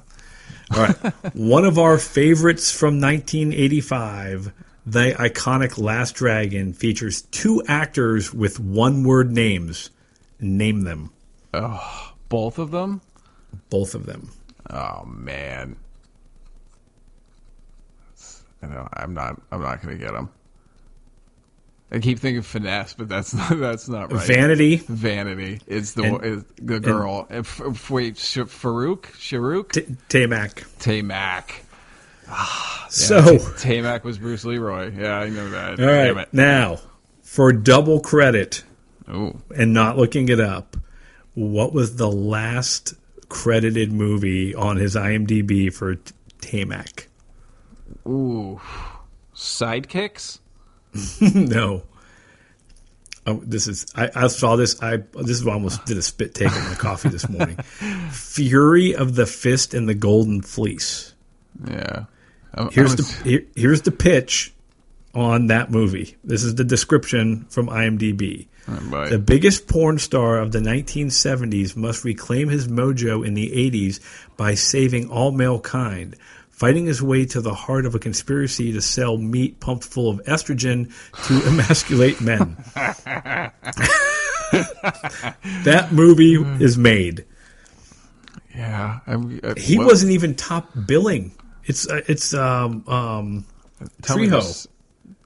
all 0.76 0.84
right. 0.84 0.96
one 1.36 1.66
of 1.66 1.80
our 1.80 1.98
favorites 1.98 2.72
from 2.72 3.02
1985, 3.02 4.54
the 4.86 5.16
iconic 5.18 5.80
Last 5.82 6.14
Dragon, 6.14 6.74
features 6.74 7.24
two 7.24 7.64
actors 7.68 8.32
with 8.32 8.60
one-word 8.60 9.32
names. 9.32 9.90
Name 10.40 10.82
them, 10.82 11.10
Oh, 11.56 12.14
Both 12.30 12.60
of 12.60 12.70
them. 12.70 13.02
both 13.72 13.96
of 13.96 14.06
them. 14.06 14.30
Oh 14.70 15.04
man. 15.06 15.76
I 18.62 18.68
know 18.68 18.88
I'm 18.94 19.14
not. 19.14 19.42
I'm 19.52 19.62
not 19.62 19.82
going 19.82 19.98
to 19.98 20.04
get 20.04 20.14
them. 20.14 20.30
I 21.92 22.00
keep 22.00 22.18
thinking 22.20 22.42
finesse, 22.42 22.94
but 22.94 23.10
that's 23.10 23.34
not. 23.34 23.60
That's 23.60 23.88
not 23.90 24.12
right. 24.12 24.26
Vanity, 24.26 24.78
Vanity 24.78 25.60
is 25.68 25.94
the 25.94 26.04
And- 26.04 26.26
is 26.26 26.44
the 26.62 26.80
girl. 26.80 27.28
If, 27.30 27.60
if, 27.60 27.90
wait, 27.90 28.18
Sh- 28.18 28.38
Farouk, 28.40 29.02
Sharouk, 29.18 29.74
T- 29.74 29.82
Taimak. 30.10 30.64
Taimak. 30.80 31.52
Ah, 32.30 32.88
so. 32.90 33.22
Taimak 33.22 34.04
was 34.04 34.18
Bruce 34.18 34.46
Leroy. 34.46 34.92
Yeah, 34.98 35.20
I 35.20 35.30
know 35.30 35.50
that. 35.50 35.70
All 35.72 35.76
Damn 35.76 36.16
right. 36.16 36.24
it. 36.28 36.34
Now, 36.34 36.80
for 37.22 37.52
double 37.52 38.00
credit 38.00 38.64
Ooh. 39.10 39.42
and 39.56 39.74
not 39.74 39.98
looking 39.98 40.30
it 40.30 40.40
up, 40.40 40.78
what 41.36 41.74
was 41.74 41.98
the 41.98 42.10
last 42.10 42.94
credited 43.34 43.92
movie 43.92 44.54
on 44.54 44.78
his 44.78 44.96
IMDb 44.96 45.74
for 45.74 45.96
T- 45.96 46.14
Taimak? 46.40 47.08
Ooh. 48.08 48.62
Sidekicks. 49.36 50.40
no. 51.34 51.84
Oh, 53.26 53.42
this 53.44 53.68
is 53.68 53.88
I, 53.96 54.12
I 54.16 54.28
saw 54.28 54.56
this. 54.56 54.82
I 54.84 54.98
this 55.14 55.40
is 55.42 55.48
I 55.48 55.54
almost 55.54 55.84
did 55.86 55.98
a 55.98 56.02
spit 56.02 56.36
take 56.36 56.52
on 56.52 56.70
my 56.70 56.76
coffee 56.76 57.10
this 57.10 57.28
morning. 57.28 57.56
Fury 58.12 58.96
of 58.96 59.16
the 59.16 59.26
Fist 59.26 59.74
and 59.74 59.90
the 59.90 59.96
Golden 59.96 60.42
Fleece. 60.42 61.14
Yeah. 61.68 62.06
I'm- 62.54 62.70
Here's 62.72 62.92
I'm- 62.92 62.98
the 62.98 63.30
here, 63.30 63.46
here's 63.56 63.82
the 63.82 63.92
pitch 63.92 64.53
on 65.14 65.48
that 65.48 65.70
movie. 65.72 66.16
This 66.24 66.44
is 66.44 66.56
the 66.56 66.64
description 66.64 67.46
from 67.50 67.68
IMDb. 67.68 68.48
But- 68.90 69.10
The 69.10 69.20
biggest 69.20 69.68
porn 69.68 70.00
star 70.00 70.40
of 70.40 70.52
the 70.54 70.60
1970s 70.60 71.76
must 71.76 72.04
reclaim 72.06 72.48
his 72.50 72.68
mojo 72.68 73.26
in 73.26 73.34
the 73.34 73.52
80s 73.52 74.00
by 74.38 74.54
saving 74.56 75.10
all 75.10 75.32
male 75.32 75.60
kind, 75.60 76.16
fighting 76.50 76.86
his 76.86 77.02
way 77.02 77.26
to 77.26 77.42
the 77.42 77.54
heart 77.54 77.86
of 77.86 77.94
a 77.94 78.00
conspiracy 78.00 78.72
to 78.72 78.82
sell 78.82 79.18
meat 79.18 79.60
pumped 79.60 79.84
full 79.84 80.10
of 80.10 80.22
estrogen 80.26 80.92
to 81.28 81.34
emasculate 81.48 82.22
men. 82.22 82.56
that 85.64 85.90
movie 85.92 86.36
is 86.64 86.78
made. 86.78 87.26
yeah. 88.56 89.00
I'm, 89.08 89.40
uh, 89.44 89.56
He 89.58 89.78
what- 89.78 89.88
wasn't 89.88 90.12
even 90.14 90.36
top 90.36 90.70
billing. 90.88 91.32
It's 91.66 91.88
uh, 91.90 92.02
it's 92.08 92.34
um 92.34 92.84
um 92.88 93.46
Trejo. 94.02 94.68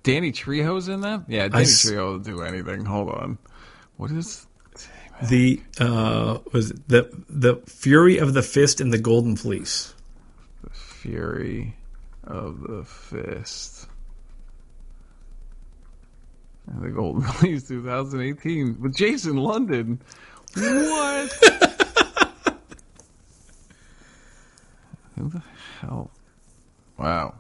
Danny 0.08 0.32
Trejo's 0.32 0.88
in 0.88 1.02
that? 1.02 1.26
Yeah, 1.28 1.50
Danny 1.50 1.64
s- 1.64 1.86
Trejo 1.86 2.12
will 2.14 2.20
do 2.20 2.42
anything. 2.42 2.86
Hold 2.86 3.10
on. 3.10 3.38
What 3.98 4.10
is 4.12 4.48
the 5.30 5.62
uh, 5.82 6.38
was 6.54 6.70
the 6.88 7.10
the 7.28 7.58
Fury 7.66 8.18
of 8.18 8.34
the 8.34 8.42
Fist 8.42 8.80
and 8.80 8.94
the 8.94 8.98
Golden 9.00 9.36
Fleece. 9.36 9.94
The 10.64 10.70
Fury 10.70 11.76
of 12.24 12.62
the 12.62 12.86
Fist. 12.86 13.88
And 16.68 16.82
the 16.84 16.90
Golden 16.90 17.22
Fleece 17.34 17.68
2018 17.68 18.80
with 18.80 18.96
Jason 18.96 19.36
London. 19.36 20.02
What? 20.56 21.34
Who 25.18 25.28
the 25.30 25.42
hell? 25.82 26.12
Wow. 26.98 27.36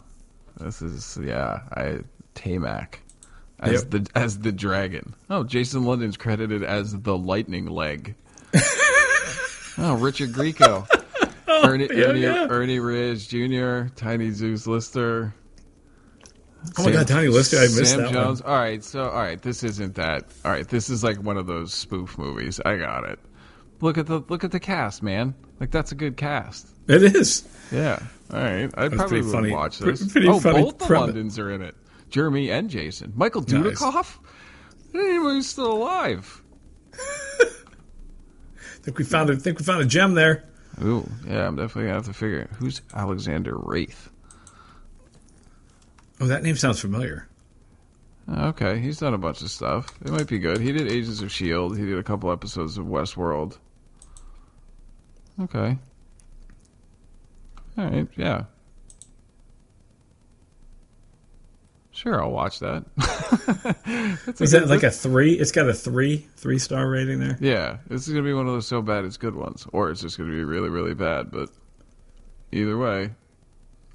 This 0.60 0.82
is 0.82 1.18
yeah, 1.24 1.62
I 1.72 2.00
Taimak 2.38 2.96
as 3.60 3.84
Yep. 3.84 3.90
the 3.90 4.08
as 4.16 4.40
the 4.40 4.52
dragon. 4.52 5.16
Oh, 5.30 5.44
Jason 5.44 5.84
London's 5.84 6.18
credited 6.18 6.64
as 6.64 6.94
the 6.94 7.18
lightning 7.18 7.66
leg. 7.66 8.16
oh, 9.78 9.98
Richard 10.00 10.32
Grieco. 10.32 10.88
Oh, 11.48 11.68
Ernie, 11.68 11.88
yeah, 11.92 12.06
Ernie, 12.06 12.22
yeah. 12.22 12.48
Ernie 12.50 12.80
Reyes 12.80 13.26
Jr., 13.26 13.88
Tiny 13.96 14.32
Zeus 14.32 14.68
Lister. 14.68 15.34
Oh 16.78 16.84
my 16.84 16.92
God, 16.92 17.08
Tiny 17.08 17.30
Lister! 17.30 17.58
I 17.58 17.62
missed 17.62 17.92
Sam 17.92 18.02
that 18.02 18.12
Jones. 18.12 18.44
one. 18.44 18.52
All 18.52 18.60
right, 18.60 18.84
so 18.84 19.04
all 19.04 19.22
right, 19.22 19.42
this 19.42 19.64
isn't 19.64 19.96
that. 19.96 20.26
All 20.44 20.52
right, 20.52 20.68
this 20.68 20.90
is 20.90 21.04
like 21.04 21.18
one 21.24 21.38
of 21.38 21.48
those 21.48 21.74
spoof 21.74 22.18
movies. 22.18 22.60
I 22.66 22.76
got 22.78 23.06
it. 23.06 23.20
Look 23.80 23.98
at 23.98 24.08
the 24.08 24.24
look 24.28 24.44
at 24.44 24.52
the 24.52 24.60
cast, 24.60 25.02
man. 25.02 25.36
Like 25.60 25.72
that's 25.72 25.92
a 25.92 25.96
good 25.96 26.18
cast. 26.18 26.68
It 26.88 27.04
is. 27.04 27.48
Yeah. 27.72 28.00
All 28.32 28.40
right. 28.40 28.70
I 28.78 28.90
probably 28.90 29.22
would 29.22 29.32
funny. 29.32 29.52
watch 29.52 29.80
this. 29.80 30.12
pretty 30.12 30.28
oh, 30.28 30.40
funny 30.40 30.64
both 30.64 30.78
the 30.80 30.86
premise. 30.86 31.08
Londons 31.08 31.40
are 31.40 31.52
in 31.52 31.62
it. 31.62 31.76
Jeremy 32.10 32.52
and 32.52 32.70
Jason. 32.70 33.14
Michael 33.16 33.42
Nice. 33.42 33.80
Dudikoff. 33.80 34.18
Anybody's 34.94 35.48
still 35.50 35.72
alive. 35.74 36.42
think 38.82 38.98
we 38.98 39.04
found 39.04 39.30
a 39.30 39.36
think 39.36 39.60
we 39.60 39.66
found 39.66 39.82
a 39.82 39.86
gem 39.86 40.14
there. 40.14 40.46
Ooh, 40.84 41.10
yeah. 41.26 41.48
I'm 41.48 41.56
definitely 41.56 41.84
gonna 41.84 41.96
have 41.96 42.06
to 42.06 42.14
figure 42.14 42.40
it. 42.40 42.50
who's 42.58 42.82
Alexander 42.94 43.58
Wraith. 43.58 44.10
Oh, 46.20 46.28
that 46.28 46.42
name 46.44 46.56
sounds 46.56 46.80
familiar. 46.80 47.28
Okay, 48.30 48.80
he's 48.80 48.98
done 48.98 49.14
a 49.14 49.18
bunch 49.18 49.42
of 49.42 49.50
stuff. 49.50 49.88
It 50.04 50.12
might 50.12 50.28
be 50.28 50.40
good. 50.40 50.60
He 50.60 50.72
did 50.74 50.92
Agents 50.92 51.22
of 51.22 51.32
Shield. 51.32 51.78
He 51.78 51.86
did 51.86 51.98
a 51.98 52.04
couple 52.04 52.32
episodes 52.32 52.78
of 52.78 52.86
Westworld. 52.86 53.58
Okay. 55.42 55.78
All 57.78 57.86
right. 57.86 58.08
Yeah. 58.18 58.46
Sure, 61.98 62.22
I'll 62.24 62.30
watch 62.30 62.60
that. 62.60 62.86
Is 64.40 64.52
that 64.52 64.68
like 64.68 64.84
a 64.84 64.92
three? 64.92 65.34
It's 65.34 65.52
got 65.52 65.68
a 65.68 65.74
three 65.74 66.28
three 66.36 66.60
star 66.60 66.88
rating 66.88 67.18
there. 67.20 67.36
Yeah, 67.42 67.78
this 67.88 68.08
is 68.08 68.14
gonna 68.14 68.24
be 68.24 68.34
one 68.36 68.46
of 68.46 68.54
those 68.54 68.68
so 68.68 68.84
bad 68.84 69.04
it's 69.04 69.18
good 69.18 69.34
ones, 69.34 69.66
or 69.74 69.90
it's 69.90 70.02
just 70.02 70.16
gonna 70.16 70.30
be 70.30 70.44
really, 70.44 70.70
really 70.70 70.94
bad. 70.94 71.32
But 71.32 71.50
either 72.52 72.78
way, 72.78 73.10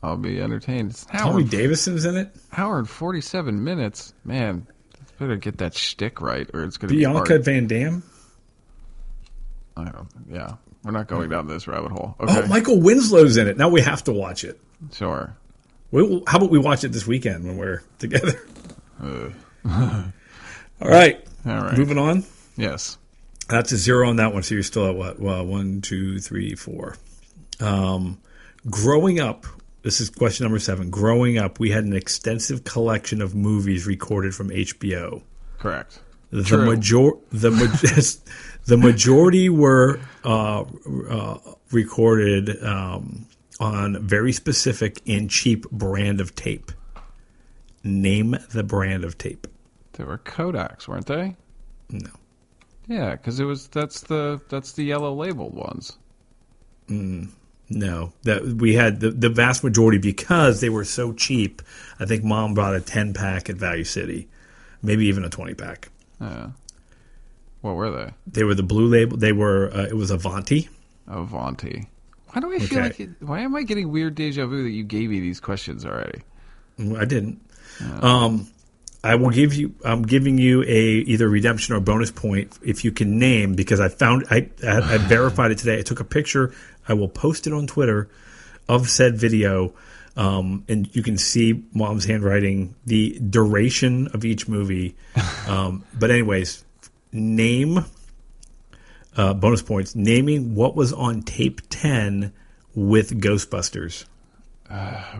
I'll 0.02 0.16
be 0.16 0.40
entertained. 0.42 0.90
It's 0.90 1.04
an 1.04 1.10
hour, 1.12 1.30
Tommy 1.30 1.44
Davidson's 1.44 2.04
in 2.04 2.16
it. 2.16 2.34
hour 2.56 2.80
and 2.80 2.90
forty-seven 2.90 3.62
minutes. 3.62 4.14
Man, 4.24 4.66
better 5.20 5.36
get 5.36 5.58
that 5.58 5.76
shtick 5.76 6.20
right, 6.20 6.50
or 6.52 6.64
it's 6.64 6.78
gonna 6.78 6.92
Bianca 6.92 7.22
be 7.22 7.28
hard. 7.28 7.44
Van 7.44 7.66
Damme. 7.68 8.02
I 9.76 9.84
don't. 9.84 10.08
Yeah, 10.28 10.54
we're 10.82 10.90
not 10.90 11.06
going 11.06 11.30
down 11.30 11.46
this 11.46 11.68
rabbit 11.68 11.92
hole. 11.92 12.16
Oh, 12.18 12.24
okay, 12.24 12.42
Oh, 12.42 12.46
Michael 12.48 12.80
Winslow's 12.80 13.36
in 13.36 13.46
it. 13.46 13.56
Now 13.56 13.68
we 13.68 13.80
have 13.80 14.02
to 14.04 14.12
watch 14.12 14.42
it. 14.42 14.60
sure. 14.92 15.36
We, 15.92 16.22
how 16.26 16.38
about 16.38 16.50
we 16.50 16.58
watch 16.58 16.82
it 16.82 16.88
this 16.92 17.06
weekend 17.06 17.44
when 17.44 17.56
we're 17.56 17.82
together? 18.00 18.44
Uh, 19.00 19.28
All 19.64 20.88
right. 20.88 21.24
all 21.46 21.56
right. 21.62 21.78
Moving 21.78 21.98
on. 21.98 22.24
Yes. 22.56 22.98
That's 23.48 23.70
a 23.72 23.76
zero 23.76 24.08
on 24.08 24.16
that 24.16 24.32
one. 24.32 24.42
So 24.42 24.54
you're 24.54 24.62
still 24.64 24.88
at 24.88 24.96
what? 24.96 25.20
Well, 25.20 25.44
one, 25.46 25.80
two, 25.82 26.18
three, 26.18 26.54
four. 26.54 26.96
Um, 27.60 28.18
growing 28.68 29.20
up, 29.20 29.46
this 29.82 30.00
is 30.00 30.10
question 30.10 30.44
number 30.44 30.58
seven. 30.58 30.90
Growing 30.90 31.38
up, 31.38 31.60
we 31.60 31.70
had 31.70 31.84
an 31.84 31.92
extensive 31.92 32.64
collection 32.64 33.20
of 33.20 33.34
movies 33.34 33.86
recorded 33.86 34.34
from 34.34 34.48
HBO. 34.48 35.22
Correct. 35.58 36.00
The 36.30 36.42
True. 36.42 36.70
major 36.74 37.10
the 37.30 37.50
ma- 37.50 37.66
the 38.64 38.76
majority 38.78 39.50
were 39.50 40.00
uh, 40.24 40.64
uh, 41.10 41.38
recorded 41.72 42.64
um, 42.64 43.26
on 43.62 44.04
very 44.04 44.32
specific 44.32 45.00
and 45.06 45.30
cheap 45.30 45.70
brand 45.70 46.20
of 46.20 46.34
tape. 46.34 46.72
Name 47.84 48.36
the 48.50 48.64
brand 48.64 49.04
of 49.04 49.16
tape. 49.16 49.46
They 49.92 50.04
were 50.04 50.18
Kodaks, 50.18 50.88
weren't 50.88 51.06
they? 51.06 51.36
No. 51.88 52.10
Yeah, 52.88 53.12
because 53.12 53.38
it 53.38 53.44
was. 53.44 53.68
That's 53.68 54.00
the 54.00 54.40
that's 54.48 54.72
the 54.72 54.82
yellow 54.82 55.14
labeled 55.14 55.54
ones. 55.54 55.96
No, 56.88 58.12
that 58.24 58.42
we 58.44 58.74
had 58.74 59.00
the, 59.00 59.10
the 59.10 59.30
vast 59.30 59.62
majority 59.62 59.98
because 59.98 60.60
they 60.60 60.68
were 60.68 60.84
so 60.84 61.12
cheap. 61.12 61.62
I 62.00 62.04
think 62.06 62.24
mom 62.24 62.54
bought 62.54 62.74
a 62.74 62.80
ten 62.80 63.14
pack 63.14 63.48
at 63.48 63.56
Value 63.56 63.84
City, 63.84 64.28
maybe 64.82 65.06
even 65.06 65.24
a 65.24 65.30
twenty 65.30 65.54
pack. 65.54 65.88
Yeah. 66.20 66.50
What 67.60 67.76
were 67.76 67.90
they? 67.90 68.12
They 68.26 68.44
were 68.44 68.54
the 68.54 68.64
blue 68.64 68.88
label. 68.88 69.16
They 69.16 69.32
were. 69.32 69.70
Uh, 69.72 69.84
it 69.84 69.94
was 69.94 70.10
Avanti. 70.10 70.68
Avanti. 71.06 71.88
Why 72.32 72.40
do 72.40 72.52
I 72.52 72.58
feel 72.58 72.78
Okay. 72.78 72.88
like? 72.88 73.00
It, 73.00 73.10
why 73.20 73.40
am 73.40 73.54
I 73.54 73.62
getting 73.62 73.90
weird 73.90 74.14
deja 74.14 74.46
vu 74.46 74.62
that 74.62 74.70
you 74.70 74.84
gave 74.84 75.10
me 75.10 75.20
these 75.20 75.40
questions 75.40 75.84
already? 75.84 76.22
I 76.98 77.04
didn't. 77.04 77.40
Um, 78.00 78.48
I 79.04 79.16
will 79.16 79.30
give 79.30 79.54
you. 79.54 79.74
I'm 79.84 80.02
giving 80.02 80.38
you 80.38 80.62
a 80.62 80.66
either 80.66 81.28
redemption 81.28 81.74
or 81.74 81.80
bonus 81.80 82.10
point 82.10 82.58
if 82.62 82.84
you 82.84 82.92
can 82.92 83.18
name 83.18 83.54
because 83.54 83.80
I 83.80 83.88
found 83.88 84.24
I 84.30 84.48
I, 84.66 84.94
I 84.94 84.98
verified 85.08 85.50
it 85.50 85.58
today. 85.58 85.78
I 85.78 85.82
took 85.82 86.00
a 86.00 86.04
picture. 86.04 86.54
I 86.88 86.94
will 86.94 87.08
post 87.08 87.46
it 87.46 87.52
on 87.52 87.66
Twitter 87.66 88.08
of 88.68 88.88
said 88.88 89.16
video, 89.18 89.74
um, 90.16 90.64
and 90.68 90.88
you 90.94 91.02
can 91.02 91.18
see 91.18 91.62
mom's 91.74 92.04
handwriting, 92.04 92.74
the 92.86 93.18
duration 93.18 94.08
of 94.14 94.24
each 94.24 94.48
movie. 94.48 94.96
Um, 95.48 95.84
but 95.98 96.10
anyways, 96.12 96.64
name 97.12 97.84
uh, 99.16 99.34
bonus 99.34 99.62
points. 99.62 99.94
Naming 99.94 100.54
what 100.54 100.74
was 100.76 100.92
on 100.92 101.22
tape 101.22 101.60
ten 101.70 102.32
with 102.74 103.20
Ghostbusters. 103.20 104.04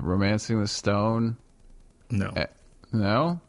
Romancing 0.00 0.60
the 0.60 0.68
Stone. 0.68 1.36
No. 2.10 2.30
Eh, 2.36 2.46
No. 2.92 3.40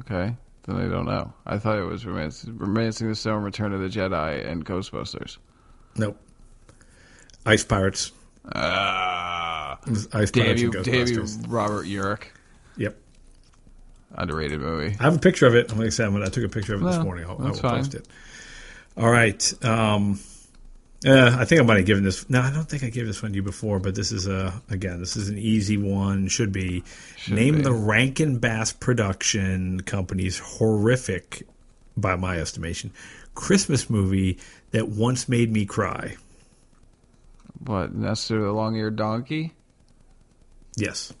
Okay, 0.00 0.34
then 0.64 0.76
I 0.76 0.88
don't 0.88 1.04
know. 1.06 1.32
I 1.44 1.58
thought 1.58 1.78
it 1.78 1.82
was 1.84 2.06
Romancing, 2.06 2.56
Romancing 2.56 3.08
the 3.08 3.14
Stone, 3.14 3.42
Return 3.42 3.72
of 3.74 3.80
the 3.80 3.88
Jedi, 3.88 4.46
and 4.48 4.64
Ghostbusters. 4.64 5.36
Nope. 5.96 6.16
Ice 7.44 7.62
Pirates. 7.64 8.12
Ah, 8.54 9.78
Ice 10.14 10.30
damn 10.30 10.44
Pirates 10.44 10.62
you, 10.62 10.72
and 10.72 10.84
damn 10.84 10.94
you, 11.08 11.20
Ghostbusters. 11.22 11.44
Robert 11.48 11.86
Urich. 11.86 12.24
Yep. 12.78 12.96
Underrated 14.14 14.60
movie. 14.60 14.96
I 14.98 15.02
have 15.02 15.16
a 15.16 15.18
picture 15.18 15.46
of 15.46 15.54
it. 15.54 15.70
Like 15.76 15.86
I 15.86 15.90
said, 15.90 16.08
I 16.14 16.26
took 16.28 16.44
a 16.44 16.48
picture 16.48 16.74
of 16.74 16.82
it 16.82 16.86
this 16.86 16.98
morning. 16.98 17.24
I'll, 17.26 17.38
I 17.40 17.50
will 17.50 17.54
fine. 17.54 17.78
post 17.78 17.94
it. 17.94 18.06
All 18.96 19.10
right. 19.10 19.64
Um, 19.64 20.20
uh, 21.04 21.36
I 21.38 21.44
think 21.44 21.60
I 21.60 21.64
might 21.64 21.78
have 21.78 21.86
given 21.86 22.04
this. 22.04 22.28
No, 22.30 22.40
I 22.40 22.52
don't 22.52 22.68
think 22.68 22.84
I 22.84 22.90
gave 22.90 23.06
this 23.06 23.22
one 23.22 23.32
to 23.32 23.36
you 23.36 23.42
before. 23.42 23.78
But 23.80 23.94
this 23.94 24.12
is 24.12 24.26
a 24.26 24.52
again. 24.70 25.00
This 25.00 25.16
is 25.16 25.28
an 25.28 25.38
easy 25.38 25.76
one. 25.76 26.28
Should 26.28 26.52
be. 26.52 26.84
Should 27.16 27.34
Name 27.34 27.56
be. 27.56 27.62
the 27.62 27.72
Rankin 27.72 28.38
Bass 28.38 28.72
production 28.72 29.80
company's 29.80 30.38
horrific, 30.38 31.46
by 31.96 32.16
my 32.16 32.38
estimation, 32.38 32.92
Christmas 33.34 33.90
movie 33.90 34.38
that 34.70 34.88
once 34.88 35.28
made 35.28 35.50
me 35.50 35.66
cry. 35.66 36.16
What, 37.64 37.94
Nestor 37.94 38.40
the 38.42 38.52
Long-Eared 38.52 38.96
Donkey? 38.96 39.52
Yes. 40.76 41.12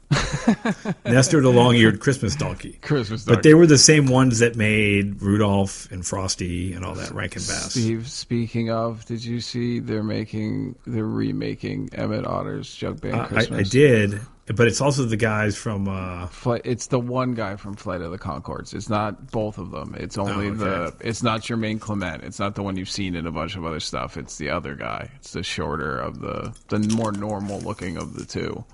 Nestor 1.04 1.42
the 1.42 1.50
long-eared 1.52 2.00
Christmas 2.00 2.34
donkey. 2.34 2.78
Christmas 2.80 3.24
Donkey. 3.24 3.36
But 3.36 3.42
they 3.42 3.52
were 3.54 3.66
the 3.66 3.76
same 3.78 4.06
ones 4.06 4.38
that 4.38 4.56
made 4.56 5.20
Rudolph 5.20 5.90
and 5.92 6.06
Frosty 6.06 6.72
and 6.72 6.84
all 6.84 6.94
that 6.94 7.12
Rankin 7.12 7.42
Bass. 7.42 7.70
Steve, 7.72 8.08
speaking 8.08 8.70
of, 8.70 9.04
did 9.04 9.22
you 9.24 9.40
see 9.40 9.78
they're 9.78 10.02
making, 10.02 10.76
they're 10.86 11.04
remaking 11.04 11.90
Emmett 11.92 12.24
Otter's 12.26 12.74
Jug 12.74 13.00
Band 13.02 13.14
Uh, 13.14 13.22
I, 13.24 13.26
Christmas? 13.26 13.68
I 13.68 13.70
did, 13.70 14.20
but 14.46 14.68
it's 14.68 14.80
also 14.80 15.04
the 15.04 15.16
guys 15.18 15.54
from. 15.56 15.86
Uh, 15.86 16.28
Flight, 16.28 16.62
it's 16.64 16.86
the 16.86 16.98
one 17.00 17.34
guy 17.34 17.56
from 17.56 17.74
Flight 17.74 18.00
of 18.00 18.10
the 18.10 18.18
Conchords. 18.18 18.72
It's 18.74 18.88
not 18.88 19.30
both 19.30 19.58
of 19.58 19.70
them. 19.70 19.94
It's 19.98 20.16
only 20.16 20.48
Oh, 20.48 20.54
the. 20.54 20.94
It's 21.00 21.22
not 21.22 21.42
Jermaine 21.42 21.78
Clement. 21.80 22.24
It's 22.24 22.38
not 22.38 22.54
the 22.54 22.62
one 22.62 22.76
you've 22.78 22.90
seen 22.90 23.14
in 23.14 23.26
a 23.26 23.30
bunch 23.32 23.56
of 23.56 23.64
other 23.66 23.80
stuff. 23.80 24.16
It's 24.16 24.38
the 24.38 24.48
other 24.48 24.74
guy. 24.74 25.10
It's 25.16 25.32
the 25.32 25.42
shorter 25.42 25.98
of 25.98 26.20
the 26.20 26.54
the 26.68 26.78
more 26.96 27.12
normal 27.12 27.60
looking 27.60 27.98
of 27.98 28.14
the 28.14 28.24
two. 28.24 28.64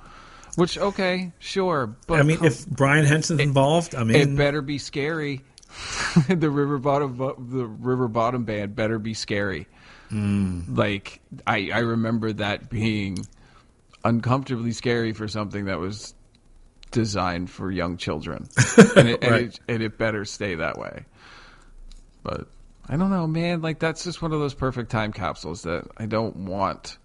Which 0.58 0.76
okay, 0.76 1.30
sure, 1.38 1.86
but 2.08 2.18
I 2.18 2.24
mean, 2.24 2.44
if 2.44 2.66
Brian 2.66 3.04
Henson's 3.04 3.38
involved, 3.38 3.94
I 3.94 4.02
mean, 4.02 4.16
it 4.16 4.36
better 4.36 4.60
be 4.60 4.78
scary. 4.78 5.44
the 6.28 6.50
River 6.50 6.78
Bottom 6.78 7.16
the 7.16 7.64
River 7.64 8.08
Bottom 8.08 8.42
band 8.42 8.74
better 8.74 8.98
be 8.98 9.14
scary. 9.14 9.68
Hmm. 10.08 10.62
Like 10.74 11.20
I 11.46 11.70
I 11.72 11.78
remember 11.78 12.32
that 12.32 12.70
being 12.70 13.24
uncomfortably 14.02 14.72
scary 14.72 15.12
for 15.12 15.28
something 15.28 15.66
that 15.66 15.78
was 15.78 16.16
designed 16.90 17.50
for 17.50 17.70
young 17.70 17.96
children, 17.96 18.48
and 18.96 19.08
it, 19.10 19.22
and, 19.22 19.34
it, 19.36 19.60
and 19.68 19.80
it 19.80 19.96
better 19.96 20.24
stay 20.24 20.56
that 20.56 20.76
way. 20.76 21.04
But 22.24 22.48
I 22.88 22.96
don't 22.96 23.10
know, 23.10 23.28
man. 23.28 23.62
Like 23.62 23.78
that's 23.78 24.02
just 24.02 24.22
one 24.22 24.32
of 24.32 24.40
those 24.40 24.54
perfect 24.54 24.90
time 24.90 25.12
capsules 25.12 25.62
that 25.62 25.86
I 25.98 26.06
don't 26.06 26.34
want 26.34 26.98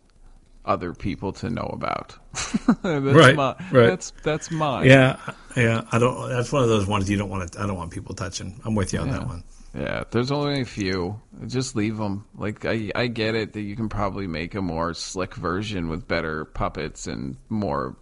other 0.65 0.95
people 0.95 1.33
to 1.33 1.51
know 1.51 1.69
about. 1.71 2.17
that's 2.83 3.15
Right, 3.15 3.35
my, 3.35 3.55
right. 3.71 3.87
That's 3.87 4.11
that's 4.23 4.51
mine. 4.51 4.87
Yeah, 4.87 5.17
yeah. 5.55 5.83
I 5.91 5.99
don't. 5.99 6.29
That's 6.29 6.51
one 6.51 6.63
of 6.63 6.69
those 6.69 6.85
ones 6.85 7.09
you 7.09 7.17
don't 7.17 7.29
want 7.29 7.51
to. 7.51 7.61
I 7.61 7.67
don't 7.67 7.77
want 7.77 7.91
people 7.91 8.15
touching. 8.15 8.59
I'm 8.65 8.75
with 8.75 8.93
you 8.93 8.99
on 8.99 9.09
that 9.09 9.27
one. 9.27 9.43
Yeah, 9.73 10.03
there's 10.11 10.31
only 10.31 10.61
a 10.61 10.65
few. 10.65 11.19
Just 11.47 11.75
leave 11.75 11.97
them. 11.97 12.25
Like 12.35 12.63
I, 12.65 12.91
I 12.95 13.07
get 13.07 13.33
it 13.35 13.53
that 13.53 13.61
you 13.61 13.75
can 13.75 13.89
probably 13.89 14.27
make 14.27 14.53
a 14.53 14.61
more 14.61 14.93
slick 14.93 15.33
version 15.33 15.89
with 15.89 16.07
better 16.07 16.45
puppets 16.45 17.07
and 17.07 17.37
more, 17.49 17.95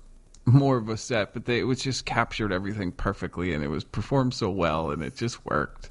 more 0.45 0.77
of 0.77 0.89
a 0.89 0.97
set. 0.97 1.33
But 1.33 1.45
they, 1.45 1.59
it 1.59 1.63
was 1.63 1.79
just 1.81 2.05
captured 2.05 2.51
everything 2.51 2.91
perfectly, 2.91 3.53
and 3.53 3.63
it 3.63 3.69
was 3.69 3.85
performed 3.85 4.33
so 4.33 4.49
well, 4.49 4.91
and 4.91 5.01
it 5.01 5.15
just 5.15 5.45
worked. 5.45 5.89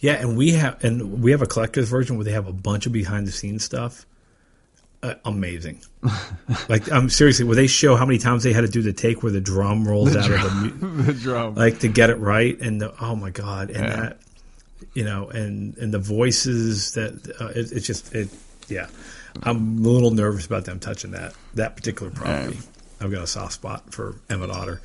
Yeah, 0.00 0.14
and 0.14 0.36
we 0.36 0.50
have 0.52 0.82
and 0.82 1.22
we 1.22 1.30
have 1.30 1.42
a 1.42 1.46
collector's 1.46 1.88
version 1.88 2.16
where 2.16 2.24
they 2.24 2.32
have 2.32 2.48
a 2.48 2.52
bunch 2.52 2.86
of 2.86 2.92
behind 2.92 3.28
the 3.28 3.32
scenes 3.32 3.62
stuff. 3.62 4.04
Uh, 5.02 5.14
amazing. 5.24 5.80
like 6.68 6.90
I'm 6.92 7.08
seriously, 7.10 7.44
where 7.44 7.56
they 7.56 7.66
show 7.66 7.96
how 7.96 8.06
many 8.06 8.18
times 8.18 8.44
they 8.44 8.52
had 8.52 8.60
to 8.60 8.68
do 8.68 8.82
the 8.82 8.92
take 8.92 9.22
where 9.22 9.32
the 9.32 9.40
drum 9.40 9.86
rolls 9.86 10.14
out 10.14 10.30
of 10.30 10.42
the 10.42 10.50
mu- 10.50 11.02
the 11.02 11.12
drum. 11.12 11.54
like 11.56 11.80
to 11.80 11.88
get 11.88 12.10
it 12.10 12.18
right, 12.18 12.56
and 12.60 12.80
the, 12.80 12.94
oh 13.00 13.16
my 13.16 13.30
god, 13.30 13.70
and 13.70 13.84
Yeah. 13.84 13.96
that 13.96 14.18
you 14.94 15.04
know, 15.04 15.28
and 15.28 15.76
and 15.78 15.92
the 15.92 15.98
voices 15.98 16.92
that 16.92 17.12
uh, 17.40 17.46
it, 17.48 17.72
it's 17.72 17.86
just 17.86 18.14
it. 18.14 18.28
Yeah, 18.68 18.86
I'm 19.42 19.84
a 19.84 19.88
little 19.88 20.12
nervous 20.12 20.46
about 20.46 20.66
them 20.66 20.78
touching 20.78 21.10
that 21.12 21.34
that 21.54 21.74
particular 21.76 22.12
property. 22.12 22.58
I've 23.00 23.10
got 23.10 23.24
a 23.24 23.26
soft 23.26 23.54
spot 23.54 23.92
for 23.92 24.14
Emmett 24.30 24.50
Otter. 24.50 24.80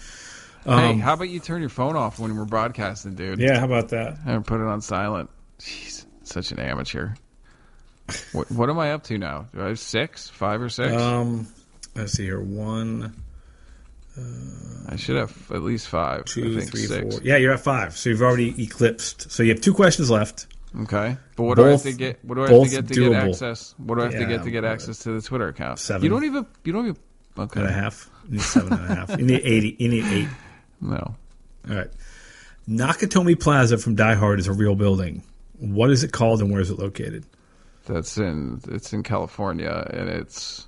hey, 0.66 0.98
how 0.98 1.14
about 1.14 1.30
you 1.30 1.40
turn 1.40 1.62
your 1.62 1.70
phone 1.70 1.96
off 1.96 2.18
when 2.18 2.36
we're 2.36 2.46
broadcasting, 2.46 3.14
dude? 3.14 3.36
Um, 3.36 3.40
Yeah, 3.40 3.60
how 3.60 3.66
about 3.66 3.90
that? 3.90 4.18
And 4.26 4.44
put 4.44 4.60
it 4.62 4.66
on 4.68 4.82
silent. 4.82 5.30
Jeez, 5.60 6.06
such 6.24 6.52
an 6.52 6.58
amateur. 6.60 7.12
What, 8.32 8.52
what 8.52 8.70
am 8.70 8.80
I 8.80 8.92
up 8.92 9.04
to 9.04 9.18
now? 9.18 9.48
Do 9.54 9.62
I 9.62 9.68
have 9.68 9.80
six, 9.80 10.30
five 10.30 10.62
or 10.62 10.70
six? 10.70 10.94
Um, 10.94 11.48
let's 11.96 12.14
see 12.14 12.24
here. 12.24 12.40
One, 12.40 13.16
I 14.90 14.96
should 14.96 15.18
have 15.18 15.52
at 15.52 15.64
least 15.64 15.88
five. 15.88 16.26
two, 16.26 16.60
think 16.60 16.72
three, 16.72 16.86
six. 16.86 17.16
four. 17.16 17.24
Yeah, 17.24 17.38
you're 17.38 17.54
at 17.54 17.60
five. 17.60 17.98
So 17.98 18.10
you've 18.10 18.22
already 18.22 18.62
eclipsed. 18.62 19.32
So 19.32 19.44
you 19.44 19.50
have 19.50 19.62
two 19.62 19.74
questions 19.74 20.10
left. 20.10 20.48
Okay, 20.82 21.18
but 21.36 21.44
what 21.44 21.56
do 21.56 21.66
I 21.66 21.72
have 21.72 21.84
to 21.84 21.94
get? 21.94 22.24
What 22.24 22.36
do 22.36 22.44
I 22.44 22.52
have 22.52 22.64
to 22.64 22.70
get 22.70 22.88
to 22.88 22.94
doable. 22.94 23.12
get 23.12 23.30
access? 23.30 23.76
What 23.78 23.96
do 23.96 24.02
I 24.02 24.06
have 24.06 24.14
to 24.14 24.26
get 24.26 24.44
to 24.44 24.52
get 24.52 24.64
access 24.66 25.00
to 25.00 25.12
the 25.12 25.22
Twitter 25.22 25.48
account? 25.48 25.80
Seven. 25.80 26.04
You 26.04 26.10
don't 26.10 26.24
even. 26.26 26.46
You 26.64 26.74
don't 26.74 26.88
even. 26.88 26.98
Okay. 27.38 27.60
And 27.62 27.70
a 27.70 27.74
half. 27.74 28.10
You 28.26 28.34
need 28.34 28.42
seven 28.42 28.74
and 28.74 28.84
a 28.84 28.96
half. 28.96 29.10
You 29.18 29.26
need 29.26 29.42
eighty. 29.44 29.76
You 29.80 29.90
need 29.90 30.06
eight. 30.06 30.28
No. 30.80 31.16
All 31.68 31.76
right. 31.76 31.90
Nakatomi 32.70 33.40
Plaza 33.40 33.80
from 33.80 33.96
Die 33.96 34.14
Hard 34.14 34.40
is 34.40 34.48
a 34.48 34.54
real 34.54 34.76
building. 34.76 35.24
What 35.58 35.90
is 35.90 36.04
it 36.04 36.12
called 36.12 36.40
and 36.40 36.52
where 36.52 36.62
is 36.62 36.70
it 36.70 36.78
located? 36.78 37.26
That's 37.88 38.18
in 38.18 38.62
it's 38.70 38.94
in 38.94 39.02
California 39.04 39.88
and 39.94 40.10
it's 40.10 40.68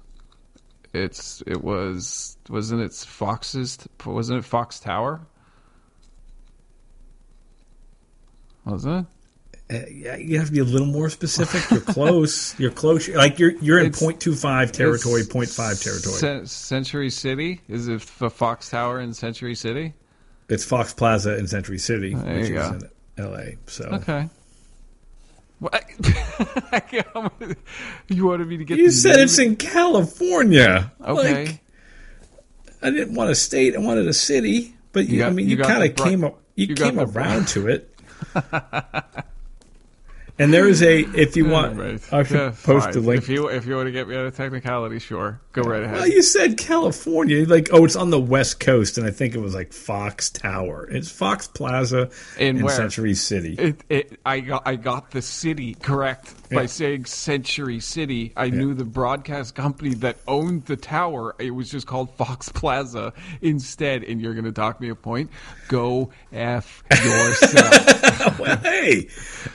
it's 0.93 1.43
it 1.45 1.63
was 1.63 2.37
wasn't 2.49 2.81
it 2.81 2.93
Fox's 2.93 3.77
wasn't 4.05 4.39
it 4.39 4.45
Fox 4.45 4.79
Tower? 4.79 5.21
Wasn't 8.65 9.05
it? 9.05 9.05
Uh, 9.71 9.85
yeah, 9.91 10.15
you 10.15 10.37
have 10.39 10.47
to 10.47 10.53
be 10.53 10.59
a 10.59 10.63
little 10.63 10.87
more 10.87 11.09
specific. 11.11 11.69
You're 11.69 11.81
close. 11.81 12.59
You're 12.59 12.71
close. 12.71 13.07
Like 13.07 13.37
you're 13.37 13.51
you're 13.61 13.79
in 13.79 13.87
It's- 13.87 14.01
.25 14.01 14.71
territory, 14.71 15.21
It's 15.21 15.29
.5 15.31 15.83
territory. 15.83 16.15
Cen- 16.15 16.45
Century 16.47 17.09
City? 17.11 17.61
Is 17.67 17.87
it 17.87 18.01
the 18.17 18.29
Fox 18.31 18.69
Tower 18.69 18.99
in 18.99 19.13
Century 19.13 19.53
City? 19.55 19.93
it's 20.47 20.65
Fox 20.65 20.91
Plaza 20.95 21.37
in 21.37 21.47
Century 21.47 21.77
City, 21.77 22.15
There 22.15 22.39
which 22.39 22.49
you 22.49 22.59
is 22.59 22.69
in 22.71 22.89
L.A. 23.19 23.57
So 23.67 23.83
Okay. 23.85 24.27
You 28.07 28.25
wanted 28.25 28.47
me 28.47 28.57
to 28.57 28.65
get 28.65 28.77
you 28.77 28.91
said 28.91 29.19
it's 29.19 29.39
in 29.39 29.55
California. 29.55 30.91
Okay. 31.01 31.45
Like, 31.45 31.63
I 32.81 32.89
didn't 32.89 33.13
want 33.13 33.29
a 33.29 33.35
state. 33.35 33.75
I 33.75 33.79
wanted 33.79 34.07
a 34.07 34.13
city. 34.13 34.75
But 34.91 35.07
you, 35.07 35.19
You 35.19 35.25
I 35.25 35.29
mean, 35.29 35.47
you 35.47 35.57
you, 35.57 35.63
kind 35.63 35.83
of 35.83 35.95
came 35.95 36.23
up. 36.23 36.41
You, 36.55 36.67
you 36.67 36.75
came 36.75 36.99
around 36.99 37.47
to 37.49 37.67
it. 37.67 37.93
and 40.39 40.53
there 40.53 40.67
is 40.67 40.81
a. 40.81 41.01
If 41.01 41.35
you 41.35 41.45
want, 41.45 41.77
Right. 41.77 42.01
I 42.13 42.23
should 42.23 42.35
Yeah, 42.37 42.53
post 42.63 42.85
fine. 42.85 42.93
the 42.93 42.99
link. 43.01 43.21
If 43.23 43.29
you 43.29 43.47
if 43.49 43.65
you 43.65 43.75
want 43.75 43.87
to 43.87 43.91
get 43.91 44.07
me 44.07 44.15
out 44.15 44.25
of 44.25 44.35
technicality, 44.35 44.97
sure, 44.99 45.39
go 45.53 45.61
right 45.61 45.83
ahead. 45.83 45.97
Well, 45.97 46.07
you 46.07 46.21
said 46.23 46.57
California. 46.57 47.45
Like, 47.45 47.69
oh, 47.71 47.85
it's 47.85 47.95
on 47.95 48.09
the 48.09 48.19
West 48.19 48.59
Coast, 48.59 48.97
and 48.97 49.05
I 49.05 49.11
think 49.11 49.35
it 49.35 49.39
was 49.41 49.53
like 49.53 49.73
Fox 49.73 50.29
Tower. 50.29 50.87
It's 50.89 51.11
Fox 51.11 51.47
Plaza 51.47 52.09
In 52.37 52.57
in? 52.57 52.69
Century 52.69 53.13
City. 53.13 53.55
It, 53.59 53.83
it, 53.89 54.19
I 54.25 54.39
got 54.39 54.63
I 54.65 54.75
got 54.75 55.11
the 55.11 55.21
city 55.21 55.75
correct 55.75 56.33
by 56.51 56.65
saying 56.65 57.05
Century 57.05 57.79
City. 57.79 58.33
I 58.35 58.49
knew 58.49 58.73
the 58.73 58.85
broadcast 58.85 59.53
company 59.55 59.93
that 59.95 60.17
owned 60.27 60.65
the 60.65 60.77
tower. 60.77 61.35
It 61.37 61.51
was 61.51 61.69
just 61.69 61.85
called 61.85 62.15
Fox 62.15 62.49
Plaza 62.49 63.13
instead. 63.41 64.03
And 64.03 64.19
you're 64.21 64.33
going 64.33 64.45
to 64.45 64.51
talk 64.51 64.79
me 64.81 64.89
a 64.89 64.95
point? 64.95 65.29
Go 65.67 66.11
f 66.31 66.83
yourself. 67.03 68.39
well, 68.39 68.57
hey, 68.57 69.07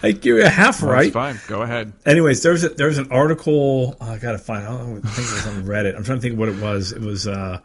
like 0.02 0.24
you're 0.24 0.48
half 0.48 0.73
right. 0.82 1.12
That's 1.12 1.12
fine. 1.12 1.38
Go 1.48 1.62
ahead. 1.62 1.92
Anyways, 2.06 2.42
there's 2.42 2.64
a, 2.64 2.70
there's 2.70 2.98
an 2.98 3.10
article. 3.10 3.96
Oh, 4.00 4.12
I 4.12 4.18
gotta 4.18 4.38
find. 4.38 4.64
I 4.64 4.76
don't 4.76 5.00
think 5.02 5.28
it 5.28 5.32
was 5.32 5.46
on 5.46 5.64
Reddit. 5.64 5.96
I'm 5.96 6.04
trying 6.04 6.18
to 6.18 6.22
think 6.22 6.38
what 6.38 6.48
it 6.48 6.60
was. 6.60 6.92
It 6.92 7.00
was 7.00 7.26
uh, 7.26 7.60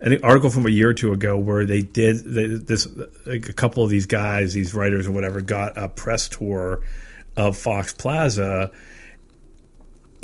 an 0.00 0.22
article 0.22 0.50
from 0.50 0.66
a 0.66 0.70
year 0.70 0.90
or 0.90 0.94
two 0.94 1.12
ago 1.12 1.36
where 1.38 1.64
they 1.64 1.82
did 1.82 2.24
they, 2.24 2.46
this. 2.46 2.88
Like 3.26 3.48
a 3.48 3.52
couple 3.52 3.84
of 3.84 3.90
these 3.90 4.06
guys, 4.06 4.54
these 4.54 4.74
writers 4.74 5.06
or 5.06 5.12
whatever, 5.12 5.40
got 5.40 5.76
a 5.76 5.88
press 5.88 6.28
tour 6.28 6.80
of 7.36 7.56
Fox 7.56 7.92
Plaza, 7.92 8.70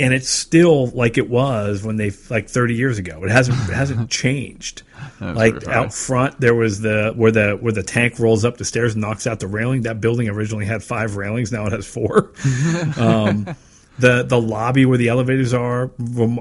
and 0.01 0.15
it's 0.15 0.31
still 0.31 0.87
like 0.89 1.19
it 1.19 1.29
was 1.29 1.85
when 1.85 1.97
they 1.97 2.11
like 2.31 2.49
30 2.49 2.75
years 2.75 2.99
ago. 2.99 3.23
It 3.23 3.31
hasn't 3.31 3.59
it 3.69 3.75
hasn't 3.75 4.11
changed. 4.23 4.83
like 5.21 5.67
out 5.69 5.93
front, 5.93 6.41
there 6.41 6.55
was 6.55 6.81
the 6.81 7.13
where 7.15 7.31
the 7.31 7.53
where 7.61 7.73
the 7.73 7.83
tank 7.83 8.19
rolls 8.19 8.45
up 8.45 8.57
the 8.57 8.65
stairs 8.65 8.95
and 8.95 9.03
knocks 9.03 9.27
out 9.27 9.41
the 9.41 9.47
railing. 9.47 9.83
That 9.83 10.01
building 10.01 10.29
originally 10.29 10.65
had 10.65 10.83
five 10.83 11.17
railings. 11.17 11.53
Now 11.53 11.67
it 11.67 11.73
has 11.73 11.87
four. 11.87 12.33
um, 12.97 13.55
the 14.01 14.23
the 14.25 14.41
lobby 14.41 14.87
where 14.87 14.99
the 14.99 15.09
elevators 15.09 15.53
are 15.55 15.91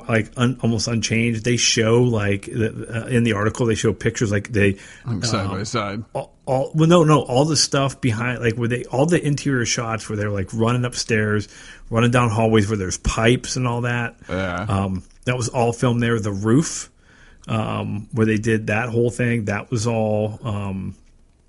like 0.07 0.31
un, 0.37 0.59
almost 0.63 0.87
unchanged. 0.87 1.43
They 1.43 1.57
show 1.57 2.01
like 2.03 2.45
the, 2.45 3.03
uh, 3.05 3.07
in 3.07 3.23
the 3.23 3.33
article 3.33 3.65
they 3.65 3.75
show 3.75 3.93
pictures 3.93 4.31
like 4.31 4.49
they 4.49 4.77
Side 5.21 5.49
by 5.49 5.63
side. 5.63 6.03
all, 6.13 6.33
all 6.45 6.71
well 6.73 6.87
no 6.87 7.03
no 7.03 7.21
all 7.21 7.45
the 7.45 7.57
stuff 7.57 7.99
behind 8.01 8.41
like 8.41 8.55
where 8.55 8.67
they 8.67 8.83
all 8.85 9.05
the 9.05 9.23
interior 9.25 9.65
shots 9.65 10.09
where 10.09 10.17
they're 10.17 10.29
like 10.31 10.49
running 10.53 10.85
upstairs 10.85 11.47
running 11.89 12.11
down 12.11 12.29
hallways 12.29 12.67
where 12.69 12.77
there's 12.77 12.97
pipes 12.97 13.55
and 13.55 13.67
all 13.67 13.81
that 13.81 14.15
Yeah. 14.29 14.65
um, 14.69 15.03
that 15.25 15.35
was 15.37 15.49
all 15.49 15.73
filmed 15.73 16.01
there 16.01 16.19
the 16.19 16.31
roof 16.31 16.89
um, 17.47 18.07
where 18.11 18.25
they 18.25 18.37
did 18.37 18.67
that 18.67 18.89
whole 18.89 19.09
thing 19.09 19.45
that 19.45 19.71
was 19.71 19.87
all 19.87 20.39
um, 20.43 20.95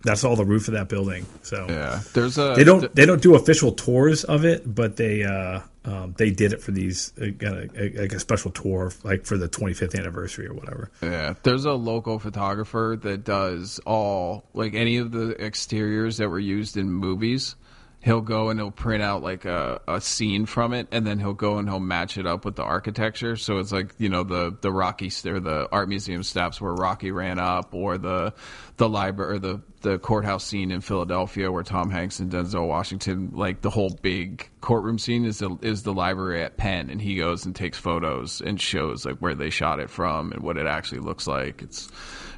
that's 0.03 0.25
all 0.25 0.35
the 0.37 0.45
roof 0.47 0.69
of 0.69 0.75
that 0.75 0.89
building 0.89 1.27
so 1.43 1.67
yeah. 1.69 2.01
There's 2.15 2.39
a. 2.39 2.55
they 2.57 2.65
don't 2.65 2.95
they 2.95 3.05
don't 3.07 3.21
do 3.23 3.35
official 3.35 3.73
tours 3.73 4.25
of 4.25 4.45
it 4.45 4.63
but 4.73 4.97
they 4.97 5.25
uh, 5.25 5.61
um, 5.85 6.15
they 6.19 6.31
did 6.31 6.53
it 6.53 6.61
for 6.61 6.73
these 6.73 7.13
uh, 7.21 7.27
got 7.37 7.55
a, 7.55 7.69
a, 7.75 8.03
like 8.03 8.13
a 8.13 8.21
special 8.21 8.51
tour 8.51 8.93
like 9.03 9.25
for 9.25 9.39
the 9.39 9.49
25th 9.49 9.99
anniversary 9.99 10.47
or 10.47 10.55
whatever 10.55 10.91
Yeah, 11.03 11.35
there's 11.43 11.65
a 11.65 11.73
local 11.73 12.19
photographer 12.19 12.99
that 13.03 13.25
does 13.25 13.81
all 13.87 14.45
like 14.53 14.75
any 14.75 14.99
of 14.99 15.11
the 15.13 15.31
exteriors 15.43 16.19
that 16.19 16.29
were 16.29 16.39
used 16.39 16.77
in 16.77 16.93
movies. 16.93 17.57
He'll 18.03 18.23
go 18.23 18.49
and 18.49 18.59
he'll 18.59 18.71
print 18.71 19.03
out 19.03 19.23
like 19.23 19.45
a, 19.45 19.81
a 19.87 20.01
scene 20.01 20.47
from 20.47 20.73
it, 20.73 20.89
and 20.91 21.07
then 21.07 21.19
he'll 21.19 21.35
go 21.35 21.59
and 21.59 21.69
he'll 21.69 21.81
match 21.81 22.17
it 22.17 22.27
up 22.27 22.47
with 22.47 22.57
the 22.57 22.63
architecture. 22.63 23.37
So 23.37 23.59
it's 23.59 23.73
like 23.73 23.95
you 23.99 24.09
know 24.09 24.23
the 24.23 24.57
the 24.59 24.73
Rocky 24.73 25.11
or 25.27 25.39
the 25.39 25.69
art 25.71 25.89
museum 25.89 26.23
steps 26.23 26.61
where 26.61 26.73
Rocky 26.73 27.11
ran 27.11 27.39
up, 27.39 27.75
or 27.75 27.99
the 27.99 28.33
the 28.79 28.89
library 28.89 29.37
or 29.37 29.39
the 29.39 29.61
the 29.83 29.99
courthouse 29.99 30.45
scene 30.45 30.71
in 30.71 30.81
Philadelphia 30.81 31.53
where 31.53 31.63
Tom 31.63 31.91
Hanks 31.91 32.21
and 32.21 32.33
Denzel 32.33 32.67
Washington 32.67 33.33
like 33.35 33.61
the 33.61 33.71
whole 33.71 33.91
big 34.03 34.49
courtroom 34.63 34.99
scene 34.99 35.27
is 35.27 35.39
the 35.39 35.59
is 35.61 35.83
the 35.83 35.93
library 35.93 36.43
at 36.43 36.57
Penn, 36.57 36.89
and 36.89 37.03
he 37.03 37.17
goes 37.17 37.45
and 37.45 37.55
takes 37.55 37.77
photos 37.77 38.41
and 38.41 38.59
shows 38.59 39.05
like 39.05 39.19
where 39.19 39.35
they 39.35 39.51
shot 39.51 39.79
it 39.79 39.91
from 39.91 40.33
and 40.33 40.43
what 40.43 40.57
it 40.57 40.67
actually 40.67 41.01
looks 41.01 41.27
like. 41.27 41.61
It's 41.61 41.89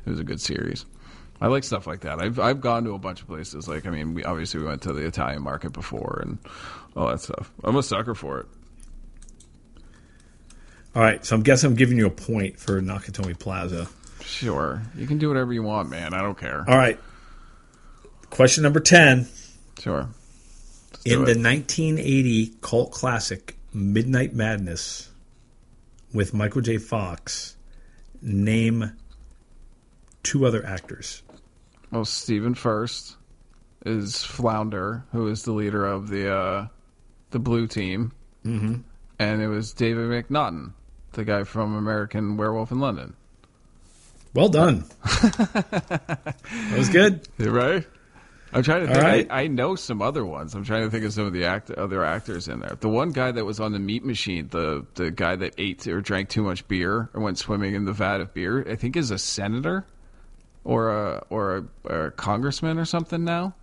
it 0.05 0.11
was 0.11 0.19
a 0.19 0.25
good 0.25 0.41
series. 0.41 0.85
I 1.43 1.49
like 1.49 1.65
stuff 1.65 1.87
like 1.87 2.01
that. 2.01 2.21
I've 2.21 2.39
I've 2.39 2.61
gone 2.61 2.85
to 2.85 2.93
a 2.95 2.99
bunch 2.99 3.21
of 3.21 3.27
places. 3.27 3.67
Like 3.69 3.87
I 3.87 3.91
mean, 3.91 4.15
we 4.15 4.25
obviously 4.25 4.61
we 4.61 4.67
went 4.67 4.83
to 4.83 4.93
the 4.93 5.05
Italian 5.07 5.43
market 5.43 5.73
before 5.73 6.21
and 6.23 6.39
all 6.97 7.09
that 7.09 7.21
stuff. 7.21 7.51
I'm 7.65 7.77
a 7.77 7.83
sucker 7.83 8.15
for 8.15 8.39
it. 8.41 8.47
all 10.95 11.03
right 11.03 11.25
so 11.25 11.35
i'm 11.35 11.43
guessing 11.43 11.71
i'm 11.71 11.77
giving 11.77 11.97
you 11.97 12.07
a 12.07 12.11
point 12.11 12.59
for 12.59 12.81
nakatomi 12.83 13.39
plaza 13.39 13.89
Sure, 14.25 14.83
you 14.97 15.07
can 15.07 15.19
do 15.19 15.27
whatever 15.29 15.53
you 15.53 15.65
want, 15.65 15.91
man. 15.91 16.15
I 16.15 16.23
don't 16.23 16.39
care. 16.39 16.65
All 16.69 16.77
right. 16.77 16.99
Question 18.31 18.63
number 18.63 18.79
10. 18.79 19.27
Sure. 19.81 20.09
Let's 20.93 21.05
In 21.05 21.19
the 21.25 21.35
1980 21.37 22.53
cult 22.61 22.93
classic 22.93 23.57
Midnight 23.75 24.33
Madness 24.33 25.11
with 26.15 26.33
Michael 26.33 26.61
J. 26.61 26.79
Fox, 26.79 27.57
name 28.23 28.93
two 30.23 30.47
other 30.47 30.65
actors. 30.65 31.23
Well, 31.93 32.07
Stephen 32.07 32.55
Furst 32.55 33.17
is 33.85 34.25
Flounder, 34.25 35.05
who 35.13 35.29
is 35.29 35.43
the 35.43 35.53
leader 35.53 35.85
of 35.85 36.09
the 36.09 36.35
uh, 36.35 36.67
the 37.31 37.39
blue 37.39 37.67
team, 37.67 38.13
mm-hmm. 38.45 38.77
and 39.19 39.43
it 39.43 39.49
was 39.49 39.75
David 39.75 40.09
McNaughton, 40.09 40.73
the 41.13 41.25
guy 41.25 41.45
from 41.45 41.77
American 41.77 42.39
Werewolf 42.39 42.73
in 42.73 42.81
London. 42.81 43.15
Well 44.35 44.49
done. 44.49 44.87
that 45.03 46.35
was 46.75 46.89
good. 46.89 47.29
Right? 47.39 47.87
I'm 48.55 48.63
trying 48.63 48.87
to 48.87 48.93
think. 48.93 49.03
right. 49.03 49.27
I, 49.31 49.43
I 49.43 49.47
know 49.49 49.75
some 49.75 50.01
other 50.01 50.25
ones. 50.25 50.55
I'm 50.55 50.65
trying 50.65 50.85
to 50.85 50.91
think 50.91 51.05
of 51.05 51.13
some 51.13 51.27
of 51.27 51.35
the 51.35 51.45
act, 51.45 51.71
other 51.71 52.03
actors 52.05 52.49
in 52.49 52.61
there. 52.61 52.77
The 52.81 52.89
one 52.89 53.11
guy 53.11 53.33
that 53.33 53.45
was 53.45 53.61
on 53.61 53.73
the 53.73 53.79
meat 53.79 54.03
machine, 54.03 54.49
the 54.49 54.87
the 54.95 55.11
guy 55.11 55.37
that 55.37 55.55
ate 55.59 55.87
or 55.87 56.01
drank 56.01 56.31
too 56.31 56.43
much 56.43 56.67
beer 56.69 57.11
or 57.13 57.21
went 57.21 57.37
swimming 57.37 57.75
in 57.75 57.85
the 57.85 57.93
vat 57.93 58.23
of 58.23 58.33
beer, 58.33 58.67
I 58.67 58.77
think 58.77 58.97
is 58.97 59.11
a 59.11 59.19
senator 59.19 59.85
or 60.65 60.91
a 60.91 61.27
or 61.31 61.69
a, 61.87 62.07
a 62.07 62.11
congressman 62.13 62.79
or 62.79 62.85
something 62.85 63.25
now. 63.25 63.55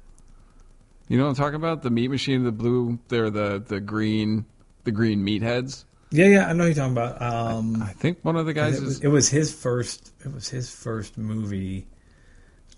You 1.08 1.18
know 1.18 1.24
what 1.24 1.32
I'm 1.32 1.36
talking 1.36 1.56
about? 1.56 1.82
The 1.82 1.90
meat 1.90 2.10
machine, 2.10 2.44
the 2.44 2.52
blue, 2.52 3.00
they're 3.08 3.30
the 3.30 3.64
the 3.66 3.80
green, 3.80 4.46
the 4.84 4.92
green 4.92 5.26
meatheads. 5.26 5.86
Yeah, 6.12 6.26
yeah, 6.26 6.48
I 6.48 6.54
know 6.54 6.64
what 6.64 6.76
you're 6.76 6.76
talking 6.76 6.94
about. 6.94 7.22
Um, 7.22 7.84
I 7.84 7.94
think 7.94 8.20
one 8.24 8.36
of 8.36 8.48
the 8.48 8.54
guys 8.54 8.78
it, 8.78 8.84
was, 8.84 8.96
is. 8.96 9.02
it 9.02 9.08
was 9.08 9.30
his 9.30 9.54
first. 9.54 10.12
It 10.26 10.34
was 10.34 10.50
his 10.50 10.72
first 10.72 11.18
movie. 11.18 11.88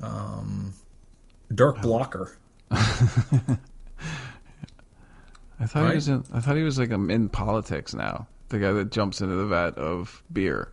Um, 0.02 0.74
Dirk 1.54 1.82
Blocker. 1.82 2.38
I 2.72 2.78
thought 5.68 5.84
right? 5.84 5.90
he 5.90 5.96
was 5.96 6.08
in. 6.08 6.24
I 6.34 6.40
thought 6.40 6.56
he 6.56 6.64
was 6.64 6.80
like 6.80 6.92
in 6.92 7.30
politics 7.30 7.94
now. 7.94 8.28
The 8.50 8.60
guy 8.60 8.72
that 8.74 8.92
jumps 8.92 9.22
into 9.22 9.36
the 9.36 9.46
vat 9.46 9.78
of 9.78 10.24
beer. 10.32 10.72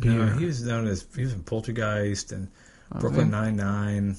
No, 0.00 0.26
he 0.26 0.44
was 0.46 0.62
known 0.64 0.86
as 0.88 1.06
he 1.14 1.22
was 1.22 1.32
in 1.32 1.42
Poltergeist 1.44 2.32
and 2.32 2.48
Brooklyn 2.98 3.30
Nine 3.30 3.56
Nine. 3.56 4.16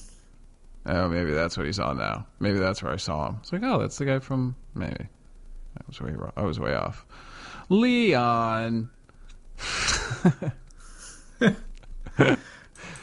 Oh, 0.86 1.10
maybe 1.10 1.32
that's 1.32 1.58
what 1.58 1.66
he's 1.66 1.80
on 1.80 1.98
now. 1.98 2.26
Maybe 2.40 2.60
that's 2.60 2.82
where 2.84 2.94
I 2.94 2.98
saw 2.98 3.30
him. 3.30 3.38
It's 3.42 3.52
like, 3.52 3.64
oh, 3.64 3.80
that's 3.80 3.98
the 3.98 4.06
guy 4.06 4.20
from. 4.20 4.56
Maybe 4.76 4.96
I 5.78 5.82
was 5.88 6.00
way. 6.00 6.12
wrong. 6.12 6.32
I 6.38 6.44
was 6.44 6.60
way 6.60 6.76
off. 6.76 7.06
Leon. 7.70 8.90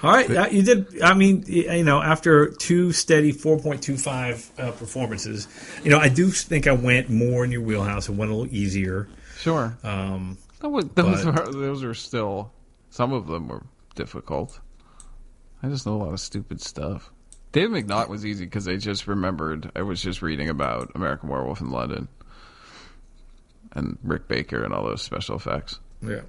All 0.04 0.10
right, 0.10 0.28
uh, 0.30 0.48
you 0.50 0.62
did. 0.62 1.00
I 1.00 1.14
mean, 1.14 1.44
you 1.46 1.84
know, 1.84 2.02
after 2.02 2.50
two 2.50 2.92
steady 2.92 3.32
4.25 3.32 4.50
uh, 4.58 4.72
performances, 4.72 5.46
you 5.84 5.90
know, 5.90 5.98
I 5.98 6.08
do 6.08 6.28
think 6.30 6.66
I 6.66 6.72
went 6.72 7.08
more 7.08 7.44
in 7.44 7.52
your 7.52 7.60
wheelhouse 7.60 8.08
and 8.08 8.18
went 8.18 8.32
a 8.32 8.34
little 8.34 8.52
easier. 8.52 9.08
Sure. 9.38 9.76
Um, 9.84 10.38
That 10.60 10.70
was- 10.70 10.86
those 10.94 11.24
but- 11.24 11.38
are 11.48 11.52
those 11.52 11.84
are 11.84 11.94
still. 11.94 12.50
Some 12.92 13.14
of 13.14 13.26
them 13.26 13.48
were 13.48 13.62
difficult. 13.94 14.60
I 15.62 15.68
just 15.68 15.86
know 15.86 15.94
a 15.94 16.02
lot 16.04 16.12
of 16.12 16.20
stupid 16.20 16.60
stuff. 16.60 17.10
David 17.50 17.86
McNaught 17.86 18.10
was 18.10 18.26
easy 18.26 18.44
because 18.44 18.68
I 18.68 18.76
just 18.76 19.06
remembered. 19.06 19.72
I 19.74 19.80
was 19.80 20.02
just 20.02 20.20
reading 20.20 20.50
about 20.50 20.92
American 20.94 21.30
Werewolf 21.30 21.62
in 21.62 21.70
London 21.70 22.08
and 23.72 23.96
Rick 24.02 24.28
Baker 24.28 24.62
and 24.62 24.74
all 24.74 24.84
those 24.84 25.00
special 25.00 25.36
effects. 25.36 25.80
yeah. 26.02 26.20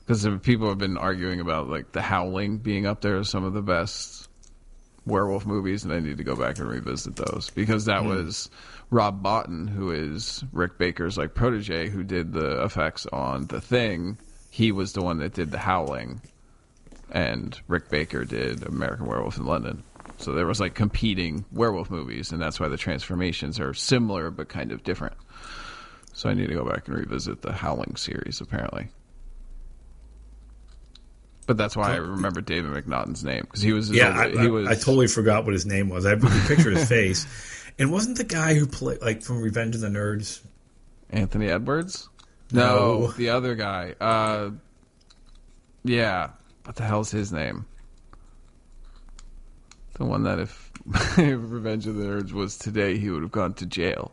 because 0.00 0.28
people 0.42 0.68
have 0.68 0.76
been 0.76 0.98
arguing 0.98 1.40
about 1.40 1.70
like 1.70 1.90
The 1.92 2.02
Howling 2.02 2.58
being 2.58 2.84
up 2.84 3.00
there 3.00 3.16
as 3.16 3.30
some 3.30 3.44
of 3.44 3.54
the 3.54 3.62
best 3.62 4.28
werewolf 5.06 5.46
movies, 5.46 5.84
and 5.84 5.92
I 5.94 6.00
need 6.00 6.18
to 6.18 6.24
go 6.24 6.36
back 6.36 6.58
and 6.58 6.68
revisit 6.68 7.16
those 7.16 7.48
because 7.48 7.86
that 7.86 8.02
hmm. 8.02 8.08
was 8.08 8.50
Rob 8.90 9.22
Bottin, 9.22 9.70
who 9.70 9.90
is 9.90 10.44
Rick 10.52 10.76
Baker's 10.76 11.16
like 11.16 11.32
protege, 11.32 11.88
who 11.88 12.04
did 12.04 12.34
the 12.34 12.62
effects 12.62 13.06
on 13.06 13.46
The 13.46 13.62
Thing. 13.62 14.18
He 14.50 14.72
was 14.72 14.92
the 14.92 15.02
one 15.02 15.18
that 15.18 15.32
did 15.32 15.50
The 15.52 15.58
Howling, 15.58 16.20
and 17.10 17.58
Rick 17.68 17.88
Baker 17.88 18.24
did 18.24 18.66
American 18.66 19.06
Werewolf 19.06 19.38
in 19.38 19.46
London. 19.46 19.82
So 20.18 20.32
there 20.32 20.46
was 20.46 20.60
like 20.60 20.74
competing 20.74 21.44
werewolf 21.50 21.90
movies, 21.90 22.32
and 22.32 22.42
that's 22.42 22.60
why 22.60 22.68
the 22.68 22.76
transformations 22.76 23.58
are 23.58 23.72
similar 23.72 24.30
but 24.30 24.48
kind 24.48 24.72
of 24.72 24.82
different. 24.82 25.14
So 26.12 26.28
I 26.28 26.34
need 26.34 26.48
to 26.48 26.54
go 26.54 26.64
back 26.64 26.88
and 26.88 26.96
revisit 26.96 27.40
the 27.40 27.52
Howling 27.52 27.96
series, 27.96 28.40
apparently. 28.40 28.88
But 31.46 31.56
that's 31.56 31.76
why 31.76 31.92
I 31.92 31.96
remember 31.96 32.40
David 32.40 32.72
McNaughton's 32.72 33.24
name 33.24 33.42
because 33.42 33.62
he 33.62 33.72
was 33.72 33.90
Yeah, 33.90 34.10
I, 34.10 34.26
I, 34.26 34.42
he 34.42 34.48
was 34.48 34.68
I 34.68 34.74
totally 34.74 35.08
forgot 35.08 35.44
what 35.44 35.52
his 35.52 35.66
name 35.66 35.88
was. 35.88 36.06
I 36.06 36.14
could 36.14 36.30
picture 36.46 36.70
his 36.70 36.88
face. 36.88 37.26
And 37.78 37.90
wasn't 37.90 38.18
the 38.18 38.24
guy 38.24 38.54
who 38.54 38.66
played 38.66 39.00
like 39.00 39.22
from 39.22 39.40
Revenge 39.40 39.74
of 39.74 39.80
the 39.80 39.88
Nerds? 39.88 40.42
Anthony 41.08 41.48
Edwards. 41.48 42.08
No, 42.52 43.00
No. 43.00 43.06
the 43.12 43.30
other 43.30 43.54
guy. 43.54 43.94
Uh, 44.00 44.50
yeah, 45.84 46.30
what 46.64 46.76
the 46.76 46.84
hell's 46.84 47.10
his 47.10 47.32
name? 47.32 47.66
The 49.94 50.04
one 50.04 50.22
that 50.24 50.38
if 50.38 50.70
Revenge 51.18 51.86
of 51.86 51.96
the 51.96 52.04
Nerds 52.04 52.32
was 52.32 52.56
today, 52.58 52.96
he 52.98 53.10
would 53.10 53.22
have 53.22 53.32
gone 53.32 53.54
to 53.54 53.66
jail. 53.66 54.12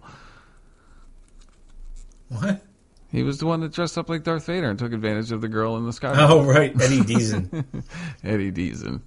What? 2.29 2.61
He 3.09 3.23
was 3.23 3.38
the 3.38 3.45
one 3.45 3.61
that 3.61 3.71
dressed 3.71 3.97
up 3.97 4.09
like 4.09 4.23
Darth 4.23 4.45
Vader 4.45 4.69
and 4.69 4.77
took 4.77 4.91
advantage 4.91 5.31
of 5.31 5.39
the 5.39 5.47
girl 5.47 5.77
in 5.77 5.85
the 5.85 5.93
sky. 5.93 6.13
Oh, 6.17 6.43
right, 6.43 6.73
Eddie 6.81 6.99
Deezen. 6.99 7.65
Eddie 8.23 8.51
Deezen. 8.51 8.99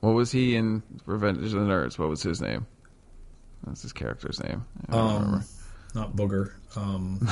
What 0.00 0.10
was 0.12 0.30
he 0.30 0.56
in 0.56 0.82
Revenge 1.06 1.38
of 1.38 1.52
the 1.52 1.58
Nerds? 1.60 1.98
What 1.98 2.10
was 2.10 2.22
his 2.22 2.42
name? 2.42 2.66
That's 3.66 3.80
his 3.80 3.94
character's 3.94 4.42
name. 4.42 4.66
I 4.90 4.92
don't 4.92 5.14
remember. 5.14 5.44
Not 5.94 6.16
Booger. 6.16 6.52
Um, 6.76 7.26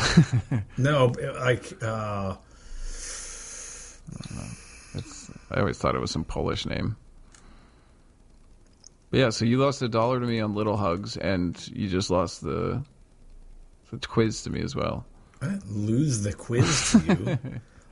no, 0.78 1.12
like 1.40 1.82
uh, 1.82 2.36
It's, 4.94 5.30
I 5.50 5.60
always 5.60 5.78
thought 5.78 5.94
it 5.94 6.00
was 6.00 6.10
some 6.10 6.24
Polish 6.24 6.66
name. 6.66 6.96
But 9.10 9.20
yeah, 9.20 9.30
so 9.30 9.44
you 9.44 9.58
lost 9.58 9.82
a 9.82 9.88
dollar 9.88 10.20
to 10.20 10.26
me 10.26 10.40
on 10.40 10.54
Little 10.54 10.76
Hugs, 10.76 11.16
and 11.16 11.58
you 11.74 11.88
just 11.88 12.10
lost 12.10 12.42
the 12.42 12.82
the 13.90 13.98
quiz 14.06 14.42
to 14.44 14.50
me 14.50 14.60
as 14.62 14.74
well. 14.74 15.04
I 15.42 15.48
didn't 15.48 15.70
lose 15.70 16.22
the 16.22 16.32
quiz 16.32 16.92
to 16.92 16.98
you. 17.06 17.38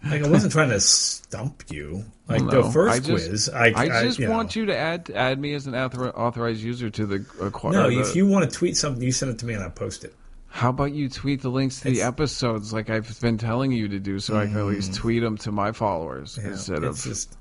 like 0.10 0.22
I 0.24 0.28
wasn't 0.28 0.52
trying 0.52 0.70
to 0.70 0.80
stump 0.80 1.64
you. 1.70 2.04
Like 2.26 2.42
No, 2.42 2.62
the 2.62 2.70
first 2.70 2.94
I 2.94 2.98
just- 3.06 3.28
quiz, 3.28 3.48
I, 3.50 3.72
I 3.76 4.02
just 4.04 4.18
you 4.18 4.28
know. 4.28 4.32
want 4.32 4.56
you 4.56 4.66
to 4.66 4.76
add 4.76 5.10
add 5.14 5.38
me 5.38 5.52
as 5.52 5.66
an 5.66 5.74
author, 5.74 6.08
authorized 6.10 6.62
user 6.62 6.88
to 6.88 7.04
the 7.06 7.26
acquire. 7.42 7.72
No, 7.74 7.90
the- 7.90 8.00
if 8.00 8.16
you 8.16 8.26
want 8.26 8.50
to 8.50 8.56
tweet 8.56 8.76
something, 8.78 9.02
you 9.02 9.12
send 9.12 9.30
it 9.32 9.38
to 9.40 9.46
me 9.46 9.54
and 9.54 9.62
I 9.62 9.68
post 9.68 10.04
it. 10.04 10.14
How 10.60 10.68
about 10.68 10.92
you 10.92 11.08
tweet 11.08 11.40
the 11.40 11.48
links 11.48 11.80
to 11.80 11.90
the 11.90 12.02
episodes 12.02 12.70
like 12.70 12.90
I've 12.90 13.18
been 13.22 13.38
telling 13.38 13.72
you 13.72 13.88
to 13.88 13.98
do, 13.98 14.18
so 14.20 14.36
I 14.36 14.44
can 14.46 14.58
at 14.58 14.66
least 14.66 14.92
tweet 14.94 15.22
them 15.22 15.38
to 15.38 15.50
my 15.50 15.72
followers 15.72 16.36
Mm. 16.36 16.42
Yeah, 16.44 16.50
instead 16.50 16.84
it's 16.84 17.06
of 17.06 17.12
just 17.12 17.36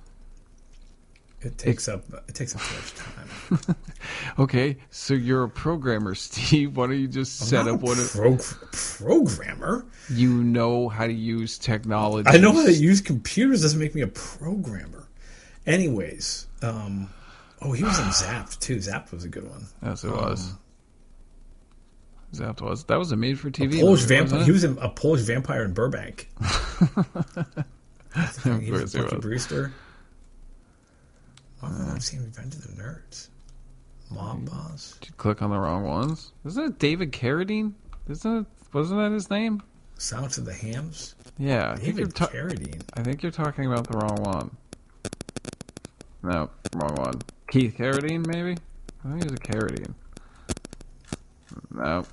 it 1.41 1.57
takes 1.57 1.89
up 1.89 2.03
it 2.29 2.35
takes 2.35 2.55
up 2.55 2.61
too 2.61 2.75
much 2.75 3.65
time. 3.65 3.75
okay. 4.39 4.77
So 4.89 5.13
you're 5.13 5.43
a 5.43 5.49
programmer, 5.49 6.15
Steve. 6.27 6.77
Why 6.77 6.87
don't 6.87 6.99
you 6.99 7.09
just 7.09 7.39
set 7.39 7.67
I'm 7.67 7.75
up 7.75 7.81
not 7.81 7.89
one? 7.89 7.97
a 7.97 8.01
Of, 8.03 8.11
pro- 8.13 8.37
programmer. 8.71 9.85
you 10.09 10.41
know 10.43 10.87
how 10.87 11.05
to 11.05 11.13
use 11.13 11.57
technology. 11.57 12.29
I 12.29 12.37
know 12.37 12.53
how 12.53 12.65
to 12.65 12.73
use 12.73 13.01
computers. 13.01 13.63
Doesn't 13.63 13.79
make 13.79 13.95
me 13.95 14.01
a 14.01 14.07
programmer. 14.07 15.07
Anyways, 15.65 16.47
um, 16.61 17.09
oh, 17.61 17.73
he 17.73 17.83
was 17.83 17.99
in 17.99 18.05
Zapped 18.21 18.59
too. 18.59 18.77
Zapped 18.77 19.11
was 19.11 19.25
a 19.25 19.29
good 19.29 19.49
one. 19.49 19.65
Yes, 19.83 20.03
it 20.05 20.11
was. 20.11 20.53
That 22.33 22.61
was 22.61 22.83
that 22.85 22.99
was 22.99 23.11
a 23.11 23.15
made 23.15 23.39
for 23.39 23.49
TV. 23.49 23.79
Polish 23.79 24.03
vampire. 24.03 24.43
He 24.43 24.51
was 24.51 24.63
a 24.63 24.89
Polish 24.89 25.21
vampire 25.21 25.63
in 25.63 25.73
Burbank. 25.73 26.29
he 28.61 28.71
was 28.71 28.93
Bucky. 28.93 29.17
Brewster. 29.17 29.73
Oh, 31.63 31.91
I've 31.93 32.03
seen 32.03 32.21
Revenge 32.21 32.53
of 32.55 32.61
the 32.61 32.81
Nerds. 32.81 33.29
Mob 34.11 34.37
mm-hmm. 34.37 34.45
Boss. 34.45 34.95
Did 34.99 35.09
you 35.09 35.15
click 35.15 35.41
on 35.41 35.49
the 35.49 35.59
wrong 35.59 35.83
ones? 35.83 36.31
Isn't 36.45 36.63
it 36.63 36.79
David 36.79 37.11
Carradine? 37.11 37.73
Isn't 38.07 38.37
it? 38.37 38.45
Wasn't 38.73 38.99
that 38.99 39.11
his 39.11 39.29
name? 39.29 39.61
Silence 39.97 40.37
of 40.37 40.45
the 40.45 40.53
Hams. 40.53 41.15
Yeah, 41.37 41.71
I 41.71 41.75
think 41.75 41.97
you're. 41.97 42.07
David 42.07 42.15
Ta- 42.15 42.27
Carradine. 42.27 42.81
I 42.93 43.03
think 43.03 43.23
you're 43.23 43.31
talking 43.31 43.65
about 43.65 43.87
the 43.87 43.97
wrong 43.97 44.17
one. 44.23 44.57
No, 46.21 46.49
wrong 46.75 46.95
one. 46.95 47.21
Keith 47.49 47.75
Carradine, 47.77 48.25
maybe. 48.27 48.57
I 49.03 49.09
think 49.09 49.25
it 49.25 49.31
was 49.31 49.39
a 49.39 49.43
Carradine. 49.43 49.93
No. 51.71 52.05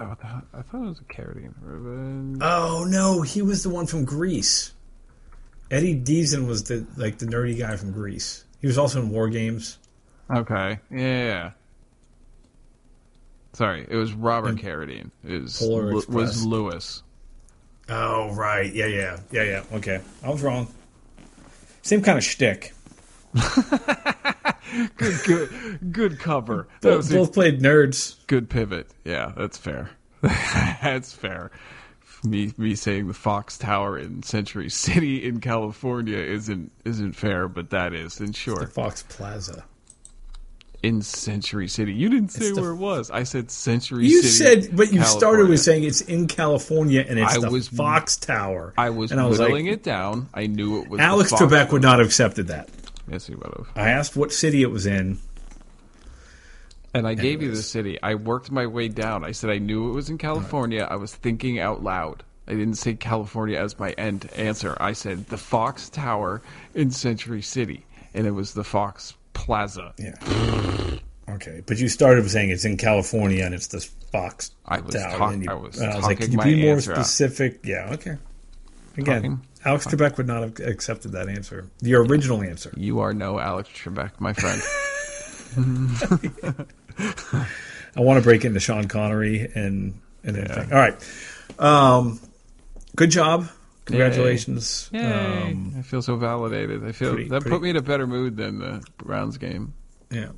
Oh, 0.00 0.08
what 0.08 0.20
the 0.20 0.26
hell? 0.26 0.42
I 0.54 0.62
thought 0.62 0.82
it 0.84 0.88
was 0.88 1.00
a 1.00 1.04
Carradine. 1.04 1.52
Revenge. 1.60 2.38
Oh 2.40 2.86
no, 2.88 3.22
he 3.22 3.42
was 3.42 3.62
the 3.62 3.68
one 3.68 3.86
from 3.86 4.04
Grease. 4.04 4.72
Eddie 5.70 5.98
Deezen 6.00 6.46
was 6.46 6.64
the 6.64 6.86
like 6.96 7.18
the 7.18 7.26
nerdy 7.26 7.58
guy 7.58 7.76
from 7.76 7.92
Grease. 7.92 8.44
He 8.60 8.66
was 8.66 8.78
also 8.78 9.00
in 9.02 9.10
War 9.10 9.28
Games. 9.28 9.78
Okay. 10.30 10.78
Yeah. 10.90 11.52
Sorry, 13.54 13.86
it 13.88 13.96
was 13.96 14.12
Robert 14.12 14.50
And 14.50 14.60
Carradine. 14.60 15.10
It 15.24 15.42
was, 15.42 15.60
Lu- 15.60 16.02
was 16.08 16.44
Lewis. 16.44 17.02
Oh 17.88 18.32
right, 18.34 18.72
yeah, 18.72 18.86
yeah, 18.86 19.18
yeah, 19.32 19.42
yeah. 19.42 19.62
Okay, 19.72 20.00
I 20.22 20.30
was 20.30 20.42
wrong. 20.42 20.68
Same 21.82 22.02
kind 22.02 22.18
of 22.18 22.24
shtick. 22.24 22.72
Good, 24.96 25.16
good, 25.24 25.92
good 25.92 26.18
cover. 26.18 26.68
Both, 26.80 27.10
both 27.10 27.32
played 27.32 27.60
nerds. 27.60 28.16
good 28.26 28.50
pivot. 28.50 28.88
Yeah, 29.04 29.32
that's 29.36 29.56
fair. 29.56 29.90
that's 30.22 31.12
fair. 31.12 31.50
Me, 32.24 32.52
me 32.58 32.74
saying 32.74 33.06
the 33.06 33.14
Fox 33.14 33.56
Tower 33.56 33.96
in 33.98 34.22
Century 34.24 34.68
City 34.68 35.24
in 35.26 35.40
California 35.40 36.18
isn't 36.18 36.72
isn't 36.84 37.12
fair, 37.12 37.46
but 37.48 37.70
that 37.70 37.94
is, 37.94 38.18
and 38.20 38.34
sure, 38.34 38.66
Fox 38.66 39.04
Plaza. 39.08 39.64
in 40.82 41.00
Century 41.02 41.68
City. 41.68 41.92
You 41.94 42.08
didn't 42.08 42.30
say 42.32 42.50
the- 42.52 42.60
where 42.60 42.70
it 42.72 42.76
was. 42.76 43.10
I 43.10 43.22
said 43.22 43.50
Century 43.52 44.06
You 44.06 44.22
City. 44.22 44.62
said, 44.66 44.76
but 44.76 44.92
you 44.92 45.02
started 45.04 45.48
with 45.48 45.60
saying 45.60 45.84
it's 45.84 46.00
in 46.02 46.26
California 46.26 47.04
and 47.08 47.18
it's 47.20 47.36
I 47.36 47.40
the 47.40 47.50
was- 47.50 47.68
Fox 47.68 48.16
Tower. 48.16 48.74
I 48.76 48.90
was 48.90 49.12
and 49.12 49.20
I 49.20 49.26
was 49.26 49.38
whittling 49.38 49.66
like, 49.66 49.74
it 49.74 49.82
down. 49.84 50.28
I 50.34 50.46
knew 50.48 50.82
it 50.82 50.88
was 50.88 50.98
Alex 51.00 51.32
Trebek 51.32 51.70
would 51.72 51.82
not 51.82 52.00
have 52.00 52.08
accepted 52.08 52.48
that. 52.48 52.68
Yes, 53.10 53.26
he 53.26 53.34
would 53.34 53.52
have. 53.56 53.68
I 53.76 53.90
asked 53.90 54.16
what 54.16 54.32
city 54.32 54.62
it 54.62 54.70
was 54.70 54.86
in. 54.86 55.18
And 56.94 57.06
I 57.06 57.14
gave 57.14 57.42
you 57.42 57.50
the 57.50 57.62
city. 57.62 57.98
I 58.02 58.14
worked 58.14 58.50
my 58.50 58.66
way 58.66 58.88
down. 58.88 59.24
I 59.24 59.32
said 59.32 59.50
I 59.50 59.58
knew 59.58 59.90
it 59.90 59.92
was 59.92 60.08
in 60.10 60.18
California. 60.18 60.86
I 60.90 60.96
was 60.96 61.14
thinking 61.14 61.58
out 61.60 61.82
loud. 61.82 62.22
I 62.46 62.52
didn't 62.52 62.76
say 62.76 62.94
California 62.94 63.58
as 63.58 63.78
my 63.78 63.90
end 63.92 64.28
answer. 64.34 64.76
I 64.80 64.92
said 64.94 65.26
the 65.26 65.36
Fox 65.36 65.90
Tower 65.90 66.40
in 66.74 66.90
Century 66.90 67.42
City, 67.42 67.84
and 68.14 68.26
it 68.26 68.30
was 68.30 68.54
the 68.54 68.64
Fox 68.64 69.14
Plaza. 69.34 69.92
Yeah. 69.98 70.14
Okay, 71.28 71.62
but 71.66 71.76
you 71.78 71.88
started 71.90 72.22
with 72.22 72.32
saying 72.32 72.48
it's 72.50 72.64
in 72.64 72.78
California 72.78 73.44
and 73.44 73.54
it's 73.54 73.66
the 73.66 73.80
Fox 74.10 74.50
I 74.64 74.80
was 74.80 74.94
Tower. 74.94 75.18
talk- 75.18 75.36
you- 75.36 75.50
I 75.50 75.54
was 75.54 75.78
and 75.78 75.92
I 75.92 75.96
was 75.96 76.04
like, 76.06 76.18
talking 76.20 76.38
can 76.38 76.48
you 76.50 76.56
be 76.56 76.62
more 76.62 76.76
answer 76.76 76.92
out. 76.94 77.04
specific? 77.04 77.60
Yeah. 77.64 77.90
Okay. 77.92 78.16
Again, 78.96 79.14
Talking- 79.22 79.40
Alex 79.64 79.86
Trebek 79.86 80.16
would 80.16 80.26
not 80.26 80.42
have 80.42 80.60
accepted 80.60 81.12
that 81.12 81.28
answer. 81.28 81.68
The 81.80 81.94
original 81.96 82.42
answer. 82.42 82.72
You 82.76 83.00
are 83.00 83.12
no 83.12 83.38
Alex 83.38 83.68
Trebek, 83.70 84.12
my 84.20 84.32
friend. 84.32 84.62
I 87.96 88.00
want 88.00 88.18
to 88.18 88.22
break 88.22 88.44
into 88.44 88.60
Sean 88.60 88.86
Connery 88.88 89.50
and 89.54 89.98
and 90.24 90.36
everything. 90.36 90.72
All 90.72 90.78
right. 90.78 90.96
Um, 91.58 92.20
good 92.96 93.10
job. 93.10 93.48
Congratulations. 93.86 94.90
Yay. 94.92 95.00
Um, 95.02 95.74
I 95.78 95.82
feel 95.82 96.02
so 96.02 96.16
validated. 96.16 96.84
I 96.84 96.92
feel 96.92 97.14
pretty- 97.14 97.28
that 97.30 97.40
pretty- 97.40 97.56
put 97.56 97.62
me 97.62 97.70
in 97.70 97.76
a 97.76 97.82
better 97.82 98.06
mood 98.06 98.36
than 98.36 98.58
the 98.58 98.84
Browns 98.98 99.38
game. 99.38 99.72
yeah. 100.10 100.30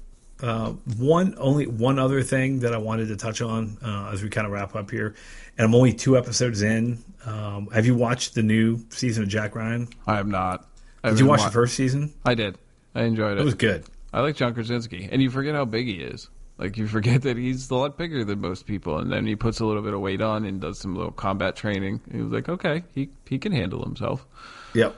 Uh, 0.42 0.70
one 0.98 1.34
only 1.38 1.66
one 1.66 1.98
other 1.98 2.22
thing 2.22 2.60
that 2.60 2.72
I 2.74 2.78
wanted 2.78 3.08
to 3.08 3.16
touch 3.16 3.42
on 3.42 3.76
uh, 3.82 4.10
as 4.12 4.22
we 4.22 4.28
kind 4.28 4.46
of 4.46 4.52
wrap 4.52 4.74
up 4.74 4.90
here, 4.90 5.14
and 5.58 5.66
I'm 5.66 5.74
only 5.74 5.92
two 5.92 6.16
episodes 6.16 6.62
in. 6.62 6.98
Um, 7.26 7.68
have 7.68 7.84
you 7.86 7.94
watched 7.94 8.34
the 8.34 8.42
new 8.42 8.84
season 8.88 9.22
of 9.22 9.28
Jack 9.28 9.54
Ryan? 9.54 9.88
I 10.06 10.16
have 10.16 10.26
not. 10.26 10.66
I 11.04 11.10
Did 11.10 11.20
you 11.20 11.26
watch 11.26 11.40
wa- 11.40 11.46
the 11.46 11.52
first 11.52 11.74
season? 11.74 12.14
I 12.24 12.34
did. 12.34 12.56
I 12.94 13.02
enjoyed 13.02 13.38
it. 13.38 13.42
It 13.42 13.44
was 13.44 13.54
good. 13.54 13.84
I 14.12 14.20
like 14.20 14.36
John 14.36 14.54
Krasinski, 14.54 15.08
and 15.10 15.22
you 15.22 15.30
forget 15.30 15.54
how 15.54 15.64
big 15.64 15.86
he 15.86 15.94
is. 15.94 16.28
Like 16.58 16.76
you 16.76 16.86
forget 16.88 17.22
that 17.22 17.36
he's 17.38 17.70
a 17.70 17.74
lot 17.74 17.96
bigger 17.96 18.24
than 18.24 18.40
most 18.40 18.66
people, 18.66 18.98
and 18.98 19.10
then 19.10 19.26
he 19.26 19.34
puts 19.36 19.60
a 19.60 19.64
little 19.64 19.82
bit 19.82 19.94
of 19.94 20.00
weight 20.00 20.20
on 20.20 20.44
and 20.44 20.60
does 20.60 20.78
some 20.78 20.94
little 20.94 21.12
combat 21.12 21.56
training. 21.56 22.00
He 22.12 22.20
was 22.20 22.32
like, 22.32 22.48
okay, 22.48 22.82
he 22.94 23.08
he 23.26 23.38
can 23.38 23.52
handle 23.52 23.82
himself. 23.82 24.26
Yep. 24.74 24.94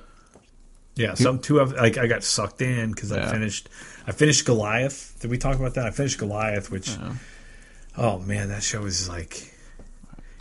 Yeah, 0.95 1.15
some 1.15 1.39
two 1.39 1.59
of 1.61 1.73
like 1.73 1.99
I 1.99 2.07
got 2.07 2.23
sucked 2.25 2.61
in 2.63 2.91
because 2.91 3.13
I 3.13 3.31
finished. 3.31 3.69
I 4.07 4.13
finished 4.13 4.45
Goliath. 4.45 5.17
Did 5.21 5.31
we 5.31 5.39
talk 5.39 5.57
about 5.57 5.75
that? 5.75 5.87
I 5.87 5.91
finished 5.91 6.19
Goliath, 6.19 6.71
which 6.71 6.97
oh 7.97 8.19
man, 8.21 8.49
that 8.49 8.63
show 8.63 8.85
is 8.85 9.09
like 9.09 9.53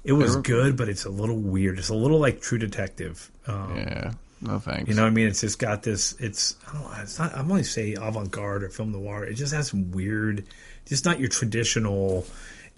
it 0.03 0.13
was 0.13 0.35
good, 0.37 0.75
but 0.77 0.89
it's 0.89 1.05
a 1.05 1.09
little 1.09 1.37
weird. 1.37 1.77
It's 1.77 1.89
a 1.89 1.95
little 1.95 2.19
like 2.19 2.41
True 2.41 2.57
Detective. 2.57 3.29
Um, 3.47 3.75
Yeah, 3.77 4.11
no 4.41 4.59
thanks. 4.59 4.89
You 4.89 4.95
know 4.95 5.03
what 5.03 5.09
I 5.09 5.11
mean? 5.11 5.27
It's 5.27 5.41
just 5.41 5.59
got 5.59 5.83
this. 5.83 6.13
It's 6.19 6.55
I 6.67 6.73
don't 6.73 6.83
know. 6.83 6.97
It's 7.01 7.19
not. 7.19 7.35
I'm 7.35 7.51
only 7.51 7.63
say 7.63 7.93
avant 7.93 8.31
garde 8.31 8.63
or 8.63 8.69
film 8.69 8.91
noir. 8.91 9.23
It 9.25 9.35
just 9.35 9.53
has 9.53 9.67
some 9.67 9.91
weird. 9.91 10.45
Just 10.85 11.05
not 11.05 11.19
your 11.19 11.29
traditional 11.29 12.25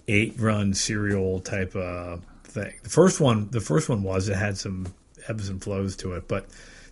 eight 0.06 0.34
run 0.38 0.74
serial 0.74 1.40
type 1.40 1.74
of 1.74 2.22
thing. 2.44 2.74
The 2.82 2.90
first 2.90 3.20
one. 3.20 3.48
The 3.50 3.60
first 3.60 3.88
one 3.88 4.02
was 4.02 4.28
it 4.28 4.36
had 4.36 4.58
some 4.58 4.86
ebbs 5.26 5.48
and 5.48 5.62
flows 5.62 5.96
to 5.96 6.12
it, 6.12 6.28
but 6.28 6.46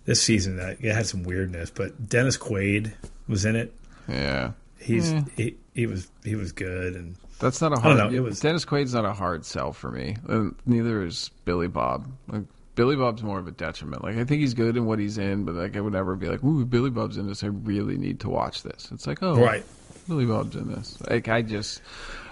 this 0.05 0.21
season 0.21 0.57
that 0.57 0.83
it 0.83 0.93
had 0.93 1.05
some 1.05 1.23
weirdness. 1.23 1.69
But 1.69 2.09
Dennis 2.09 2.37
Quaid 2.37 2.93
was 3.27 3.45
in 3.45 3.55
it. 3.55 3.71
Yeah, 4.07 4.51
He's 4.79 5.11
Yeah. 5.11 5.23
he, 5.37 5.55
he 5.73 5.85
was 5.87 6.09
he 6.23 6.35
was 6.35 6.51
good 6.51 6.95
and 6.95 7.15
that's 7.39 7.61
not 7.61 7.71
a 7.71 7.75
don't 7.75 7.83
hard. 7.83 7.97
know, 7.97 8.09
it 8.17 8.21
was- 8.21 8.39
Dennis 8.39 8.65
Quaid's 8.65 8.93
not 8.93 9.05
a 9.05 9.13
hard 9.13 9.45
sell 9.45 9.73
for 9.73 9.91
me. 9.91 10.15
And 10.27 10.55
neither 10.65 11.03
is 11.03 11.29
Billy 11.45 11.67
Bob. 11.67 12.07
Like 12.27 12.43
Billy 12.75 12.95
Bob's 12.95 13.21
more 13.23 13.39
of 13.39 13.47
a 13.47 13.51
detriment. 13.51 14.03
Like 14.03 14.15
I 14.17 14.23
think 14.23 14.41
he's 14.41 14.53
good 14.53 14.77
in 14.77 14.85
what 14.85 14.99
he's 14.99 15.17
in, 15.17 15.43
but 15.45 15.55
like 15.55 15.75
I 15.77 15.81
would 15.81 15.93
never 15.93 16.15
be 16.15 16.27
like, 16.27 16.43
"Ooh, 16.43 16.65
Billy 16.65 16.89
Bob's 16.89 17.17
in 17.17 17.27
this. 17.27 17.43
I 17.43 17.47
really 17.47 17.97
need 17.97 18.21
to 18.21 18.29
watch 18.29 18.63
this." 18.63 18.89
It's 18.91 19.05
like, 19.07 19.21
oh, 19.21 19.35
right. 19.35 19.63
Billy 20.07 20.25
Bob's 20.25 20.55
in 20.57 20.67
this. 20.69 20.97
Like 21.09 21.29
I 21.29 21.43
just, 21.43 21.81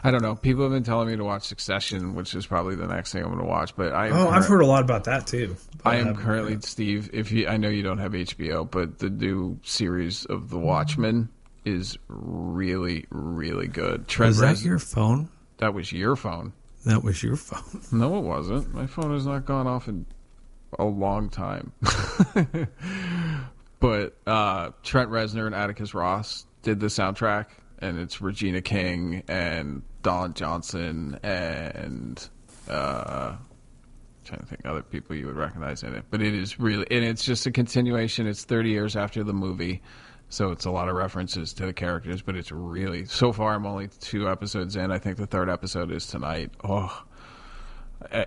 I 0.04 0.12
don't 0.12 0.22
know. 0.22 0.36
People 0.36 0.64
have 0.64 0.72
been 0.74 0.84
telling 0.84 1.08
me 1.08 1.16
to 1.16 1.24
watch 1.24 1.44
Succession, 1.44 2.16
which 2.16 2.34
is 2.36 2.46
probably 2.46 2.76
the 2.76 2.88
next 2.88 3.12
thing 3.14 3.22
I'm 3.24 3.30
going 3.30 3.40
to 3.40 3.46
watch. 3.48 3.76
But 3.78 3.94
I, 3.94 4.08
am 4.08 4.14
Oh, 4.14 4.30
I've 4.30 4.46
heard 4.46 4.62
a 4.62 4.66
lot 4.66 4.82
about 4.84 5.06
that 5.06 5.26
too. 5.28 5.56
I 5.86 5.96
am 5.98 6.10
Um, 6.10 6.16
currently 6.18 6.58
Steve. 6.62 7.10
If 7.14 7.32
you, 7.32 7.48
I 7.48 7.56
know 7.58 7.70
you 7.70 7.82
don't 7.84 8.00
have 8.00 8.12
HBO, 8.14 8.70
but 8.70 9.00
the 9.00 9.10
new 9.10 9.58
series 9.64 10.26
of 10.26 10.50
The 10.50 10.58
Watchmen 10.60 11.30
is 11.66 11.98
really, 12.08 13.06
really 13.10 13.68
good. 13.68 14.08
Trent 14.08 14.30
Was 14.30 14.40
that 14.40 14.56
Reznor- 14.58 14.66
your 14.66 14.80
phone? 14.80 15.30
that 15.58 15.74
was 15.74 15.92
your 15.92 16.16
phone. 16.16 16.54
That 16.86 17.04
was 17.04 17.22
your 17.22 17.36
phone. 17.36 17.82
No, 17.92 18.18
it 18.18 18.22
wasn't. 18.24 18.74
My 18.74 18.88
phone 18.88 19.12
has 19.14 19.26
not 19.28 19.46
gone 19.46 19.68
off 19.68 19.88
in 19.88 20.06
a 20.80 20.86
long 20.86 21.30
time. 21.30 21.72
but 23.80 24.18
uh, 24.26 24.72
Trent 24.84 25.10
Reznor 25.12 25.46
and 25.46 25.56
Atticus 25.56 25.94
Ross 25.94 26.46
did 26.64 26.80
the 26.80 26.88
soundtrack, 26.88 27.48
and 27.80 28.00
it's 28.00 28.22
Regina 28.22 28.62
King 28.62 29.24
and 29.28 29.82
Don 30.04 30.34
Johnson 30.34 31.20
and 31.24 32.28
uh, 32.70 33.36
trying 34.24 34.40
to 34.40 34.46
think 34.46 34.62
other 34.66 34.82
people 34.84 35.16
you 35.16 35.28
would 35.28 35.36
recognize 35.36 35.84
in 35.84 35.94
it. 35.94 36.06
But 36.10 36.22
it 36.22 36.34
is 36.34 36.60
really, 36.60 36.86
and 36.92 37.04
it's 37.04 37.24
just 37.24 37.46
a 37.46 37.52
continuation. 37.52 38.28
It's 38.28 38.44
30 38.46 38.70
years 38.70 38.96
after 38.96 39.24
the 39.24 39.34
movie. 39.34 39.82
So 40.32 40.52
it's 40.52 40.64
a 40.64 40.72
lot 40.72 40.88
of 40.88 40.96
references 40.96 41.52
to 41.56 41.66
the 41.66 41.74
characters, 41.74 42.22
but 42.22 42.38
it's 42.38 42.54
really 42.54 43.04
so 43.04 43.34
far. 43.34 43.54
I'm 43.54 43.66
only 43.66 43.90
two 44.00 44.30
episodes 44.30 44.78
in. 44.78 44.90
I 44.90 44.98
think 44.98 45.18
the 45.18 45.28
third 45.28 45.50
episode 45.50 45.92
is 45.92 46.08
tonight. 46.08 46.52
Oh, 46.64 47.04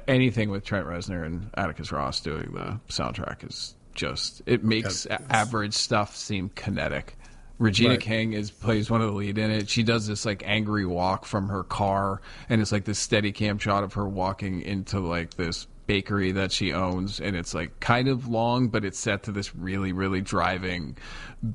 anything 0.06 0.50
with 0.50 0.64
Trent 0.64 0.86
Reznor 0.86 1.24
and 1.24 1.50
Atticus 1.54 1.92
Ross 1.92 2.20
doing 2.20 2.52
the 2.52 2.78
soundtrack 2.88 3.48
is 3.48 3.74
just 3.94 4.42
it 4.46 4.62
makes 4.62 5.06
a- 5.06 5.20
average 5.32 5.72
stuff 5.74 6.14
seem 6.14 6.50
kinetic. 6.54 7.16
Regina 7.58 7.90
Right. 7.90 8.00
King 8.00 8.32
is 8.32 8.50
plays 8.50 8.90
one 8.90 9.00
of 9.00 9.06
the 9.06 9.14
lead 9.16 9.38
in 9.38 9.50
it. 9.50 9.68
She 9.70 9.82
does 9.82 10.06
this 10.06 10.26
like 10.26 10.42
angry 10.44 10.84
walk 10.84 11.24
from 11.24 11.48
her 11.48 11.62
car, 11.62 12.20
and 12.48 12.60
it's 12.60 12.72
like 12.72 12.84
this 12.84 12.98
steady 12.98 13.32
cam 13.32 13.58
shot 13.58 13.82
of 13.84 13.94
her 13.94 14.06
walking 14.06 14.60
into 14.60 15.00
like 15.00 15.34
this 15.34 15.66
bakery 15.86 16.32
that 16.32 16.52
she 16.52 16.72
owns, 16.72 17.20
and 17.20 17.36
it's 17.36 17.54
like 17.54 17.78
kind 17.80 18.08
of 18.08 18.28
long, 18.28 18.68
but 18.68 18.84
it's 18.84 18.98
set 18.98 19.22
to 19.24 19.32
this 19.32 19.54
really 19.54 19.92
really 19.92 20.20
driving 20.20 20.96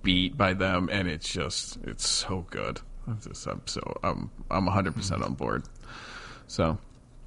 beat 0.04 0.38
by 0.38 0.54
them, 0.54 0.90
and 0.92 1.08
it's 1.08 1.28
just 1.30 1.78
it's 1.84 2.08
so 2.08 2.46
good. 2.50 2.80
I'm 3.08 3.20
just 3.22 3.46
I'm 3.48 3.62
so 3.66 3.82
I'm 4.04 4.30
I'm 4.52 4.66
100 4.66 4.96
percent 4.96 5.24
on 5.24 5.34
board. 5.34 5.64
So, 6.48 6.78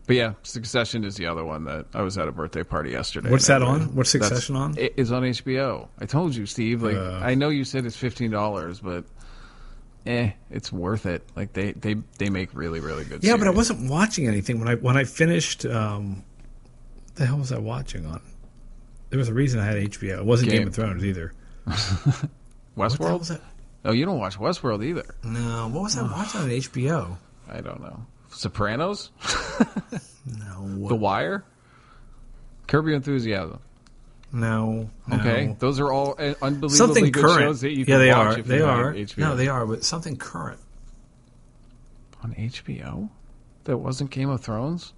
but 0.06 0.16
yeah, 0.16 0.34
Succession 0.42 1.04
is 1.04 1.16
the 1.16 1.26
other 1.26 1.44
one 1.44 1.64
that 1.64 1.86
I 1.94 2.02
was 2.02 2.18
at 2.18 2.28
a 2.28 2.32
birthday 2.32 2.62
party 2.64 2.90
yesterday. 2.90 3.30
What's 3.30 3.46
that 3.46 3.62
on? 3.62 3.94
What's 3.94 4.10
Succession 4.10 4.56
on? 4.56 4.76
It 4.78 4.94
is 4.96 5.12
on 5.12 5.22
HBO. 5.22 5.88
I 6.00 6.06
told 6.06 6.34
you, 6.34 6.46
Steve. 6.46 6.82
Like 6.82 6.96
Uh. 6.96 7.20
I 7.22 7.34
know 7.34 7.48
you 7.48 7.64
said 7.64 7.84
it's 7.86 7.96
fifteen 7.96 8.30
dollars, 8.30 8.80
but 8.80 9.04
eh, 10.06 10.32
it's 10.50 10.72
worth 10.72 11.06
it. 11.06 11.26
Like 11.36 11.52
they 11.52 11.72
they 11.72 11.94
they 12.18 12.30
make 12.30 12.54
really 12.54 12.80
really 12.80 13.04
good. 13.04 13.22
Yeah, 13.24 13.36
but 13.36 13.46
I 13.46 13.50
wasn't 13.50 13.90
watching 13.90 14.26
anything 14.26 14.58
when 14.58 14.68
I 14.68 14.74
when 14.76 14.96
I 14.96 15.04
finished. 15.04 15.64
Um, 15.66 16.24
the 17.14 17.26
hell 17.26 17.38
was 17.38 17.52
I 17.52 17.58
watching 17.58 18.06
on? 18.06 18.20
There 19.10 19.18
was 19.18 19.28
a 19.28 19.34
reason 19.34 19.60
I 19.60 19.66
had 19.66 19.76
HBO. 19.76 20.18
It 20.18 20.24
wasn't 20.24 20.50
Game, 20.50 20.60
Game. 20.60 20.68
of 20.68 20.74
Thrones 20.74 21.04
either. 21.04 21.32
What 22.74 22.90
the 22.96 23.06
hell 23.06 23.18
was 23.18 23.28
Westworld. 23.28 23.28
that? 23.28 23.40
Oh, 23.84 23.92
you 23.92 24.06
don't 24.06 24.18
watch 24.18 24.38
Westworld 24.38 24.82
either. 24.82 25.14
No, 25.22 25.68
what 25.68 25.82
was 25.82 25.98
I 25.98 26.02
watching 26.04 26.40
on 26.40 26.48
HBO? 26.48 27.18
I 27.50 27.60
don't 27.60 27.82
know. 27.82 28.06
Sopranos, 28.30 29.10
No, 30.26 30.86
The 30.88 30.94
Wire, 30.96 31.44
Curb 32.66 32.86
Your 32.86 32.94
Enthusiasm. 32.96 33.58
no, 34.32 34.88
no. 35.06 35.16
Okay, 35.18 35.54
those 35.58 35.78
are 35.80 35.92
all 35.92 36.14
uh, 36.18 36.32
unbelievably 36.40 36.68
something 36.78 37.04
good 37.10 37.22
current. 37.24 37.40
shows 37.40 37.60
that 37.60 37.72
you 37.72 37.84
can 37.84 37.92
yeah, 37.92 37.98
they 37.98 38.10
watch 38.10 38.36
are. 38.36 38.40
if 38.40 38.46
They 38.46 38.60
are. 38.62 38.94
HBO. 38.94 39.18
No, 39.18 39.36
they 39.36 39.48
are. 39.48 39.66
But 39.66 39.84
something 39.84 40.16
current. 40.16 40.60
on 42.24 42.32
HBO 42.34 43.10
that 43.64 43.76
wasn't 43.76 44.10
Game 44.10 44.30
of 44.30 44.40
Thrones. 44.40 44.94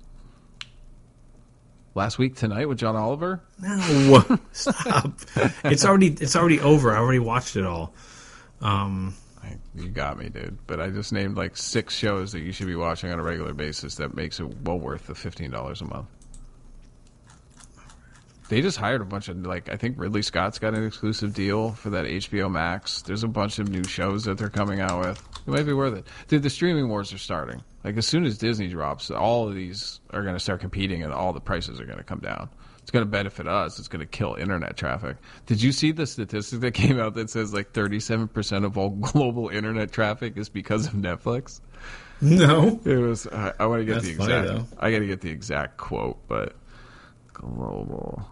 Last 1.94 2.18
week 2.18 2.34
tonight 2.34 2.68
with 2.68 2.78
John 2.78 2.96
Oliver. 2.96 3.40
No, 3.60 4.24
stop. 4.52 5.12
it's 5.64 5.84
already 5.84 6.08
it's 6.08 6.34
already 6.34 6.60
over. 6.60 6.92
I 6.92 6.98
already 6.98 7.20
watched 7.20 7.54
it 7.54 7.64
all. 7.64 7.94
Um, 8.60 9.14
I, 9.42 9.56
you 9.76 9.88
got 9.88 10.18
me, 10.18 10.28
dude. 10.28 10.58
But 10.66 10.80
I 10.80 10.90
just 10.90 11.12
named 11.12 11.36
like 11.36 11.56
six 11.56 11.94
shows 11.94 12.32
that 12.32 12.40
you 12.40 12.50
should 12.50 12.66
be 12.66 12.74
watching 12.74 13.12
on 13.12 13.20
a 13.20 13.22
regular 13.22 13.52
basis 13.54 13.94
that 13.96 14.14
makes 14.16 14.40
it 14.40 14.46
well 14.62 14.78
worth 14.78 15.06
the 15.06 15.14
fifteen 15.14 15.52
dollars 15.52 15.82
a 15.82 15.84
month. 15.84 16.08
They 18.48 18.60
just 18.60 18.76
hired 18.76 19.00
a 19.00 19.04
bunch 19.04 19.28
of 19.28 19.38
like 19.46 19.70
I 19.70 19.76
think 19.76 19.98
Ridley 19.98 20.22
Scott's 20.22 20.58
got 20.58 20.74
an 20.74 20.84
exclusive 20.86 21.32
deal 21.34 21.70
for 21.72 21.90
that 21.90 22.04
HBO 22.04 22.50
Max. 22.50 23.02
There's 23.02 23.24
a 23.24 23.28
bunch 23.28 23.58
of 23.58 23.68
new 23.70 23.84
shows 23.84 24.24
that 24.24 24.36
they're 24.38 24.50
coming 24.50 24.80
out 24.80 25.00
with. 25.00 25.22
It 25.46 25.50
might 25.50 25.66
be 25.66 25.72
worth 25.72 25.94
it. 25.94 26.06
Dude, 26.28 26.42
the 26.42 26.50
streaming 26.50 26.88
wars 26.88 27.12
are 27.12 27.18
starting. 27.18 27.62
Like 27.84 27.96
as 27.96 28.06
soon 28.06 28.24
as 28.24 28.38
Disney 28.38 28.68
drops, 28.68 29.10
all 29.10 29.48
of 29.48 29.54
these 29.54 30.00
are 30.10 30.22
going 30.22 30.34
to 30.34 30.40
start 30.40 30.60
competing, 30.60 31.02
and 31.02 31.12
all 31.12 31.32
the 31.32 31.40
prices 31.40 31.80
are 31.80 31.84
going 31.86 31.98
to 31.98 32.04
come 32.04 32.20
down. 32.20 32.48
It's 32.80 32.90
going 32.90 33.04
to 33.04 33.10
benefit 33.10 33.48
us. 33.48 33.78
It's 33.78 33.88
going 33.88 34.00
to 34.00 34.06
kill 34.06 34.34
internet 34.34 34.76
traffic. 34.76 35.16
Did 35.46 35.62
you 35.62 35.72
see 35.72 35.92
the 35.92 36.06
statistic 36.06 36.60
that 36.60 36.72
came 36.72 37.00
out 37.00 37.14
that 37.14 37.30
says 37.30 37.54
like 37.54 37.72
37% 37.72 38.64
of 38.66 38.76
all 38.76 38.90
global 38.90 39.48
internet 39.48 39.90
traffic 39.90 40.36
is 40.36 40.50
because 40.50 40.86
of 40.86 40.92
Netflix? 40.92 41.62
No. 42.20 42.78
It 42.84 42.96
was. 42.96 43.26
I, 43.26 43.52
I 43.58 43.66
want 43.66 43.80
to 43.80 43.86
get 43.86 43.94
That's 43.94 44.06
the 44.06 44.12
exact. 44.12 44.46
though. 44.48 44.66
I 44.78 44.90
got 44.90 44.98
to 44.98 45.06
get 45.06 45.22
the 45.22 45.30
exact 45.30 45.78
quote, 45.78 46.18
but 46.28 46.54
global 47.34 48.26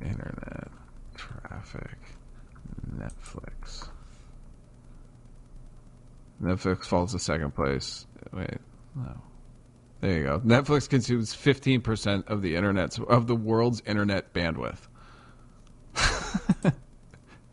internet 0.00 0.68
traffic, 1.14 1.98
Netflix. 2.98 3.88
Netflix 6.42 6.84
falls 6.84 7.12
to 7.12 7.18
second 7.18 7.54
place. 7.54 8.06
Wait, 8.32 8.58
no. 8.94 9.22
There 10.00 10.18
you 10.18 10.24
go. 10.24 10.40
Netflix 10.40 10.88
consumes 10.88 11.32
fifteen 11.32 11.80
percent 11.80 12.26
of 12.28 12.42
the 12.42 12.56
internet's 12.56 12.98
of 12.98 13.26
the 13.26 13.36
world's 13.36 13.82
internet 13.86 14.34
bandwidth. 14.34 14.88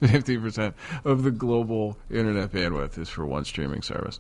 Fifteen 0.02 0.42
percent 0.42 0.76
of 1.06 1.24
the 1.24 1.32
global 1.32 1.98
internet 2.12 2.52
bandwidth 2.52 2.98
is 2.98 3.08
for 3.08 3.26
one 3.26 3.46
streaming 3.46 3.82
service. 3.82 4.20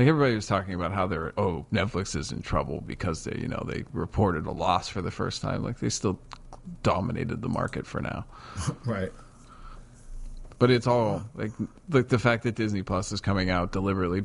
Like 0.00 0.08
everybody 0.08 0.34
was 0.34 0.46
talking 0.46 0.72
about 0.72 0.92
how 0.92 1.06
they're 1.06 1.34
oh 1.38 1.66
Netflix 1.70 2.16
is 2.16 2.32
in 2.32 2.40
trouble 2.40 2.80
because 2.80 3.24
they 3.24 3.38
you 3.38 3.48
know 3.48 3.62
they 3.66 3.84
reported 3.92 4.46
a 4.46 4.50
loss 4.50 4.88
for 4.88 5.02
the 5.02 5.10
first 5.10 5.42
time. 5.42 5.62
Like 5.62 5.78
they 5.78 5.90
still 5.90 6.18
dominated 6.82 7.42
the 7.42 7.50
market 7.50 7.86
for 7.86 8.00
now. 8.00 8.24
Right. 8.86 9.12
But 10.58 10.70
it's 10.70 10.86
all 10.86 11.22
like 11.34 11.52
like 11.90 12.08
the 12.08 12.18
fact 12.18 12.44
that 12.44 12.54
Disney 12.54 12.82
Plus 12.82 13.12
is 13.12 13.20
coming 13.20 13.50
out 13.50 13.72
deliberately 13.72 14.24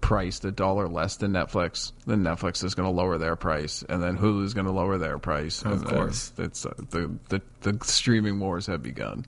priced 0.00 0.44
a 0.44 0.50
dollar 0.50 0.88
less 0.88 1.14
than 1.18 1.30
Netflix, 1.32 1.92
then 2.08 2.24
Netflix 2.24 2.64
is 2.64 2.74
going 2.74 2.88
to 2.88 2.92
lower 2.92 3.18
their 3.18 3.36
price, 3.36 3.84
and 3.88 4.02
then 4.02 4.18
Hulu 4.18 4.42
is 4.42 4.52
going 4.52 4.66
to 4.66 4.72
lower 4.72 4.98
their 4.98 5.18
price. 5.18 5.62
Of 5.62 5.84
course. 5.84 6.32
it's 6.38 6.66
uh, 6.66 6.74
the, 6.90 7.08
the 7.28 7.40
the 7.60 7.78
streaming 7.84 8.40
wars 8.40 8.66
have 8.66 8.82
begun. 8.82 9.26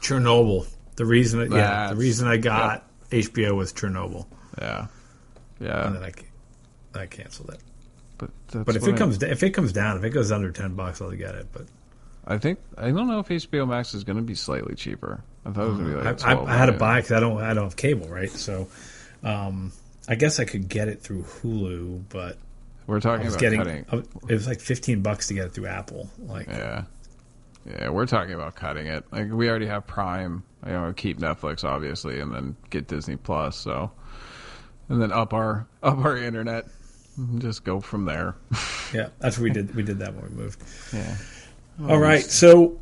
Chernobyl. 0.00 0.68
The 0.94 1.04
reason, 1.04 1.40
that, 1.40 1.56
yeah, 1.56 1.88
the 1.88 1.96
reason 1.96 2.28
I 2.28 2.36
got 2.36 2.86
HBO 3.10 3.56
was 3.56 3.72
Chernobyl, 3.72 4.26
Yeah, 4.60 4.86
and 5.60 5.96
then 5.96 6.02
I, 6.94 7.00
I 7.02 7.06
canceled 7.06 7.50
it. 7.50 7.60
But 8.18 8.30
that's 8.48 8.64
But 8.64 8.76
if 8.76 8.86
it 8.86 8.94
I- 8.94 8.98
comes, 8.98 9.22
if 9.22 9.42
it 9.42 9.50
comes 9.50 9.72
down, 9.72 9.96
if 9.98 10.04
it 10.04 10.10
goes 10.10 10.32
under 10.32 10.50
ten 10.52 10.74
bucks, 10.74 11.00
I'll 11.00 11.10
get 11.12 11.34
it. 11.34 11.46
But 11.52 11.66
I 12.26 12.38
think 12.38 12.58
I 12.76 12.90
don't 12.90 13.08
know 13.08 13.20
if 13.20 13.28
HBO 13.28 13.66
Max 13.68 13.94
is 13.94 14.04
going 14.04 14.16
to 14.18 14.22
be 14.22 14.34
slightly 14.34 14.74
cheaper. 14.74 15.22
I 15.46 15.50
thought 15.52 15.64
it 15.64 15.68
was 15.70 15.78
going 15.78 15.90
to 15.92 15.96
be 15.98 16.04
like 16.04 16.22
I, 16.24 16.34
12 16.34 16.48
I, 16.48 16.52
I 16.52 16.56
had 16.58 16.66
to 16.66 16.72
buy 16.72 16.96
because 17.00 17.12
I 17.12 17.20
don't, 17.20 17.40
I 17.40 17.54
don't 17.54 17.64
have 17.64 17.76
cable, 17.76 18.08
right? 18.08 18.30
So, 18.30 18.68
um, 19.24 19.72
I 20.06 20.14
guess 20.16 20.38
I 20.38 20.44
could 20.44 20.68
get 20.68 20.88
it 20.88 21.00
through 21.00 21.22
Hulu, 21.22 22.02
but 22.10 22.36
We're 22.86 23.00
talking 23.00 23.26
about 23.26 23.38
getting 23.38 23.58
cutting. 23.60 23.86
Was- 23.90 24.06
it 24.28 24.34
was 24.34 24.46
like 24.46 24.60
fifteen 24.60 25.00
bucks 25.02 25.28
to 25.28 25.34
get 25.34 25.46
it 25.46 25.52
through 25.52 25.66
Apple. 25.66 26.08
Like, 26.18 26.48
Yeah. 26.48 26.84
Yeah, 27.66 27.90
we're 27.90 28.06
talking 28.06 28.32
about 28.34 28.54
cutting 28.54 28.86
it. 28.86 29.04
Like 29.12 29.30
we 29.30 29.48
already 29.48 29.66
have 29.66 29.86
Prime. 29.86 30.42
You 30.66 30.72
know, 30.72 30.92
keep 30.94 31.18
Netflix 31.20 31.62
obviously, 31.64 32.20
and 32.20 32.34
then 32.34 32.56
get 32.70 32.86
Disney 32.88 33.16
Plus. 33.16 33.56
So, 33.56 33.90
and 34.90 35.00
then 35.00 35.12
up 35.12 35.32
our 35.32 35.66
up 35.82 35.98
our 36.04 36.16
internet. 36.18 36.66
and 37.16 37.40
Just 37.40 37.64
go 37.64 37.80
from 37.80 38.04
there. 38.04 38.34
yeah, 38.92 39.08
that's 39.18 39.38
what 39.38 39.44
we 39.44 39.50
did. 39.50 39.74
We 39.74 39.82
did 39.82 40.00
that 40.00 40.14
when 40.14 40.24
we 40.24 40.42
moved. 40.42 40.62
yeah. 40.92 41.16
All 41.88 41.98
right, 41.98 42.22
so 42.22 42.78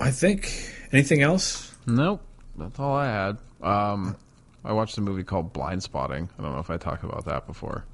I 0.00 0.10
think 0.10 0.72
anything 0.90 1.20
else? 1.20 1.74
Nope. 1.86 2.22
That's 2.56 2.78
all 2.80 2.96
I 2.96 3.06
had. 3.06 3.38
Um, 3.62 4.16
I 4.64 4.72
watched 4.72 4.96
a 4.96 5.00
movie 5.02 5.22
called 5.22 5.52
Blind 5.52 5.82
Spotting. 5.82 6.30
I 6.38 6.42
don't 6.42 6.52
know 6.52 6.58
if 6.58 6.70
I 6.70 6.78
talked 6.78 7.04
about 7.04 7.26
that 7.26 7.46
before. 7.46 7.84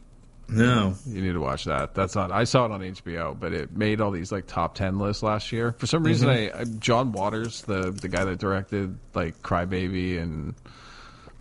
No. 0.49 0.95
You 1.07 1.23
need 1.23 1.33
to 1.33 1.41
watch 1.41 1.65
that. 1.65 1.95
That's 1.95 2.17
on. 2.17 2.31
I 2.31 2.45
saw 2.45 2.67
it 2.67 2.71
on 2.71 2.81
HBO, 2.81 3.39
but 3.39 3.53
it 3.53 3.77
made 3.77 4.01
all 4.01 4.11
these 4.11 4.31
like 4.31 4.47
top 4.47 4.75
ten 4.75 4.99
lists 4.99 5.23
last 5.23 5.53
year. 5.53 5.75
For 5.79 5.87
some 5.87 6.05
reason, 6.05 6.29
I, 6.29 6.51
I 6.61 6.65
John 6.79 7.12
Waters, 7.12 7.62
the 7.62 7.91
the 7.91 8.09
guy 8.09 8.25
that 8.25 8.39
directed 8.39 8.97
like 9.15 9.43
Crybaby 9.43 10.21
and 10.21 10.55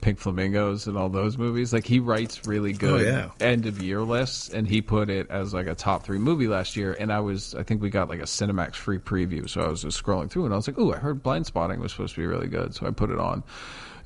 Pink 0.04 0.20
Flamingos 0.20 0.86
and 0.86 0.98
all 0.98 1.08
those 1.08 1.38
movies, 1.38 1.72
like 1.72 1.86
he 1.88 2.00
writes 2.00 2.46
really 2.46 2.74
oh, 2.74 2.78
good 2.78 3.08
Oh, 3.08 3.10
yeah. 3.10 3.30
end 3.48 3.66
of 3.66 3.82
year 3.82 4.02
lists, 4.02 4.50
and 4.50 4.68
he 4.68 4.82
put 4.82 5.10
it 5.10 5.30
as 5.30 5.54
like 5.54 5.66
a 5.66 5.74
top 5.76 6.04
three 6.04 6.18
movie 6.18 6.48
last 6.48 6.76
year. 6.76 6.96
And 7.00 7.12
I 7.12 7.22
was, 7.22 7.56
I 7.56 7.64
think 7.64 7.82
we 7.82 7.90
got 7.90 8.10
like 8.10 8.20
a 8.20 8.24
Cinemax 8.24 8.76
free 8.76 9.00
preview, 9.00 9.50
so 9.50 9.62
I 9.62 9.70
was 9.70 9.82
just 9.84 10.04
scrolling 10.04 10.30
through, 10.30 10.44
and 10.46 10.54
I 10.54 10.58
was 10.58 10.68
like, 10.68 10.78
"Ooh, 10.78 10.94
I 10.94 10.98
heard 10.98 11.24
Blind 11.24 11.46
Spotting 11.46 11.80
was 11.80 11.94
supposed 11.94 12.16
to 12.16 12.22
be 12.22 12.28
really 12.28 12.48
good," 12.48 12.76
so 12.76 12.86
I 12.86 12.92
put 12.92 13.10
it 13.12 13.20
on. 13.20 13.44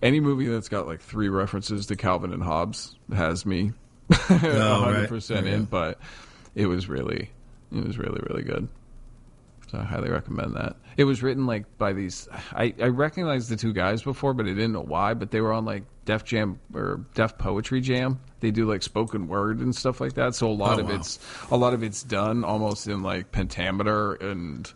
Any 0.04 0.20
movie 0.20 0.46
that's 0.46 0.70
got 0.70 0.86
like 0.86 1.02
three 1.02 1.30
references 1.30 1.88
to 1.88 1.96
Calvin 1.96 2.32
and 2.32 2.44
Hobbes 2.44 2.96
has 3.16 3.46
me 3.48 3.74
Oh, 4.30 4.82
hundred 4.84 5.10
percent 5.10 5.48
in, 5.48 5.66
but 5.66 6.00
it 6.54 6.68
was 6.68 6.88
really, 6.88 7.32
it 7.76 7.84
was 7.86 7.98
really, 7.98 8.22
really 8.30 8.44
good. 8.44 8.68
So 9.72 9.78
I 9.80 9.84
highly 9.84 10.10
recommend 10.10 10.56
that. 10.56 10.78
It 10.96 11.04
was 11.04 11.22
written 11.22 11.46
like 11.46 11.78
by 11.78 11.94
these. 11.94 12.28
I 12.54 12.74
I 12.82 12.88
recognized 12.88 13.50
the 13.50 13.56
two 13.58 13.74
guys 13.74 14.02
before, 14.02 14.34
but 14.34 14.46
I 14.46 14.50
didn't 14.50 14.72
know 14.74 14.82
why. 14.82 15.14
But 15.14 15.32
they 15.32 15.42
were 15.42 15.52
on 15.54 15.66
like 15.66 15.84
Def 16.06 16.24
Jam 16.24 16.60
or 16.74 17.02
Def 17.16 17.38
Poetry 17.38 17.82
Jam. 17.82 18.20
They 18.40 18.52
do 18.52 18.66
like 18.66 18.82
spoken 18.84 19.28
word 19.28 19.60
and 19.60 19.76
stuff 19.76 20.00
like 20.00 20.14
that. 20.14 20.36
So 20.36 20.48
a 20.48 20.54
lot 20.54 20.78
Oh, 20.78 20.82
of 20.84 20.88
wow. 20.90 20.96
it's 20.96 21.20
a 21.52 21.58
lot 21.58 21.74
of 21.74 21.84
it's 21.84 22.02
done 22.04 22.44
almost 22.44 22.88
in 22.88 23.04
like 23.04 23.32
pentameter 23.32 24.14
and. 24.14 24.72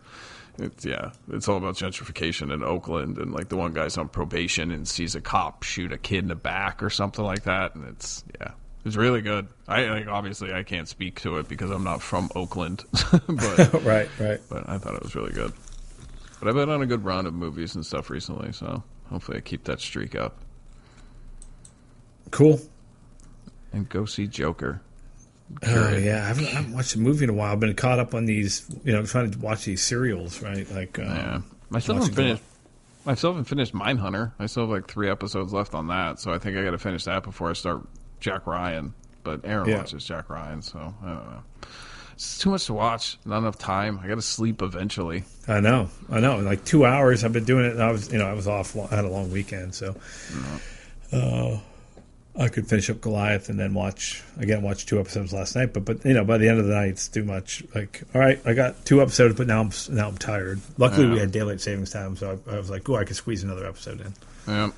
It's 0.58 0.86
yeah, 0.86 1.12
it's 1.32 1.48
all 1.48 1.56
about 1.56 1.76
gentrification 1.76 2.54
in 2.54 2.62
Oakland, 2.62 3.18
and 3.18 3.32
like 3.32 3.48
the 3.48 3.56
one 3.56 3.74
guy's 3.74 3.98
on 3.98 4.10
probation 4.10 4.70
and 4.72 4.86
sees 4.86 5.16
a 5.16 5.22
cop 5.22 5.64
shoot 5.64 5.94
a 5.94 5.98
kid 5.98 6.20
in 6.20 6.28
the 6.28 6.36
back 6.36 6.84
or 6.84 6.90
something 6.90 7.24
like 7.24 7.44
that, 7.44 7.74
and 7.74 7.88
it's 7.88 8.24
yeah, 8.40 8.52
it's 8.86 8.96
really 8.96 9.22
good. 9.22 9.48
I 9.68 9.86
like 9.86 10.08
obviously 10.08 10.54
I 10.54 10.64
can't 10.64 10.88
speak 10.88 11.20
to 11.22 11.38
it 11.38 11.48
because 11.48 11.72
I'm 11.72 11.84
not 11.84 12.02
from 12.02 12.30
Oakland, 12.36 12.84
but 13.28 13.74
right, 13.84 14.10
right. 14.20 14.40
but 14.50 14.68
I 14.70 14.78
thought 14.78 14.96
it 14.96 15.04
was 15.04 15.16
really 15.16 15.34
good. 15.34 15.54
But 16.40 16.48
I've 16.50 16.56
been 16.56 16.70
on 16.70 16.82
a 16.82 16.86
good 16.88 17.04
run 17.06 17.26
of 17.28 17.34
movies 17.34 17.76
and 17.76 17.86
stuff 17.86 18.10
recently, 18.10 18.52
so 18.52 18.84
hopefully 19.10 19.38
I 19.38 19.42
keep 19.42 19.64
that 19.66 19.80
streak 19.80 20.16
up 20.16 20.38
Cool. 22.32 22.60
and 23.74 23.88
go 23.90 24.06
see 24.06 24.28
Joker. 24.28 24.82
Oh 25.64 25.98
yeah, 25.98 26.24
I 26.24 26.28
haven't, 26.28 26.46
I 26.46 26.50
haven't 26.52 26.74
watched 26.74 26.96
a 26.96 27.00
movie 27.00 27.26
in 27.26 27.30
a 27.30 27.34
while. 27.34 27.52
I've 27.52 27.60
been 27.60 27.74
caught 27.76 28.00
up 28.00 28.14
on 28.16 28.26
these, 28.26 28.66
you 28.86 28.94
know, 28.94 29.04
trying 29.06 29.32
to 29.32 29.38
watch 29.40 29.66
these 29.66 29.82
serials, 29.84 30.42
right? 30.42 30.70
Like, 30.72 30.98
um, 30.98 31.06
Yeah, 31.06 31.42
I 31.74 31.80
still 31.80 31.96
haven't 31.96 32.14
finished. 32.16 32.44
I 33.06 33.16
still 33.16 33.32
haven't 33.32 33.46
finished 33.46 33.74
Mindhunter. 33.74 34.32
I 34.40 34.46
still 34.46 34.64
have 34.64 34.70
like 34.70 34.88
three 34.88 35.10
episodes 35.10 35.52
left 35.52 35.74
on 35.74 35.88
that, 35.88 36.20
so 36.20 36.32
I 36.32 36.38
think 36.38 36.56
I 36.56 36.64
got 36.64 36.72
to 36.72 36.78
finish 36.78 37.04
that 37.04 37.24
before 37.24 37.50
I 37.50 37.54
start 37.54 37.82
Jack 38.22 38.48
Ryan. 38.48 38.94
But 39.24 39.42
Aaron 39.44 39.70
Yeah. 39.70 39.78
watches 39.78 40.06
Jack 40.06 40.30
Ryan, 40.30 40.62
so 40.62 40.80
I 40.80 41.08
don't 41.08 41.16
know. 41.30 41.44
It's 42.14 42.38
too 42.40 42.50
much 42.52 42.66
to 42.68 42.74
watch. 42.74 43.18
Not 43.26 43.40
enough 43.40 43.58
time. 43.58 44.00
I 44.04 44.08
got 44.08 44.16
to 44.16 44.22
sleep 44.22 44.62
eventually. 44.62 45.24
I 45.48 45.60
know, 45.60 45.90
I 46.10 46.20
know. 46.20 46.38
Like 46.38 46.64
two 46.66 46.86
hours, 46.86 47.24
I've 47.24 47.34
been 47.34 47.44
doing 47.46 47.66
it. 47.66 47.74
And 47.74 47.84
I 47.84 47.92
was, 47.92 48.12
you 48.12 48.18
know, 48.20 48.26
I 48.28 48.34
was 48.34 48.48
off. 48.48 48.76
I 48.76 48.96
had 48.96 49.06
a 49.06 49.10
long 49.10 49.32
weekend, 49.32 49.76
so 49.76 49.96
uh, 51.14 51.58
I 52.40 52.48
could 52.48 52.68
finish 52.68 52.90
up 52.90 53.02
Goliath 53.02 53.50
and 53.50 53.60
then 53.60 53.74
watch 53.74 54.24
again. 54.40 54.62
Watch 54.62 54.86
two 54.86 55.00
episodes 55.00 55.34
last 55.34 55.56
night, 55.56 55.74
but 55.74 55.84
but 55.86 56.06
you 56.06 56.14
know, 56.14 56.24
by 56.24 56.38
the 56.38 56.48
end 56.48 56.60
of 56.60 56.66
the 56.66 56.74
night, 56.74 56.90
it's 56.90 57.08
too 57.08 57.24
much. 57.26 57.64
Like, 57.76 58.04
all 58.16 58.22
right, 58.22 58.40
I 58.46 58.54
got 58.54 58.86
two 58.86 59.02
episodes, 59.02 59.36
but 59.36 59.48
now 59.48 59.60
I'm 59.62 59.72
now 59.90 60.08
I'm 60.08 60.18
tired. 60.18 60.62
Luckily, 60.78 61.08
we 61.10 61.20
had 61.20 61.32
daylight 61.32 61.60
savings 61.62 61.92
time, 61.92 62.16
so 62.16 62.40
I, 62.48 62.54
I 62.54 62.58
was 62.58 62.70
like, 62.70 62.88
oh, 62.90 62.96
I 62.96 63.04
could 63.04 63.16
squeeze 63.16 63.44
another 63.44 63.66
episode 63.66 64.02
in. 64.02 64.14
Yeah. 64.48 64.70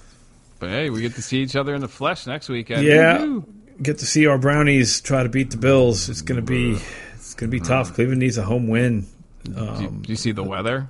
But 0.64 0.70
hey, 0.72 0.90
we 0.90 1.02
get 1.02 1.16
to 1.16 1.22
see 1.22 1.42
each 1.42 1.58
other 1.58 1.76
in 1.76 1.82
the 1.82 1.90
flesh 1.90 2.26
next 2.26 2.48
weekend. 2.48 2.84
Yeah, 2.86 3.40
get 3.82 3.98
to 3.98 4.06
see 4.06 4.28
our 4.28 4.38
brownies 4.38 5.02
try 5.02 5.22
to 5.24 5.28
beat 5.28 5.52
the 5.52 5.58
Bills. 5.58 6.08
It's 6.08 6.22
gonna 6.22 6.42
be 6.42 6.78
it's 7.16 7.34
gonna 7.34 7.50
be 7.50 7.60
tough. 7.60 7.94
Cleveland 7.96 8.22
needs 8.22 8.38
a 8.38 8.44
home 8.44 8.70
win. 8.70 9.06
Do 9.44 9.52
you, 9.52 9.58
Um, 9.58 10.02
do 10.04 10.10
you 10.10 10.16
see 10.16 10.32
the 10.32 10.42
weather? 10.44 10.90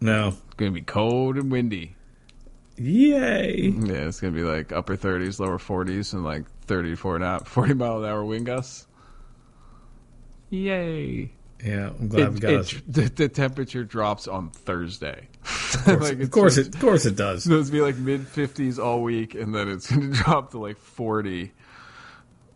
no, 0.00 0.28
It's 0.30 0.54
going 0.56 0.72
to 0.72 0.74
be 0.74 0.80
cold 0.84 1.36
and 1.36 1.52
windy. 1.52 1.94
yay! 2.76 3.68
Yeah, 3.68 4.08
it's 4.08 4.18
going 4.20 4.34
to 4.34 4.36
be 4.36 4.44
like 4.44 4.72
upper 4.72 4.96
30s, 4.96 5.38
lower 5.38 5.58
40s, 5.58 6.12
and 6.12 6.24
like 6.24 6.42
34 6.66 7.20
not 7.20 7.46
40 7.54 7.74
mile 7.74 8.02
an 8.02 8.10
hour 8.10 8.24
wind 8.24 8.46
gusts. 8.46 8.88
Yay. 10.50 11.30
Yeah, 11.64 11.90
I'm 12.00 12.08
glad 12.08 12.34
we 12.34 12.40
got 12.40 12.52
it- 12.52 12.82
the, 12.92 13.02
the 13.02 13.28
temperature 13.28 13.84
drops 13.84 14.26
on 14.26 14.50
Thursday. 14.50 15.28
Of 15.44 15.82
course, 15.84 16.00
Like, 16.02 16.20
of 16.20 16.30
course, 16.30 16.54
just- 16.56 16.68
it, 16.68 16.74
of 16.76 16.80
course 16.80 17.06
it 17.06 17.16
does. 17.16 17.36
It's 17.38 17.44
supposed 17.44 17.66
to 17.68 17.72
be 17.72 17.80
like 17.80 17.96
mid 17.96 18.20
50s 18.22 18.78
all 18.78 19.02
week, 19.02 19.34
and 19.34 19.54
then 19.54 19.68
it's 19.68 19.90
going 19.90 20.12
to 20.12 20.16
drop 20.22 20.50
to 20.52 20.58
like 20.58 20.78
40. 20.78 21.52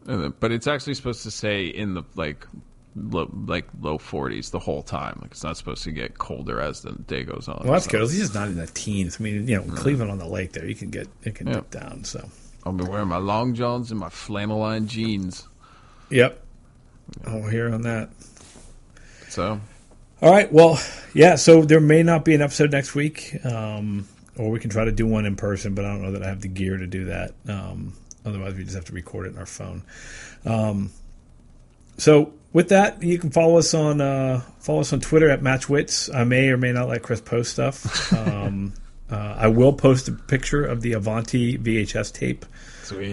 And 0.06 0.22
then, 0.22 0.34
but 0.38 0.52
it's 0.52 0.66
actually 0.68 0.94
supposed 0.94 1.24
to 1.24 1.30
stay 1.32 1.66
in 1.66 1.94
the 1.94 2.04
like 2.14 2.46
low, 2.94 3.28
like 3.46 3.66
low 3.80 3.98
40s 3.98 4.52
the 4.52 4.60
whole 4.60 4.82
time. 4.84 5.18
Like 5.20 5.32
it's 5.32 5.42
not 5.42 5.56
supposed 5.56 5.82
to 5.84 5.90
get 5.90 6.16
colder 6.18 6.60
as 6.60 6.82
the 6.82 6.92
day 6.92 7.24
goes 7.24 7.48
on. 7.48 7.62
Well, 7.64 7.72
that's 7.72 7.88
good. 7.88 8.02
Least 8.02 8.20
it's 8.22 8.34
not 8.34 8.46
in 8.48 8.56
the 8.56 8.68
teens. 8.68 9.16
I 9.18 9.24
mean, 9.24 9.48
you 9.48 9.56
know, 9.56 9.62
Cleveland 9.74 10.12
on 10.12 10.18
the 10.18 10.26
lake 10.28 10.52
there, 10.52 10.64
you 10.64 10.76
can 10.76 10.90
get 10.90 11.08
it 11.24 11.34
can 11.34 11.50
dip 11.50 11.70
down. 11.72 12.04
So, 12.04 12.28
I'll 12.64 12.72
be 12.72 12.84
wearing 12.84 13.08
my 13.08 13.16
long 13.16 13.54
johns 13.54 13.90
and 13.90 13.98
my 13.98 14.10
flannel 14.10 14.58
line 14.58 14.86
jeans. 14.86 15.48
yep, 16.08 16.40
I'll 17.26 17.48
hear 17.48 17.72
on 17.74 17.82
that. 17.82 18.10
So 19.28 19.60
All 20.22 20.30
right. 20.32 20.50
Well, 20.50 20.80
yeah. 21.14 21.36
So 21.36 21.62
there 21.62 21.80
may 21.80 22.02
not 22.02 22.24
be 22.24 22.34
an 22.34 22.42
episode 22.42 22.72
next 22.72 22.94
week, 22.94 23.36
um, 23.44 24.08
or 24.36 24.50
we 24.50 24.58
can 24.60 24.70
try 24.70 24.84
to 24.84 24.92
do 24.92 25.06
one 25.06 25.26
in 25.26 25.36
person. 25.36 25.74
But 25.74 25.84
I 25.84 25.88
don't 25.88 26.02
know 26.02 26.12
that 26.12 26.22
I 26.22 26.28
have 26.28 26.40
the 26.40 26.48
gear 26.48 26.76
to 26.76 26.86
do 26.86 27.06
that. 27.06 27.34
Um, 27.48 27.92
otherwise, 28.24 28.54
we 28.54 28.64
just 28.64 28.76
have 28.76 28.86
to 28.86 28.92
record 28.92 29.26
it 29.26 29.34
in 29.34 29.38
our 29.38 29.46
phone. 29.46 29.82
Um, 30.44 30.90
so 31.98 32.32
with 32.52 32.70
that, 32.70 33.02
you 33.02 33.18
can 33.18 33.30
follow 33.30 33.58
us 33.58 33.74
on 33.74 34.00
uh, 34.00 34.40
follow 34.60 34.80
us 34.80 34.92
on 34.92 35.00
Twitter 35.00 35.28
at 35.28 35.42
MatchWits. 35.42 36.14
I 36.14 36.24
may 36.24 36.48
or 36.48 36.56
may 36.56 36.72
not 36.72 36.88
let 36.88 37.02
Chris 37.02 37.20
post 37.20 37.52
stuff. 37.52 38.12
Uh, 39.10 39.34
I 39.38 39.46
will 39.48 39.72
post 39.72 40.08
a 40.08 40.12
picture 40.12 40.64
of 40.64 40.80
the 40.82 40.92
Avanti 40.94 41.56
VHS 41.58 42.12
tape. 42.12 42.44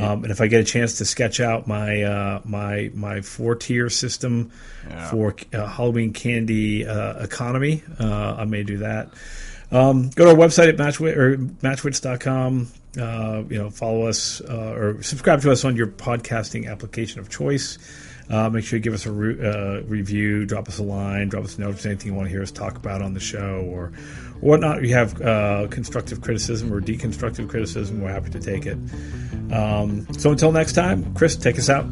Um, 0.02 0.24
and 0.24 0.32
if 0.32 0.40
I 0.42 0.48
get 0.48 0.62
a 0.62 0.64
chance 0.64 0.98
to 1.00 1.06
sketch 1.06 1.40
out 1.40 1.68
my 1.68 2.04
uh, 2.04 2.42
my 2.46 2.92
my 2.94 3.22
four 3.22 3.56
tier 3.56 3.90
system 3.90 4.52
Yeah. 4.88 5.10
for 5.10 5.36
uh, 5.54 5.66
Halloween 5.68 6.14
candy 6.14 6.86
uh, 6.86 7.24
economy, 7.24 7.84
uh, 8.00 8.36
I 8.38 8.46
may 8.46 8.64
do 8.64 8.78
that. 8.78 9.10
Um, 9.72 10.10
go 10.12 10.26
to 10.26 10.32
our 10.32 10.38
website 10.38 10.70
at 10.70 10.78
matchwit 10.78 11.16
or 11.18 11.38
matchwits.com. 11.38 12.68
Uh, 13.00 13.44
you 13.50 13.58
know, 13.58 13.70
follow 13.72 14.06
us 14.08 14.42
uh, 14.42 14.74
or 14.76 15.02
subscribe 15.02 15.42
to 15.42 15.52
us 15.52 15.66
on 15.66 15.76
your 15.76 15.88
podcasting 15.88 16.70
application 16.70 17.20
of 17.20 17.30
choice. 17.30 17.80
Uh, 18.30 18.50
make 18.50 18.64
sure 18.64 18.78
you 18.78 18.84
give 18.84 18.94
us 18.94 19.06
a 19.08 19.12
re- 19.12 19.40
uh, 19.48 19.82
review, 19.84 20.46
drop 20.46 20.68
us 20.68 20.78
a 20.78 20.84
line, 20.84 21.28
drop 21.30 21.44
us 21.44 21.58
a 21.58 21.62
note 21.62 21.70
if 21.72 21.76
there's 21.78 21.86
anything 21.88 22.12
you 22.12 22.14
want 22.14 22.28
to 22.28 22.32
hear 22.32 22.42
us 22.44 22.52
talk 22.52 22.78
about 22.78 23.02
on 23.02 23.14
the 23.16 23.20
show 23.20 23.68
or 23.68 23.92
whatnot. 24.44 24.80
If 24.80 24.90
you 24.90 24.94
have 24.94 25.22
uh, 25.22 25.68
constructive 25.70 26.22
criticism 26.22 26.72
or 26.72 26.82
deconstructive 26.82 27.50
criticism, 27.50 28.02
we're 28.02 28.12
happy 28.12 28.30
to 28.32 28.40
take 28.40 28.66
it. 28.66 28.78
Um, 29.52 30.08
so 30.18 30.32
until 30.32 30.52
next 30.52 30.74
time, 30.74 31.14
Chris, 31.14 31.36
take 31.36 31.58
us 31.58 31.70
out. 31.70 31.86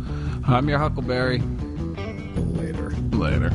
I'm 0.46 0.68
your 0.68 0.80
Huckleberry. 0.80 1.40
Later. 2.36 2.90
Later. 3.12 3.52